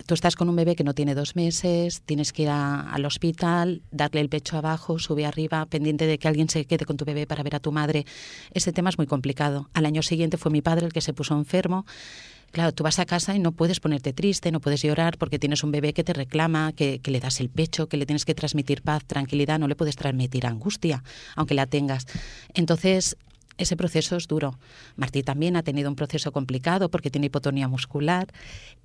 tú 0.07 0.15
estás 0.15 0.37
con 0.37 0.49
un 0.49 0.57
bebé 0.57 0.77
que 0.77 0.85
no 0.85 0.95
tiene 0.95 1.15
dos 1.15 1.37
meses, 1.37 2.03
tienes 2.03 2.33
que 2.33 2.43
ir 2.43 2.49
al 2.51 3.05
hospital, 3.05 3.83
darle 3.91 4.21
el 4.21 4.29
pecho 4.29 4.57
abajo, 4.57 4.99
sube 4.99 5.27
arriba, 5.27 5.65
pendiente 5.67 6.07
de 6.07 6.19
que 6.19 6.29
alguien 6.29 6.49
se 6.49 6.65
quede 6.65 6.85
con 6.85 6.97
tu 6.97 7.05
bebé 7.05 7.27
para 7.27 7.43
ver 7.43 7.57
a 7.57 7.61
tu 7.61 7.73
madre. 7.73 8.05
Ese 8.53 8.73
tema 8.73 8.91
es 8.91 8.99
muy 8.99 9.07
complicado. 9.07 9.69
Al 9.75 9.87
año 9.87 10.03
siguiente 10.03 10.37
fue 10.37 10.51
mi 10.51 10.63
padre 10.63 10.87
el 10.87 10.93
que 10.93 11.01
se 11.01 11.13
puso 11.13 11.35
enfermo. 11.37 11.87
Claro, 12.51 12.73
tú 12.73 12.85
vas 12.85 12.99
a 12.99 13.07
casa 13.07 13.35
y 13.35 13.39
no 13.39 13.53
puedes 13.53 13.81
ponerte 13.81 14.13
triste, 14.13 14.53
no 14.53 14.61
puedes 14.61 14.83
llorar 14.83 15.17
porque 15.17 15.39
tienes 15.39 15.65
un 15.65 15.73
bebé 15.73 15.95
que 15.95 16.05
te 16.05 16.13
reclama, 16.13 16.73
que, 16.73 17.01
le 17.03 17.19
das 17.19 17.41
el 17.41 17.49
pecho, 17.49 17.89
que 17.89 17.97
le 17.97 18.05
tienes 18.05 18.27
que 18.27 18.35
transmitir 18.35 18.83
paz, 18.83 19.05
tranquilidad, 19.07 19.59
no 19.59 19.69
le 19.69 19.75
puedes 19.75 19.97
transmitir 19.97 20.47
angustia, 20.47 21.03
aunque 21.35 21.55
la 21.55 21.67
tengas. 21.67 22.07
Entonces, 22.53 23.17
ese 23.59 23.77
proceso 23.77 24.17
es 24.17 24.27
duro. 24.27 24.59
Martí 24.97 25.23
también 25.23 25.57
ha 25.57 25.63
tenido 25.63 25.89
un 25.89 25.97
proceso 25.97 26.33
complicado 26.33 26.91
porque 26.91 27.11
tiene 27.11 27.27
hipotonía 27.27 27.69
muscular 27.69 28.33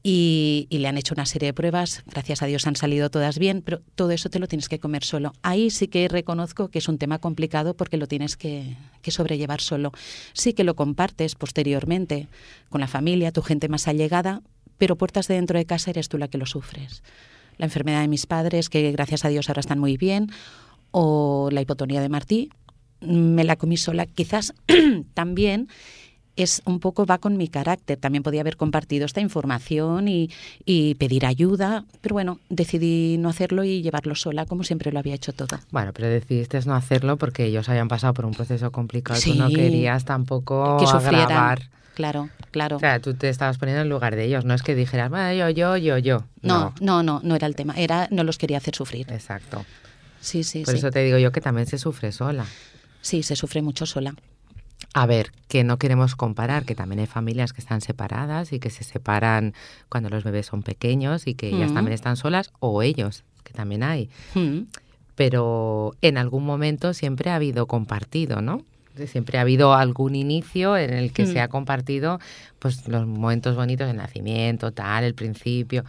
y, 0.03 0.67
le 0.69 0.87
han 0.87 0.97
hecho 0.97 1.13
una 1.13 1.25
serie 1.25 1.47
de 1.47 1.53
pruebas. 1.53 2.03
Gracias 2.05 2.41
a 2.41 2.45
Dios 2.45 2.67
han 2.67 2.75
salido 2.75 3.09
todas 3.09 3.39
bien, 3.39 3.61
pero 3.61 3.81
todo 3.95 4.11
eso 4.11 4.29
te 4.29 4.39
lo 4.39 4.47
tienes 4.47 4.69
que 4.69 4.79
comer 4.79 5.03
solo. 5.03 5.33
Ahí 5.41 5.69
sí 5.69 5.87
que 5.87 6.07
reconozco 6.07 6.69
que 6.69 6.79
es 6.79 6.87
un 6.87 6.97
tema 6.97 7.19
complicado 7.19 7.75
porque 7.75 7.97
lo 7.97 8.07
tienes 8.07 8.37
que, 8.37 8.77
que 9.01 9.11
sobrellevar 9.11 9.61
solo. 9.61 9.91
Sí 10.33 10.53
que 10.53 10.63
lo 10.63 10.75
compartes 10.75 11.35
posteriormente 11.35 12.27
con 12.69 12.81
la 12.81 12.87
familia, 12.87 13.31
tu 13.31 13.41
gente 13.41 13.69
más 13.69 13.87
allegada, 13.87 14.41
pero 14.77 14.95
puertas 14.97 15.27
de 15.27 15.35
dentro 15.35 15.57
de 15.57 15.65
casa 15.65 15.91
eres 15.91 16.09
tú 16.09 16.17
la 16.17 16.27
que 16.27 16.37
lo 16.37 16.45
sufres. 16.45 17.03
La 17.57 17.65
enfermedad 17.65 18.01
de 18.01 18.07
mis 18.07 18.27
padres, 18.27 18.69
que 18.69 18.91
gracias 18.91 19.25
a 19.25 19.29
Dios 19.29 19.49
ahora 19.49 19.61
están 19.61 19.79
muy 19.79 19.97
bien, 19.97 20.29
o 20.91 21.49
la 21.51 21.61
hipotonía 21.61 22.01
de 22.01 22.09
Martí, 22.09 22.49
me 23.01 23.43
la 23.43 23.55
comí 23.55 23.77
sola. 23.77 24.05
Quizás 24.05 24.53
también 25.13 25.67
es 26.37 26.61
un 26.65 26.79
poco 26.79 27.05
va 27.05 27.17
con 27.17 27.35
mi 27.35 27.47
carácter. 27.49 27.97
También 27.97 28.23
podía 28.23 28.41
haber 28.41 28.55
compartido 28.55 29.05
esta 29.05 29.19
información 29.19 30.07
y, 30.07 30.29
pedir 30.99 31.25
ayuda, 31.25 31.83
pero 32.01 32.13
bueno, 32.13 32.39
decidí 32.49 33.17
no 33.17 33.29
hacerlo 33.29 33.63
y 33.63 33.81
llevarlo 33.81 34.15
sola 34.15 34.45
como 34.45 34.63
siempre 34.63 34.91
lo 34.91 34.99
había 34.99 35.15
hecho 35.15 35.33
todo. 35.33 35.59
Bueno, 35.71 35.91
pero 35.93 36.07
decidiste 36.07 36.59
no 36.65 36.75
hacerlo 36.75 37.17
porque 37.17 37.45
ellos 37.45 37.67
habían 37.69 37.87
pasado 37.87 38.13
por 38.13 38.25
un 38.25 38.33
proceso 38.33 38.71
complicado. 38.71 39.19
Tú 39.21 39.33
no 39.35 39.49
querías 39.49 40.05
tampoco 40.05 40.77
que 40.79 40.87
sufrieran. 40.87 41.59
Claro, 41.95 42.29
claro. 42.51 42.75
O 42.75 42.79
sea, 42.79 42.99
tú 42.99 43.15
te 43.15 43.27
estabas 43.27 43.57
poniendo 43.57 43.81
en 43.81 43.89
lugar 43.89 44.15
de 44.15 44.25
ellos, 44.25 44.45
no 44.45 44.53
es 44.53 44.61
que 44.61 44.75
dijeras, 44.75 45.09
bueno, 45.09 45.33
yo, 45.33 45.49
yo, 45.49 45.77
yo, 45.77 45.97
yo. 45.97 46.25
No, 46.43 46.75
no, 46.79 47.01
no, 47.01 47.21
no, 47.23 47.35
era 47.35 47.47
el 47.47 47.55
tema, 47.55 47.73
era 47.75 48.07
no 48.11 48.23
los 48.23 48.37
quería 48.37 48.57
hacer 48.57 48.75
sufrir. 48.75 49.11
Exacto. 49.11 49.65
Sí, 50.19 50.43
sí, 50.43 50.63
Por 50.63 50.75
eso 50.75 50.91
te 50.91 51.03
digo 51.03 51.17
yo 51.17 51.31
que 51.31 51.41
también 51.41 51.65
se 51.65 51.79
sufre 51.79 52.11
sola. 52.11 52.45
Sí, 53.07 53.23
se 53.23 53.37
sufre 53.37 53.61
mucho 53.61 53.85
sola. 53.85 54.13
A 54.93 55.05
ver, 55.05 55.31
que 55.47 55.63
no 55.63 55.77
queremos 55.77 56.15
comparar, 56.17 56.65
que 56.65 56.75
también 56.75 56.99
hay 56.99 57.05
familias 57.05 57.53
que 57.53 57.61
están 57.61 57.79
separadas 57.79 58.51
y 58.51 58.59
que 58.59 58.69
se 58.69 58.83
separan 58.83 59.53
cuando 59.87 60.09
los 60.09 60.25
bebés 60.25 60.47
son 60.47 60.61
pequeños 60.61 61.25
y 61.25 61.33
que 61.33 61.47
ellas 61.47 61.73
también 61.73 61.93
están 61.93 62.17
solas, 62.17 62.51
o 62.59 62.81
ellos, 62.83 63.23
que 63.45 63.53
también 63.53 63.81
hay. 63.83 64.09
pero 65.15 65.95
en 66.01 66.17
algún 66.17 66.45
momento 66.45 66.93
siempre 66.93 67.31
ha 67.31 67.35
habido 67.35 67.65
compartido, 67.65 68.41
¿no? 68.41 68.61
Siempre 69.07 69.37
ha 69.37 69.41
habido 69.41 69.73
algún 69.73 70.15
inicio 70.15 70.75
en 70.77 70.91
el 70.93 71.11
que 71.13 71.25
se 71.25 71.39
Mm. 71.39 71.43
ha 71.43 71.47
compartido 71.47 72.19
pues 72.59 72.87
los 72.87 73.07
momentos 73.07 73.55
bonitos 73.55 73.87
del 73.87 73.97
nacimiento, 73.97 74.71
tal, 74.73 75.03
el 75.05 75.13
principio 75.15 75.85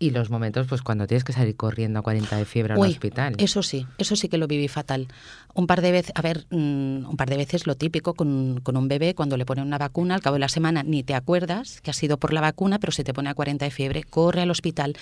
y 0.00 0.10
los 0.10 0.30
momentos 0.30 0.66
pues 0.66 0.80
cuando 0.80 1.06
tienes 1.06 1.24
que 1.24 1.34
salir 1.34 1.54
corriendo 1.54 1.98
a 1.98 2.02
40 2.02 2.34
de 2.38 2.44
fiebre 2.46 2.72
al 2.72 2.80
Uy, 2.80 2.88
hospital. 2.88 3.34
Eso 3.36 3.62
sí, 3.62 3.86
eso 3.98 4.16
sí 4.16 4.28
que 4.28 4.38
lo 4.38 4.48
viví 4.48 4.66
fatal. 4.66 5.08
Un 5.54 5.66
par 5.66 5.82
de 5.82 5.92
veces, 5.92 6.12
a 6.14 6.22
ver, 6.22 6.46
mm, 6.50 7.06
un 7.06 7.16
par 7.18 7.28
de 7.28 7.36
veces 7.36 7.66
lo 7.66 7.76
típico 7.76 8.14
con, 8.14 8.60
con 8.62 8.78
un 8.78 8.88
bebé 8.88 9.14
cuando 9.14 9.36
le 9.36 9.44
ponen 9.44 9.66
una 9.66 9.76
vacuna, 9.76 10.14
al 10.14 10.22
cabo 10.22 10.34
de 10.34 10.40
la 10.40 10.48
semana 10.48 10.82
ni 10.82 11.02
te 11.02 11.14
acuerdas 11.14 11.82
que 11.82 11.90
ha 11.90 11.94
sido 11.94 12.16
por 12.16 12.32
la 12.32 12.40
vacuna, 12.40 12.78
pero 12.78 12.92
se 12.92 13.04
te 13.04 13.12
pone 13.12 13.28
a 13.28 13.34
40 13.34 13.66
de 13.66 13.70
fiebre, 13.70 14.02
corre 14.02 14.40
al 14.40 14.50
hospital. 14.50 14.96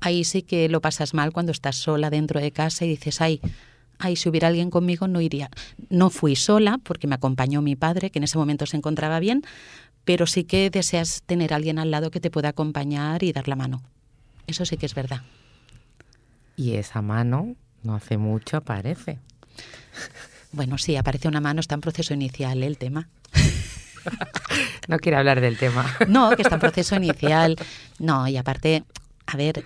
Ahí 0.00 0.22
sí 0.22 0.42
que 0.42 0.68
lo 0.68 0.80
pasas 0.80 1.14
mal 1.14 1.32
cuando 1.32 1.50
estás 1.50 1.74
sola 1.74 2.08
dentro 2.08 2.40
de 2.40 2.52
casa 2.52 2.84
y 2.84 2.88
dices, 2.90 3.20
ay, 3.20 3.40
ay, 3.98 4.14
si 4.14 4.28
hubiera 4.28 4.46
alguien 4.46 4.70
conmigo 4.70 5.08
no 5.08 5.20
iría. 5.20 5.50
No 5.88 6.10
fui 6.10 6.36
sola 6.36 6.78
porque 6.84 7.08
me 7.08 7.16
acompañó 7.16 7.60
mi 7.60 7.74
padre, 7.74 8.10
que 8.10 8.20
en 8.20 8.24
ese 8.24 8.38
momento 8.38 8.66
se 8.66 8.76
encontraba 8.76 9.18
bien, 9.18 9.42
pero 10.04 10.28
sí 10.28 10.44
que 10.44 10.70
deseas 10.70 11.24
tener 11.26 11.52
a 11.52 11.56
alguien 11.56 11.80
al 11.80 11.90
lado 11.90 12.12
que 12.12 12.20
te 12.20 12.30
pueda 12.30 12.50
acompañar 12.50 13.24
y 13.24 13.32
dar 13.32 13.48
la 13.48 13.56
mano. 13.56 13.82
Eso 14.46 14.64
sí 14.64 14.76
que 14.76 14.86
es 14.86 14.94
verdad. 14.94 15.22
Y 16.56 16.74
esa 16.74 17.02
mano 17.02 17.56
no 17.82 17.94
hace 17.94 18.16
mucho 18.18 18.56
aparece. 18.56 19.18
Bueno, 20.52 20.78
sí, 20.78 20.96
aparece 20.96 21.28
una 21.28 21.40
mano, 21.40 21.60
está 21.60 21.74
en 21.74 21.80
proceso 21.80 22.14
inicial 22.14 22.62
¿eh? 22.62 22.66
el 22.66 22.78
tema. 22.78 23.08
No 24.88 24.98
quiero 24.98 25.18
hablar 25.18 25.40
del 25.40 25.56
tema. 25.56 25.86
No, 26.08 26.36
que 26.36 26.42
está 26.42 26.56
en 26.56 26.60
proceso 26.60 26.94
inicial. 26.94 27.56
No, 27.98 28.28
y 28.28 28.36
aparte, 28.36 28.84
a 29.26 29.36
ver, 29.36 29.64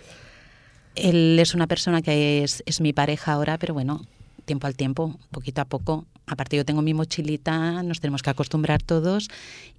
él 0.95 1.39
es 1.41 1.55
una 1.55 1.67
persona 1.67 2.03
que 2.03 2.45
es, 2.45 2.63
es 2.67 2.81
mi 2.81 2.93
pareja 2.93 3.33
ahora, 3.33 3.59
pero 3.59 3.75
bueno, 3.75 4.07
tiempo 4.45 4.67
al 4.67 4.77
tiempo, 4.77 5.19
poquito 5.31 5.61
a 5.61 5.65
poco. 5.65 6.07
Aparte 6.27 6.57
yo 6.57 6.65
tengo 6.65 6.83
mi 6.83 6.95
mochilita, 6.95 7.83
nos 7.83 8.01
tenemos 8.01 8.23
que 8.23 8.31
acostumbrar 8.31 8.83
todos 8.83 9.29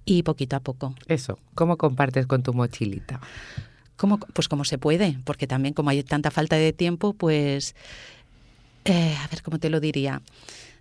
y 0.04 0.22
poquito 0.24 0.56
a 0.56 0.60
poco. 0.60 0.94
Eso, 1.06 1.38
¿cómo 1.54 1.76
compartes 1.76 2.26
con 2.26 2.42
tu 2.42 2.52
mochilita? 2.52 3.20
¿Cómo? 4.00 4.16
Pues 4.18 4.48
como 4.48 4.64
se 4.64 4.78
puede, 4.78 5.18
porque 5.24 5.46
también 5.46 5.74
como 5.74 5.90
hay 5.90 6.02
tanta 6.02 6.30
falta 6.30 6.56
de 6.56 6.72
tiempo, 6.72 7.12
pues, 7.12 7.74
eh, 8.86 9.14
a 9.22 9.28
ver, 9.28 9.42
¿cómo 9.42 9.58
te 9.58 9.68
lo 9.68 9.78
diría? 9.78 10.22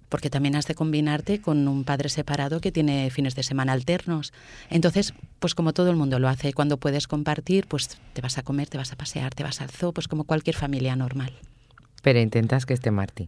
Porque 0.07 0.29
también 0.29 0.55
has 0.55 0.67
de 0.67 0.73
combinarte 0.73 1.41
con 1.41 1.67
un 1.67 1.83
padre 1.83 2.07
separado 2.07 2.61
que 2.61 2.71
tiene 2.71 3.09
fines 3.09 3.35
de 3.35 3.43
semana 3.43 3.73
alternos. 3.73 4.31
Entonces, 4.69 5.13
pues 5.39 5.53
como 5.53 5.73
todo 5.73 5.89
el 5.89 5.97
mundo 5.97 6.17
lo 6.17 6.29
hace, 6.29 6.53
cuando 6.53 6.77
puedes 6.77 7.09
compartir, 7.09 7.67
pues 7.67 7.97
te 8.13 8.21
vas 8.21 8.37
a 8.37 8.43
comer, 8.43 8.69
te 8.69 8.77
vas 8.77 8.93
a 8.93 8.95
pasear, 8.95 9.35
te 9.35 9.43
vas 9.43 9.59
al 9.59 9.69
zoo, 9.69 9.91
pues 9.91 10.07
como 10.07 10.23
cualquier 10.23 10.55
familia 10.55 10.95
normal. 10.95 11.33
Pero 12.01 12.21
intentas 12.21 12.65
que 12.65 12.73
esté 12.73 12.89
Martí. 12.89 13.27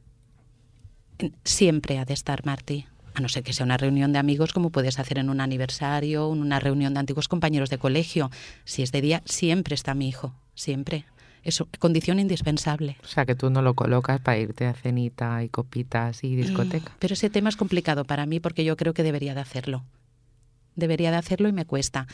Siempre 1.43 1.99
ha 1.99 2.05
de 2.05 2.13
estar 2.13 2.45
Martí, 2.45 2.85
a 3.13 3.21
no 3.21 3.29
ser 3.29 3.43
que 3.43 3.53
sea 3.53 3.65
una 3.65 3.77
reunión 3.77 4.13
de 4.13 4.19
amigos 4.19 4.53
como 4.53 4.69
puedes 4.69 4.99
hacer 4.99 5.17
en 5.17 5.29
un 5.29 5.41
aniversario, 5.41 6.27
una 6.27 6.59
reunión 6.59 6.93
de 6.93 6.99
antiguos 6.99 7.27
compañeros 7.27 7.69
de 7.69 7.77
colegio. 7.77 8.31
Si 8.63 8.81
es 8.83 8.91
de 8.91 9.01
día, 9.01 9.21
siempre 9.25 9.75
está 9.75 9.93
mi 9.93 10.07
hijo, 10.07 10.33
siempre. 10.55 11.05
Es 11.43 11.63
condición 11.79 12.19
indispensable. 12.19 12.97
O 13.03 13.07
sea, 13.07 13.25
que 13.25 13.35
tú 13.35 13.49
no 13.49 13.61
lo 13.61 13.73
colocas 13.73 14.21
para 14.21 14.37
irte 14.37 14.67
a 14.67 14.73
cenita 14.73 15.43
y 15.43 15.49
copitas 15.49 16.23
y 16.23 16.35
discoteca. 16.35 16.91
Pero 16.99 17.13
ese 17.13 17.29
tema 17.29 17.49
es 17.49 17.55
complicado 17.55 18.05
para 18.05 18.25
mí 18.25 18.39
porque 18.39 18.63
yo 18.63 18.77
creo 18.77 18.93
que 18.93 19.03
debería 19.03 19.33
de 19.33 19.41
hacerlo. 19.41 19.83
Debería 20.75 21.09
de 21.09 21.17
hacerlo 21.17 21.49
y 21.49 21.51
me 21.51 21.65
cuesta. 21.65 22.07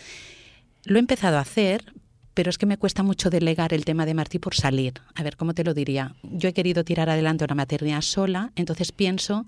Lo 0.85 0.95
he 0.95 0.99
empezado 0.99 1.37
a 1.37 1.41
hacer, 1.41 1.93
pero 2.33 2.49
es 2.49 2.57
que 2.57 2.65
me 2.65 2.77
cuesta 2.77 3.03
mucho 3.03 3.29
delegar 3.29 3.73
el 3.73 3.83
tema 3.83 4.05
de 4.05 4.13
Martí 4.13 4.39
por 4.39 4.55
salir. 4.55 4.93
A 5.15 5.23
ver, 5.23 5.35
¿cómo 5.35 5.53
te 5.53 5.65
lo 5.65 5.73
diría? 5.73 6.15
Yo 6.23 6.47
he 6.47 6.53
querido 6.53 6.85
tirar 6.85 7.09
adelante 7.09 7.43
una 7.43 7.55
maternidad 7.55 8.01
sola, 8.01 8.51
entonces 8.55 8.93
pienso 8.93 9.45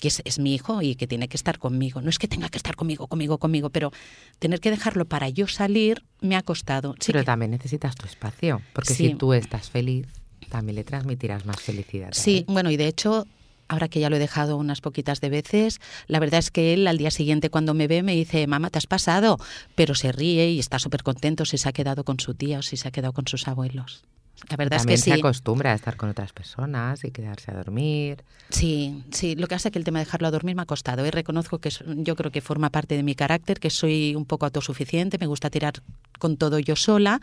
que 0.00 0.08
es, 0.08 0.22
es, 0.24 0.38
mi 0.38 0.54
hijo 0.54 0.82
y 0.82 0.96
que 0.96 1.06
tiene 1.06 1.28
que 1.28 1.36
estar 1.36 1.58
conmigo. 1.58 2.00
No 2.00 2.10
es 2.10 2.18
que 2.18 2.26
tenga 2.26 2.48
que 2.48 2.58
estar 2.58 2.74
conmigo, 2.74 3.06
conmigo, 3.06 3.38
conmigo, 3.38 3.70
pero 3.70 3.92
tener 4.38 4.60
que 4.60 4.70
dejarlo 4.70 5.04
para 5.04 5.28
yo 5.28 5.46
salir 5.46 6.02
me 6.20 6.36
ha 6.36 6.42
costado. 6.42 6.94
Sí 6.98 7.12
pero 7.12 7.20
que... 7.20 7.26
también 7.26 7.50
necesitas 7.52 7.94
tu 7.94 8.06
espacio, 8.06 8.60
porque 8.72 8.94
sí. 8.94 9.08
si 9.08 9.14
tú 9.14 9.32
estás 9.32 9.70
feliz, 9.70 10.06
también 10.48 10.76
le 10.76 10.84
transmitirás 10.84 11.46
más 11.46 11.60
felicidad. 11.60 12.10
Sí, 12.12 12.44
bueno, 12.48 12.70
y 12.70 12.76
de 12.76 12.88
hecho, 12.88 13.26
ahora 13.68 13.88
que 13.88 14.00
ya 14.00 14.10
lo 14.10 14.16
he 14.16 14.18
dejado 14.18 14.56
unas 14.56 14.80
poquitas 14.80 15.20
de 15.20 15.30
veces, 15.30 15.80
la 16.06 16.18
verdad 16.18 16.40
es 16.40 16.50
que 16.50 16.74
él 16.74 16.86
al 16.86 16.98
día 16.98 17.10
siguiente 17.10 17.50
cuando 17.50 17.74
me 17.74 17.86
ve 17.86 18.02
me 18.02 18.14
dice, 18.14 18.46
mamá, 18.46 18.70
te 18.70 18.78
has 18.78 18.86
pasado, 18.86 19.38
pero 19.74 19.94
se 19.94 20.12
ríe 20.12 20.50
y 20.50 20.58
está 20.58 20.78
súper 20.78 21.02
contento 21.02 21.44
si 21.44 21.58
se 21.58 21.68
ha 21.68 21.72
quedado 21.72 22.04
con 22.04 22.18
su 22.18 22.34
tía 22.34 22.58
o 22.58 22.62
si 22.62 22.76
se 22.76 22.88
ha 22.88 22.90
quedado 22.90 23.12
con 23.12 23.26
sus 23.26 23.46
abuelos. 23.48 24.02
La 24.48 24.56
verdad 24.56 24.78
También 24.78 24.94
es 24.94 25.04
que 25.04 25.10
se 25.10 25.14
sí. 25.14 25.20
acostumbra 25.20 25.72
a 25.72 25.74
estar 25.74 25.96
con 25.96 26.08
otras 26.08 26.32
personas 26.32 27.04
y 27.04 27.10
quedarse 27.10 27.50
a 27.50 27.54
dormir. 27.54 28.24
Sí, 28.48 29.04
sí. 29.12 29.36
Lo 29.36 29.46
que 29.46 29.54
hace 29.54 29.70
que 29.70 29.78
el 29.78 29.84
tema 29.84 29.98
de 29.98 30.06
dejarlo 30.06 30.28
a 30.28 30.30
dormir 30.30 30.56
me 30.56 30.62
ha 30.62 30.66
costado. 30.66 31.06
Y 31.06 31.10
reconozco 31.10 31.58
que 31.58 31.70
yo 31.86 32.16
creo 32.16 32.32
que 32.32 32.40
forma 32.40 32.70
parte 32.70 32.96
de 32.96 33.02
mi 33.02 33.14
carácter, 33.14 33.60
que 33.60 33.70
soy 33.70 34.14
un 34.14 34.24
poco 34.24 34.46
autosuficiente, 34.46 35.18
me 35.18 35.26
gusta 35.26 35.50
tirar 35.50 35.74
con 36.18 36.36
todo 36.36 36.58
yo 36.58 36.76
sola 36.76 37.20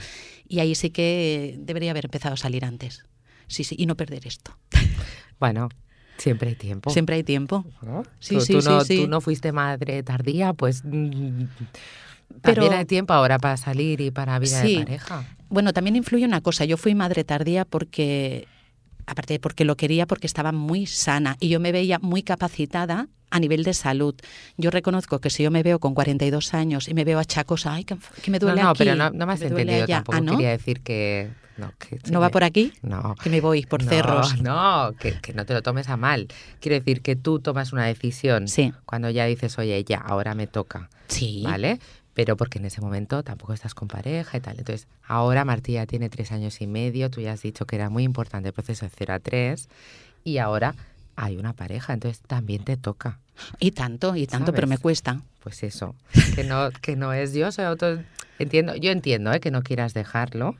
y 0.47 0.59
ahí 0.59 0.75
sí 0.75 0.89
que 0.89 1.55
debería 1.59 1.91
haber 1.91 2.05
empezado 2.05 2.35
a 2.35 2.37
salir 2.37 2.63
antes. 2.65 3.03
Sí, 3.47 3.63
sí, 3.63 3.75
y 3.77 3.85
no 3.85 3.95
perder 3.95 4.27
esto. 4.27 4.57
Bueno, 5.39 5.69
Siempre 6.17 6.49
hay 6.49 6.55
tiempo. 6.55 6.89
Siempre 6.89 7.15
hay 7.15 7.23
tiempo. 7.23 7.65
¿No? 7.81 8.03
Sí, 8.19 8.35
tú, 8.35 8.41
sí, 8.41 8.53
tú, 8.53 8.61
no, 8.69 8.81
sí, 8.81 8.95
sí. 8.95 9.01
tú 9.03 9.07
no 9.07 9.21
fuiste 9.21 9.51
madre 9.51 10.01
tardía, 10.03 10.53
pues 10.53 10.83
mm, 10.83 11.43
Pero- 12.41 12.61
también 12.61 12.73
hay 12.73 12.85
tiempo 12.85 13.13
ahora 13.13 13.39
para 13.39 13.57
salir 13.57 14.01
y 14.01 14.11
para 14.11 14.37
vida 14.39 14.61
Sí. 14.61 14.75
de 14.77 14.83
pareja. 14.83 15.25
Bueno, 15.49 15.73
también 15.73 15.95
influye 15.95 16.25
una 16.25 16.41
cosa. 16.41 16.65
Yo 16.65 16.77
fui 16.77 16.93
madre 16.95 17.23
tardía 17.23 17.65
porque, 17.65 18.47
aparte 19.05 19.33
de 19.35 19.39
porque 19.39 19.65
lo 19.65 19.75
quería, 19.77 20.05
porque 20.05 20.27
estaba 20.27 20.51
muy 20.51 20.85
sana 20.85 21.37
y 21.39 21.49
yo 21.49 21.59
me 21.59 21.71
veía 21.71 21.99
muy 21.99 22.21
capacitada 22.23 23.07
a 23.29 23.39
nivel 23.39 23.63
de 23.63 23.73
salud. 23.73 24.15
Yo 24.57 24.69
reconozco 24.71 25.19
que 25.19 25.29
si 25.29 25.43
yo 25.43 25.51
me 25.51 25.63
veo 25.63 25.79
con 25.79 25.93
42 25.93 26.53
años 26.53 26.87
y 26.87 26.93
me 26.93 27.03
veo 27.05 27.19
achacosa, 27.19 27.73
ay, 27.73 27.83
que, 27.83 27.97
que 28.21 28.31
me 28.31 28.39
duele 28.39 28.57
no, 28.61 28.63
no, 28.67 28.69
aquí, 28.71 28.77
pero 28.79 28.95
no, 28.95 29.09
no 29.09 29.25
me 29.25 29.33
has 29.33 29.39
me 29.41 29.47
entendido 29.47 29.83
allá". 29.83 29.95
tampoco. 29.97 30.17
Ah, 30.17 30.21
¿no? 30.21 30.31
Quería 30.33 30.49
decir 30.51 30.81
que... 30.81 31.29
No, 31.57 31.73
que 31.79 31.99
¿No 32.11 32.19
va 32.19 32.29
por 32.29 32.43
aquí? 32.43 32.71
No. 32.83 33.15
Que 33.15 33.31
me 33.31 33.41
voy 33.41 33.65
por 33.65 33.83
no, 33.83 33.89
cerros. 33.89 34.39
No, 34.43 34.93
que, 34.99 35.19
que 35.19 35.33
no 35.33 35.43
te 35.43 35.55
lo 35.55 35.63
tomes 35.63 35.89
a 35.89 35.97
mal. 35.97 36.27
Quiero 36.59 36.75
decir 36.75 37.01
que 37.01 37.15
tú 37.15 37.39
tomas 37.39 37.73
una 37.73 37.85
decisión 37.85 38.47
Sí. 38.47 38.73
cuando 38.85 39.09
ya 39.09 39.25
dices, 39.25 39.57
oye, 39.57 39.83
ya, 39.83 39.97
ahora 39.97 40.35
me 40.35 40.45
toca, 40.45 40.87
Sí. 41.07 41.41
¿vale? 41.43 41.79
Pero 42.17 42.35
porque 42.35 42.57
en 42.57 42.65
ese 42.65 42.81
momento 42.81 43.21
tampoco 43.21 43.53
estás 43.53 43.75
con 43.75 43.87
pareja 43.87 44.37
y 44.37 44.41
tal. 44.41 44.57
Entonces, 44.57 44.87
ahora 45.07 45.45
Martí 45.45 45.73
ya 45.73 45.85
tiene 45.85 46.09
tres 46.09 46.31
años 46.31 46.59
y 46.61 46.65
medio, 46.65 47.11
tú 47.11 47.21
ya 47.21 47.33
has 47.33 47.43
dicho 47.43 47.65
que 47.65 47.75
era 47.75 47.91
muy 47.91 48.01
importante 48.01 48.47
el 48.49 48.53
proceso 48.53 48.87
de 48.87 48.91
0 48.97 49.13
a 49.13 49.19
3 49.19 49.69
y 50.23 50.39
ahora 50.39 50.73
hay 51.15 51.37
una 51.37 51.53
pareja, 51.53 51.93
entonces 51.93 52.19
también 52.25 52.63
te 52.63 52.75
toca. 52.75 53.19
Y 53.59 53.69
tanto, 53.69 54.15
y 54.15 54.25
tanto, 54.25 54.51
pero 54.51 54.65
¿Sabes? 54.65 54.79
me 54.79 54.81
cuesta. 54.81 55.21
Pues 55.43 55.61
eso, 55.61 55.93
que 56.33 56.43
no, 56.43 56.71
que 56.81 56.95
no 56.95 57.13
es 57.13 57.33
yo, 57.35 57.51
soy 57.51 57.65
auto... 57.65 57.99
Entiendo, 58.39 58.75
yo 58.75 58.89
entiendo 58.91 59.31
¿eh? 59.31 59.39
que 59.39 59.51
no 59.51 59.61
quieras 59.61 59.93
dejarlo, 59.93 60.55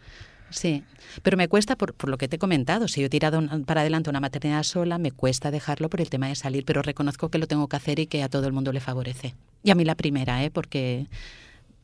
Sí, 0.50 0.84
pero 1.24 1.36
me 1.38 1.50
cuesta 1.50 1.76
por, 1.76 1.94
por 1.94 2.10
lo 2.10 2.18
que 2.18 2.28
te 2.30 2.38
he 2.38 2.40
comentado. 2.40 2.88
Si 2.88 3.02
yo 3.02 3.08
he 3.08 3.10
tirado 3.10 3.38
un- 3.40 3.66
para 3.66 3.82
adelante 3.82 4.10
una 4.10 4.22
maternidad 4.22 4.64
sola, 4.64 4.98
me 4.98 5.12
cuesta 5.12 5.52
dejarlo 5.52 5.90
por 5.90 6.00
el 6.02 6.10
tema 6.10 6.30
de 6.30 6.36
salir, 6.36 6.64
pero 6.64 6.82
reconozco 6.84 7.28
que 7.30 7.38
lo 7.38 7.48
tengo 7.48 7.68
que 7.68 7.76
hacer 7.76 8.00
y 8.00 8.08
que 8.08 8.24
a 8.24 8.30
todo 8.30 8.48
el 8.48 8.54
mundo 8.54 8.72
le 8.72 8.80
favorece. 8.80 9.34
Y 9.64 9.72
a 9.72 9.76
mí 9.76 9.84
la 9.84 9.96
primera, 9.96 10.44
¿eh? 10.46 10.50
porque 10.52 11.08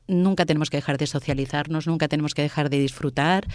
nunca 0.07 0.45
tenemos 0.45 0.69
que 0.69 0.77
dejar 0.77 0.97
de 0.97 1.07
socializarnos, 1.07 1.87
nunca 1.87 2.07
tenemos 2.07 2.33
que 2.33 2.41
dejar 2.41 2.69
de 2.69 2.79
disfrutar 2.79 3.47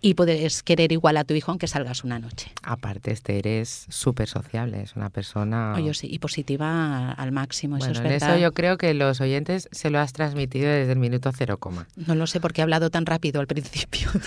y 0.00 0.14
puedes 0.14 0.62
querer 0.62 0.92
igual 0.92 1.16
a 1.16 1.24
tu 1.24 1.34
hijo 1.34 1.50
aunque 1.50 1.66
salgas 1.66 2.04
una 2.04 2.18
noche. 2.18 2.52
Aparte, 2.62 3.12
este 3.12 3.38
eres 3.38 3.86
súper 3.88 4.28
sociable, 4.28 4.82
es 4.82 4.96
una 4.96 5.10
persona... 5.10 5.74
Oye, 5.74 5.92
sí, 5.94 6.08
y 6.10 6.18
positiva 6.18 7.12
al 7.12 7.32
máximo, 7.32 7.78
bueno, 7.78 7.92
eso 7.92 8.00
en 8.00 8.06
es 8.06 8.12
verdad. 8.12 8.36
eso 8.36 8.42
yo 8.42 8.52
creo 8.52 8.78
que 8.78 8.94
los 8.94 9.20
oyentes 9.20 9.68
se 9.72 9.90
lo 9.90 9.98
has 9.98 10.12
transmitido 10.12 10.70
desde 10.70 10.92
el 10.92 10.98
minuto 10.98 11.30
cero 11.32 11.58
coma. 11.58 11.86
No 11.96 12.14
lo 12.14 12.26
sé 12.26 12.40
porque 12.40 12.60
he 12.60 12.64
hablado 12.64 12.90
tan 12.90 13.06
rápido 13.06 13.40
al 13.40 13.46
principio. 13.46 14.10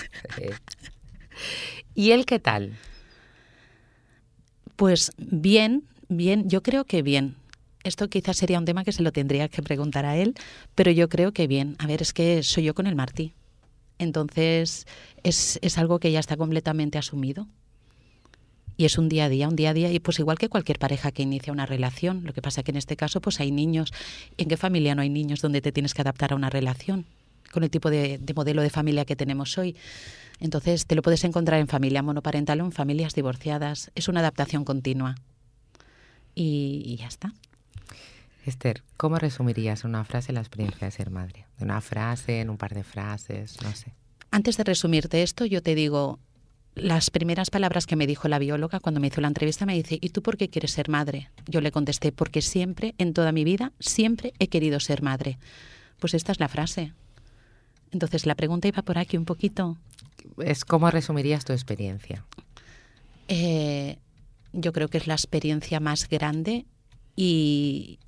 ¿Y 1.94 2.12
él 2.12 2.26
qué 2.26 2.38
tal? 2.38 2.74
Pues 4.76 5.12
bien, 5.16 5.84
bien, 6.08 6.48
yo 6.48 6.62
creo 6.62 6.84
que 6.84 7.02
bien. 7.02 7.36
Esto 7.84 8.08
quizás 8.08 8.36
sería 8.36 8.58
un 8.58 8.64
tema 8.64 8.84
que 8.84 8.92
se 8.92 9.02
lo 9.02 9.12
tendría 9.12 9.48
que 9.48 9.62
preguntar 9.62 10.04
a 10.04 10.16
él, 10.16 10.34
pero 10.74 10.90
yo 10.90 11.08
creo 11.08 11.32
que 11.32 11.46
bien. 11.46 11.76
A 11.78 11.86
ver, 11.86 12.02
es 12.02 12.12
que 12.12 12.42
soy 12.42 12.64
yo 12.64 12.74
con 12.74 12.86
el 12.86 12.96
Martí. 12.96 13.34
Entonces, 13.98 14.86
es, 15.22 15.58
es 15.62 15.78
algo 15.78 15.98
que 15.98 16.12
ya 16.12 16.20
está 16.20 16.36
completamente 16.36 16.98
asumido. 16.98 17.46
Y 18.76 18.84
es 18.84 18.96
un 18.96 19.08
día 19.08 19.24
a 19.24 19.28
día, 19.28 19.48
un 19.48 19.56
día 19.56 19.70
a 19.70 19.74
día, 19.74 19.92
y 19.92 19.98
pues 19.98 20.20
igual 20.20 20.38
que 20.38 20.48
cualquier 20.48 20.78
pareja 20.78 21.10
que 21.10 21.22
inicia 21.22 21.52
una 21.52 21.66
relación. 21.66 22.22
Lo 22.24 22.32
que 22.32 22.42
pasa 22.42 22.62
que 22.62 22.70
en 22.70 22.76
este 22.76 22.96
caso 22.96 23.20
pues 23.20 23.40
hay 23.40 23.50
niños. 23.50 23.92
¿En 24.36 24.48
qué 24.48 24.56
familia 24.56 24.94
no 24.94 25.02
hay 25.02 25.10
niños 25.10 25.40
donde 25.40 25.60
te 25.60 25.72
tienes 25.72 25.94
que 25.94 26.02
adaptar 26.02 26.32
a 26.32 26.36
una 26.36 26.48
relación? 26.48 27.04
Con 27.52 27.64
el 27.64 27.70
tipo 27.70 27.90
de, 27.90 28.18
de 28.18 28.34
modelo 28.34 28.62
de 28.62 28.70
familia 28.70 29.04
que 29.04 29.16
tenemos 29.16 29.58
hoy. 29.58 29.74
Entonces, 30.38 30.86
te 30.86 30.94
lo 30.94 31.02
puedes 31.02 31.24
encontrar 31.24 31.58
en 31.58 31.66
familia 31.66 32.02
monoparental 32.02 32.60
o 32.60 32.64
en 32.66 32.72
familias 32.72 33.14
divorciadas. 33.14 33.90
Es 33.96 34.06
una 34.06 34.20
adaptación 34.20 34.64
continua. 34.64 35.16
Y, 36.36 36.82
y 36.86 36.96
ya 36.96 37.08
está. 37.08 37.32
Esther, 38.48 38.82
¿cómo 38.96 39.18
resumirías 39.18 39.84
en 39.84 39.90
una 39.90 40.04
frase 40.04 40.32
la 40.32 40.40
experiencia 40.40 40.86
de 40.86 40.90
ser 40.90 41.10
madre? 41.10 41.46
¿En 41.58 41.64
una 41.64 41.80
frase, 41.80 42.40
en 42.40 42.50
un 42.50 42.56
par 42.56 42.74
de 42.74 42.82
frases? 42.82 43.62
No 43.62 43.74
sé. 43.74 43.92
Antes 44.30 44.56
de 44.56 44.64
resumirte 44.64 45.22
esto, 45.22 45.44
yo 45.44 45.62
te 45.62 45.74
digo, 45.74 46.18
las 46.74 47.10
primeras 47.10 47.50
palabras 47.50 47.86
que 47.86 47.96
me 47.96 48.06
dijo 48.06 48.28
la 48.28 48.38
bióloga 48.38 48.80
cuando 48.80 49.00
me 49.00 49.08
hizo 49.08 49.20
la 49.20 49.28
entrevista 49.28 49.66
me 49.66 49.74
dice, 49.74 49.98
¿y 50.00 50.10
tú 50.10 50.22
por 50.22 50.36
qué 50.36 50.48
quieres 50.48 50.72
ser 50.72 50.88
madre? 50.88 51.30
Yo 51.46 51.60
le 51.60 51.72
contesté, 51.72 52.12
porque 52.12 52.42
siempre, 52.42 52.94
en 52.98 53.14
toda 53.14 53.32
mi 53.32 53.44
vida, 53.44 53.72
siempre 53.80 54.32
he 54.38 54.48
querido 54.48 54.80
ser 54.80 55.02
madre. 55.02 55.38
Pues 55.98 56.14
esta 56.14 56.32
es 56.32 56.40
la 56.40 56.48
frase. 56.48 56.92
Entonces 57.90 58.26
la 58.26 58.34
pregunta 58.34 58.68
iba 58.68 58.82
por 58.82 58.98
aquí 58.98 59.16
un 59.16 59.24
poquito. 59.24 59.76
Es 60.38 60.64
cómo 60.64 60.90
resumirías 60.90 61.44
tu 61.44 61.52
experiencia. 61.52 62.24
Eh, 63.28 63.98
yo 64.52 64.72
creo 64.72 64.88
que 64.88 64.98
es 64.98 65.06
la 65.06 65.14
experiencia 65.14 65.80
más 65.80 66.08
grande 66.08 66.66
y, 67.16 67.98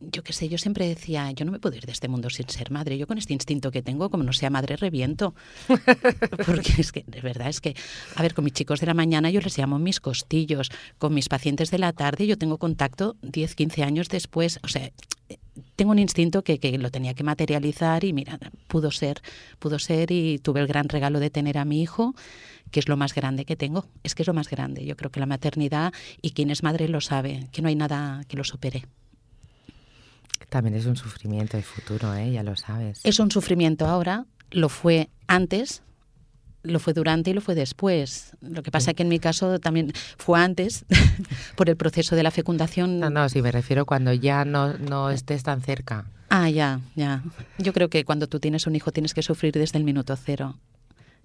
yo 0.00 0.22
qué 0.22 0.32
sé, 0.32 0.48
yo 0.48 0.58
siempre 0.58 0.86
decía, 0.86 1.30
yo 1.32 1.44
no 1.44 1.52
me 1.52 1.58
puedo 1.58 1.76
ir 1.76 1.86
de 1.86 1.92
este 1.92 2.08
mundo 2.08 2.28
sin 2.28 2.48
ser 2.48 2.70
madre. 2.70 2.98
Yo 2.98 3.06
con 3.06 3.18
este 3.18 3.32
instinto 3.32 3.70
que 3.70 3.82
tengo, 3.82 4.10
como 4.10 4.24
no 4.24 4.32
sea 4.32 4.50
madre, 4.50 4.76
reviento. 4.76 5.34
Porque 6.46 6.74
es 6.78 6.92
que, 6.92 7.04
de 7.06 7.20
verdad, 7.20 7.48
es 7.48 7.60
que, 7.60 7.74
a 8.14 8.22
ver, 8.22 8.34
con 8.34 8.44
mis 8.44 8.52
chicos 8.52 8.80
de 8.80 8.86
la 8.86 8.94
mañana 8.94 9.30
yo 9.30 9.40
les 9.40 9.56
llamo 9.56 9.78
mis 9.78 10.00
costillos. 10.00 10.70
Con 10.98 11.14
mis 11.14 11.28
pacientes 11.28 11.70
de 11.70 11.78
la 11.78 11.92
tarde 11.92 12.26
yo 12.26 12.36
tengo 12.36 12.58
contacto 12.58 13.16
10, 13.22 13.54
15 13.54 13.82
años 13.82 14.08
después. 14.08 14.60
O 14.62 14.68
sea, 14.68 14.90
tengo 15.76 15.92
un 15.92 15.98
instinto 15.98 16.44
que, 16.44 16.58
que 16.58 16.76
lo 16.76 16.90
tenía 16.90 17.14
que 17.14 17.24
materializar 17.24 18.04
y 18.04 18.12
mira, 18.12 18.38
pudo 18.68 18.90
ser, 18.90 19.22
pudo 19.58 19.78
ser 19.78 20.10
y 20.10 20.38
tuve 20.38 20.60
el 20.60 20.66
gran 20.66 20.88
regalo 20.88 21.20
de 21.20 21.30
tener 21.30 21.56
a 21.58 21.64
mi 21.64 21.80
hijo 21.80 22.14
que 22.70 22.80
es 22.80 22.88
lo 22.88 22.96
más 22.96 23.14
grande 23.14 23.44
que 23.44 23.56
tengo. 23.56 23.86
Es 24.02 24.14
que 24.14 24.22
es 24.22 24.26
lo 24.26 24.34
más 24.34 24.50
grande. 24.50 24.84
Yo 24.84 24.96
creo 24.96 25.10
que 25.10 25.20
la 25.20 25.26
maternidad, 25.26 25.94
y 26.20 26.32
quien 26.32 26.50
es 26.50 26.62
madre 26.62 26.88
lo 26.88 27.00
sabe, 27.00 27.48
que 27.52 27.62
no 27.62 27.68
hay 27.68 27.76
nada 27.76 28.24
que 28.28 28.36
lo 28.36 28.44
supere. 28.44 28.84
También 30.48 30.76
es 30.76 30.86
un 30.86 30.96
sufrimiento 30.96 31.56
el 31.56 31.62
futuro, 31.62 32.14
¿eh? 32.14 32.32
ya 32.32 32.42
lo 32.42 32.56
sabes. 32.56 33.00
Es 33.04 33.18
un 33.18 33.30
sufrimiento 33.30 33.86
ahora, 33.86 34.26
lo 34.50 34.68
fue 34.68 35.10
antes, 35.26 35.82
lo 36.62 36.78
fue 36.78 36.92
durante 36.92 37.30
y 37.30 37.34
lo 37.34 37.40
fue 37.40 37.54
después. 37.54 38.32
Lo 38.40 38.62
que 38.62 38.70
pasa 38.70 38.90
es 38.90 38.96
que 38.96 39.02
en 39.02 39.08
mi 39.08 39.18
caso 39.18 39.58
también 39.58 39.92
fue 40.18 40.40
antes, 40.40 40.84
por 41.56 41.68
el 41.68 41.76
proceso 41.76 42.16
de 42.16 42.22
la 42.22 42.30
fecundación. 42.30 43.00
No, 43.00 43.10
no, 43.10 43.28
sí, 43.28 43.42
me 43.42 43.52
refiero 43.52 43.86
cuando 43.86 44.12
ya 44.12 44.44
no, 44.44 44.74
no 44.74 45.10
estés 45.10 45.42
tan 45.42 45.62
cerca. 45.62 46.06
Ah, 46.28 46.50
ya, 46.50 46.80
ya. 46.94 47.22
Yo 47.58 47.72
creo 47.72 47.88
que 47.88 48.04
cuando 48.04 48.26
tú 48.26 48.40
tienes 48.40 48.66
un 48.66 48.74
hijo 48.76 48.92
tienes 48.92 49.14
que 49.14 49.22
sufrir 49.22 49.52
desde 49.52 49.78
el 49.78 49.84
minuto 49.84 50.16
cero 50.16 50.56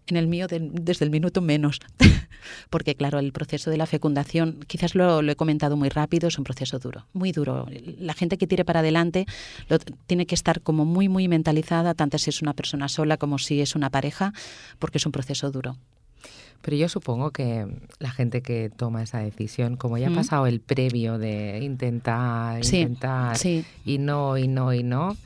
en 0.07 0.17
el 0.17 0.27
mío 0.27 0.47
desde 0.49 1.05
el 1.05 1.11
minuto 1.11 1.41
menos, 1.41 1.79
porque 2.69 2.95
claro, 2.95 3.19
el 3.19 3.31
proceso 3.31 3.69
de 3.69 3.77
la 3.77 3.85
fecundación, 3.85 4.59
quizás 4.67 4.95
lo, 4.95 5.21
he 5.21 5.35
comentado 5.35 5.77
muy 5.77 5.89
rápido, 5.89 6.27
es 6.27 6.37
un 6.37 6.43
proceso 6.43 6.79
duro, 6.79 7.05
muy 7.13 7.31
duro. 7.31 7.67
La 7.99 8.13
gente 8.13 8.37
que 8.37 8.47
tire 8.47 8.65
para 8.65 8.81
adelante 8.81 9.25
lo, 9.69 9.79
tiene 9.79 10.25
que 10.25 10.35
estar 10.35 10.61
como 10.61 10.85
muy, 10.85 11.09
muy 11.09 11.27
mentalizada, 11.27 11.93
tanto 11.93 12.17
si 12.17 12.29
es 12.29 12.41
una 12.41 12.53
persona 12.53 12.89
sola 12.89 13.17
como 13.17 13.37
si 13.37 13.61
es 13.61 13.75
una 13.75 13.89
pareja, 13.89 14.33
porque 14.79 14.97
es 14.97 15.05
un 15.05 15.11
proceso 15.11 15.51
duro. 15.51 15.77
Pero 16.61 16.77
yo 16.77 16.89
supongo 16.89 17.31
que 17.31 17.65
la 17.99 18.11
gente 18.11 18.41
que 18.41 18.69
toma 18.69 19.01
esa 19.01 19.19
decisión, 19.19 19.77
como 19.77 19.97
ya 19.97 20.09
ha 20.09 20.13
pasado 20.13 20.45
el 20.45 20.59
previo 20.59 21.17
de 21.17 21.59
intentar, 21.63 22.63
intentar, 22.63 23.35
y 23.83 23.97
no, 23.97 24.37
y 24.37 24.47
no, 24.47 24.71
y 24.71 24.83
no, 24.83 25.17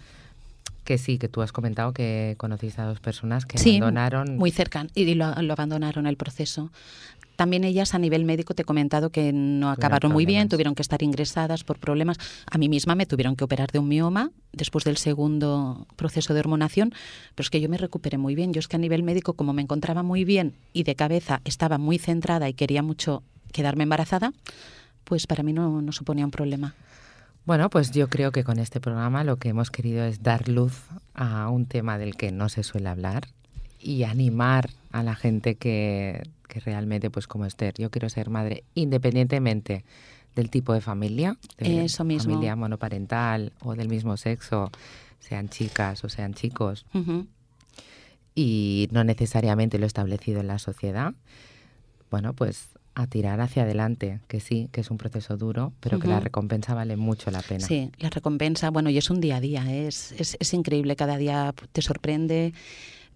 que 0.85 0.97
sí, 0.97 1.17
que 1.17 1.27
tú 1.27 1.41
has 1.41 1.51
comentado 1.51 1.91
que 1.91 2.35
conociste 2.37 2.81
a 2.81 2.85
dos 2.85 3.01
personas 3.01 3.45
que 3.45 3.57
sí, 3.57 3.77
abandonaron. 3.77 4.37
Muy 4.37 4.51
cerca, 4.51 4.87
y 4.93 5.13
lo, 5.15 5.25
abandonaron 5.25 6.07
el 6.07 6.15
proceso. 6.15 6.71
También 7.35 7.65
ellas 7.65 7.93
a 7.93 7.99
nivel 7.99 8.23
médico 8.23 8.53
te 8.53 8.61
he 8.61 8.65
comentado 8.65 9.09
que 9.09 9.33
no 9.33 9.69
acabaron 9.69 10.13
muy 10.13 10.25
bien, 10.25 10.47
tuvieron 10.47 10.73
que 10.73 10.81
estar 10.81 11.03
ingresadas 11.03 11.65
por 11.65 11.79
problemas. 11.79 12.17
A 12.49 12.57
mí 12.57 12.69
misma 12.69 12.95
me 12.95 13.05
tuvieron 13.05 13.35
que 13.35 13.43
operar 13.43 13.71
de 13.71 13.79
un 13.79 13.89
mioma 13.89 14.31
después 14.53 14.85
del 14.85 14.95
segundo 14.95 15.85
proceso 15.97 16.33
de 16.33 16.39
hormonación, 16.39 16.93
pero 17.33 17.43
es 17.45 17.49
que 17.49 17.59
yo 17.59 17.67
me 17.67 17.77
recuperé 17.77 18.17
muy 18.17 18.35
bien. 18.35 18.53
Yo 18.53 18.59
es 18.59 18.69
que 18.69 18.77
a 18.77 18.79
nivel 18.79 19.03
médico, 19.03 19.33
como 19.33 19.51
me 19.51 19.61
encontraba 19.61 20.01
muy 20.01 20.23
bien 20.23 20.53
y 20.71 20.83
de 20.83 20.95
cabeza 20.95 21.41
estaba 21.43 21.77
muy 21.77 21.97
centrada 21.97 22.47
y 22.47 22.53
quería 22.53 22.81
mucho 22.81 23.21
quedarme 23.51 23.83
embarazada, 23.83 24.31
pues 25.03 25.27
para 25.27 25.43
mí 25.43 25.51
no, 25.51 25.81
no 25.81 25.91
suponía 25.91 26.23
un 26.23 26.31
problema. 26.31 26.73
Bueno, 27.45 27.69
pues 27.69 27.91
yo 27.91 28.09
creo 28.09 28.31
que 28.31 28.43
con 28.43 28.57
este 28.57 28.79
programa 28.79 29.23
lo 29.23 29.37
que 29.37 29.49
hemos 29.49 29.69
querido 29.69 30.03
es 30.03 30.23
dar 30.23 30.49
luz 30.49 30.81
a 31.13 31.49
un 31.49 31.67
tema 31.67 31.97
del 31.99 32.15
que 32.15 32.31
no 32.31 32.49
se 32.49 32.63
suele 32.63 32.89
hablar 32.89 33.27
y 33.79 34.03
animar 34.03 34.71
a 34.91 35.03
la 35.03 35.13
gente 35.13 35.55
que, 35.55 36.23
realmente, 36.65 37.11
pues 37.11 37.27
como 37.27 37.45
Esther, 37.45 37.75
yo 37.77 37.91
quiero 37.91 38.09
ser 38.09 38.31
madre 38.31 38.63
independientemente 38.73 39.85
del 40.35 40.49
tipo 40.49 40.73
de 40.73 40.81
familia, 40.81 41.37
de 41.59 41.85
Eso 41.85 42.03
mismo. 42.03 42.33
familia 42.33 42.55
monoparental 42.55 43.53
o 43.61 43.75
del 43.75 43.89
mismo 43.89 44.17
sexo, 44.17 44.71
sean 45.19 45.49
chicas 45.49 46.03
o 46.03 46.09
sean 46.09 46.33
chicos, 46.33 46.85
y 48.33 48.89
no 48.91 49.03
necesariamente 49.03 49.77
lo 49.77 49.85
establecido 49.85 50.39
en 50.41 50.47
la 50.47 50.57
sociedad. 50.59 51.13
Bueno, 52.09 52.33
pues 52.33 52.69
a 52.95 53.07
tirar 53.07 53.41
hacia 53.41 53.63
adelante, 53.63 54.21
que 54.27 54.39
sí, 54.39 54.69
que 54.71 54.81
es 54.81 54.89
un 54.89 54.97
proceso 54.97 55.35
duro, 55.35 55.73
pero 55.81 55.99
que 55.99 56.07
la 56.07 56.21
recompensa 56.21 56.73
vale 56.73 56.95
mucho 56.95 57.29
la 57.29 57.41
pena. 57.41 57.65
Sí, 57.65 57.91
la 57.99 58.09
recompensa, 58.09 58.71
bueno, 58.71 58.89
y 58.89 58.97
es 58.97 59.09
un 59.09 59.19
día 59.19 59.35
a 59.35 59.41
día, 59.41 59.65
¿eh? 59.69 59.87
es, 59.87 60.13
es, 60.13 60.37
es 60.39 60.53
increíble, 60.53 60.95
cada 60.95 61.17
día 61.17 61.53
te 61.73 61.81
sorprende, 61.81 62.53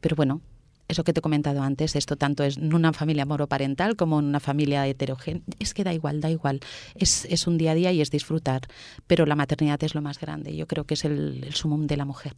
pero 0.01 0.17
bueno, 0.17 0.41
eso 0.89 1.05
que 1.05 1.13
te 1.13 1.19
he 1.19 1.21
comentado 1.21 1.61
antes, 1.61 1.95
esto 1.95 2.17
tanto 2.17 2.43
es 2.43 2.57
en 2.57 2.73
una 2.73 2.91
familia 2.91 3.25
moroparental 3.25 3.95
como 3.95 4.19
en 4.19 4.25
una 4.25 4.41
familia 4.41 4.85
heterogénea, 4.85 5.43
es 5.59 5.73
que 5.73 5.85
da 5.85 5.93
igual, 5.93 6.19
da 6.19 6.29
igual, 6.29 6.59
es, 6.95 7.25
es, 7.25 7.47
un 7.47 7.57
día 7.57 7.71
a 7.71 7.75
día 7.75 7.91
y 7.93 8.01
es 8.01 8.11
disfrutar, 8.11 8.63
pero 9.07 9.25
la 9.25 9.35
maternidad 9.35 9.81
es 9.83 9.95
lo 9.95 10.01
más 10.01 10.19
grande, 10.19 10.55
yo 10.57 10.67
creo 10.67 10.83
que 10.83 10.95
es 10.95 11.05
el, 11.05 11.43
el 11.45 11.53
sumum 11.53 11.87
de 11.87 11.95
la 11.95 12.05
mujer. 12.05 12.33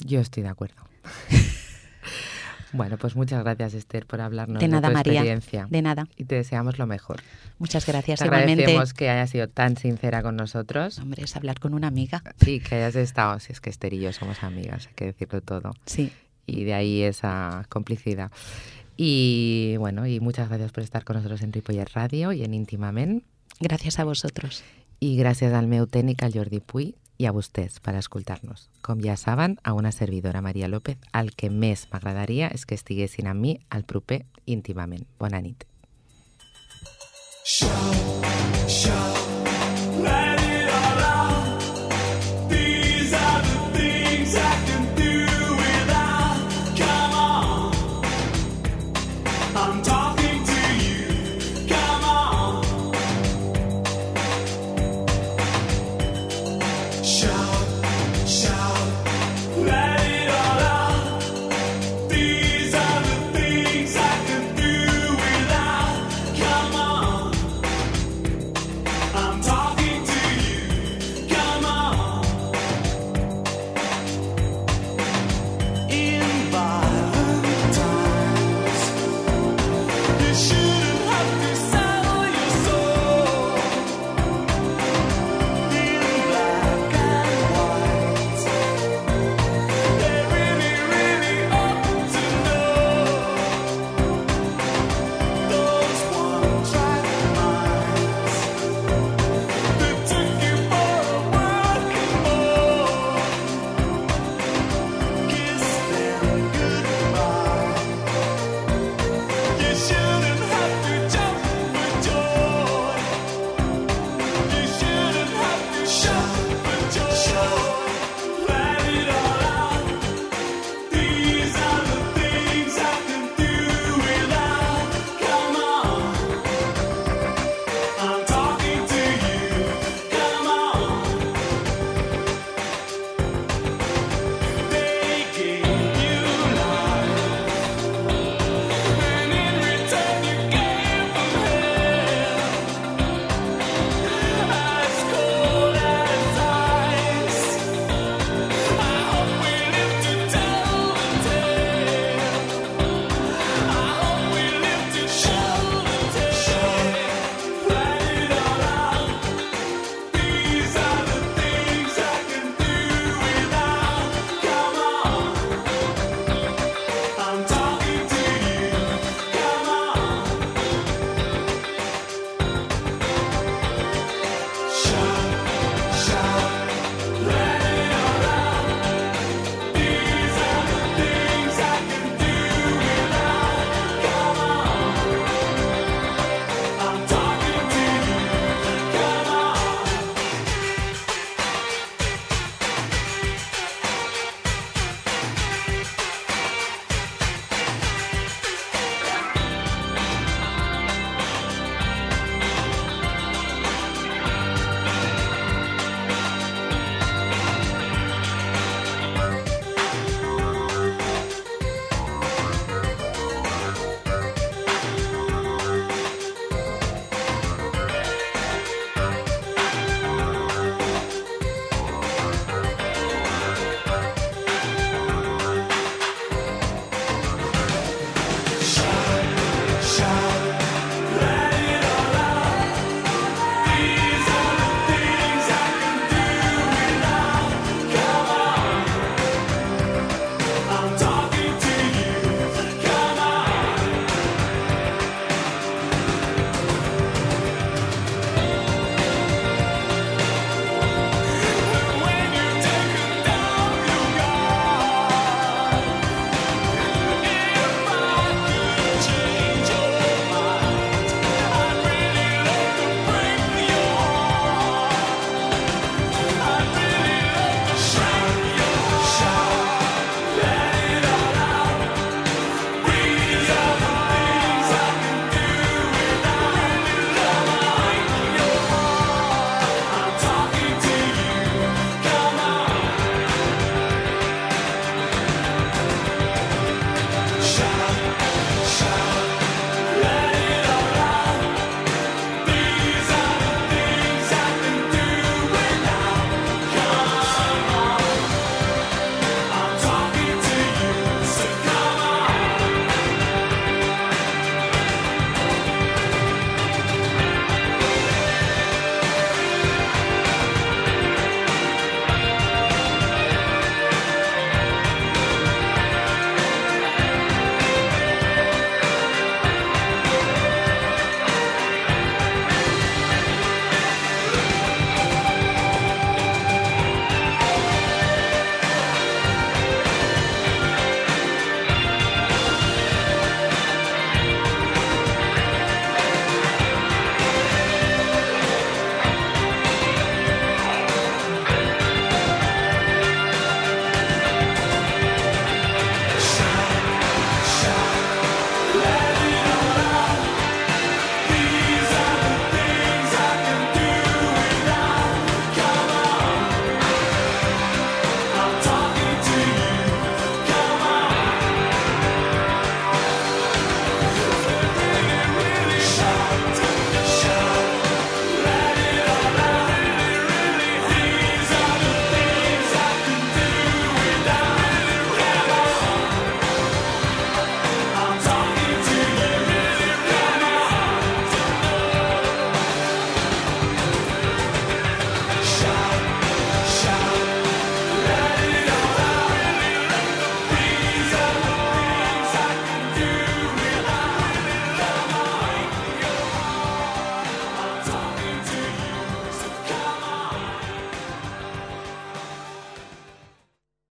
Yo 0.00 0.18
estoy 0.18 0.42
de 0.42 0.48
acuerdo. 0.48 0.82
Bueno, 2.72 2.98
pues 2.98 3.16
muchas 3.16 3.42
gracias 3.42 3.74
Esther 3.74 4.06
por 4.06 4.20
hablarnos 4.20 4.60
de, 4.60 4.68
nada, 4.68 4.88
tu 4.88 4.94
María, 4.94 5.12
experiencia. 5.20 5.66
De 5.70 5.82
nada. 5.82 6.06
Y 6.16 6.24
te 6.24 6.36
deseamos 6.36 6.78
lo 6.78 6.86
mejor. 6.86 7.20
Muchas 7.58 7.86
gracias. 7.86 8.20
Te 8.20 8.24
agradecemos 8.26 8.94
que 8.94 9.10
hayas 9.10 9.30
sido 9.30 9.48
tan 9.48 9.76
sincera 9.76 10.22
con 10.22 10.36
nosotros. 10.36 10.98
Hombre, 10.98 11.24
es 11.24 11.36
hablar 11.36 11.58
con 11.58 11.74
una 11.74 11.88
amiga. 11.88 12.22
Sí, 12.42 12.60
que 12.60 12.76
hayas 12.76 12.96
estado. 12.96 13.38
Si 13.40 13.52
es 13.52 13.60
que 13.60 13.70
Esther 13.70 13.94
y 13.94 14.00
yo 14.00 14.12
somos 14.12 14.42
amigas, 14.42 14.86
hay 14.86 14.94
que 14.94 15.06
decirlo 15.06 15.40
todo. 15.40 15.72
Sí. 15.86 16.12
Y 16.46 16.64
de 16.64 16.74
ahí 16.74 17.02
esa 17.02 17.66
complicidad. 17.68 18.30
Y 18.96 19.76
bueno, 19.78 20.06
y 20.06 20.20
muchas 20.20 20.48
gracias 20.48 20.72
por 20.72 20.82
estar 20.82 21.04
con 21.04 21.16
nosotros 21.16 21.42
en 21.42 21.52
Ripollet 21.52 21.88
Radio 21.94 22.32
y 22.32 22.44
en 22.44 22.54
Íntimament. 22.54 23.24
Gracias 23.60 23.98
a 23.98 24.04
vosotros. 24.04 24.62
I 25.00 25.16
gràcies 25.16 25.54
al 25.56 25.66
meu 25.66 25.86
tècnic, 25.88 26.20
al 26.22 26.34
Jordi 26.36 26.60
Puy, 26.60 26.94
i 27.20 27.26
a 27.28 27.32
vostès 27.36 27.78
per 27.84 27.94
escoltar-nos. 28.00 28.68
Com 28.80 29.02
ja 29.04 29.16
saben, 29.20 29.58
a 29.62 29.74
una 29.76 29.92
servidora 29.92 30.40
Maria 30.40 30.68
López, 30.72 30.96
el 31.12 31.34
que 31.36 31.52
més 31.52 31.86
m'agradaria 31.92 32.48
és 32.48 32.64
que 32.64 32.78
estiguessin 32.80 33.28
amb 33.28 33.44
mi 33.44 33.58
al 33.68 33.84
proper 33.84 34.24
íntimament. 34.46 35.04
Bona 35.20 35.42
nit. 35.44 35.68
Show, 37.44 38.22
show. 38.68 39.29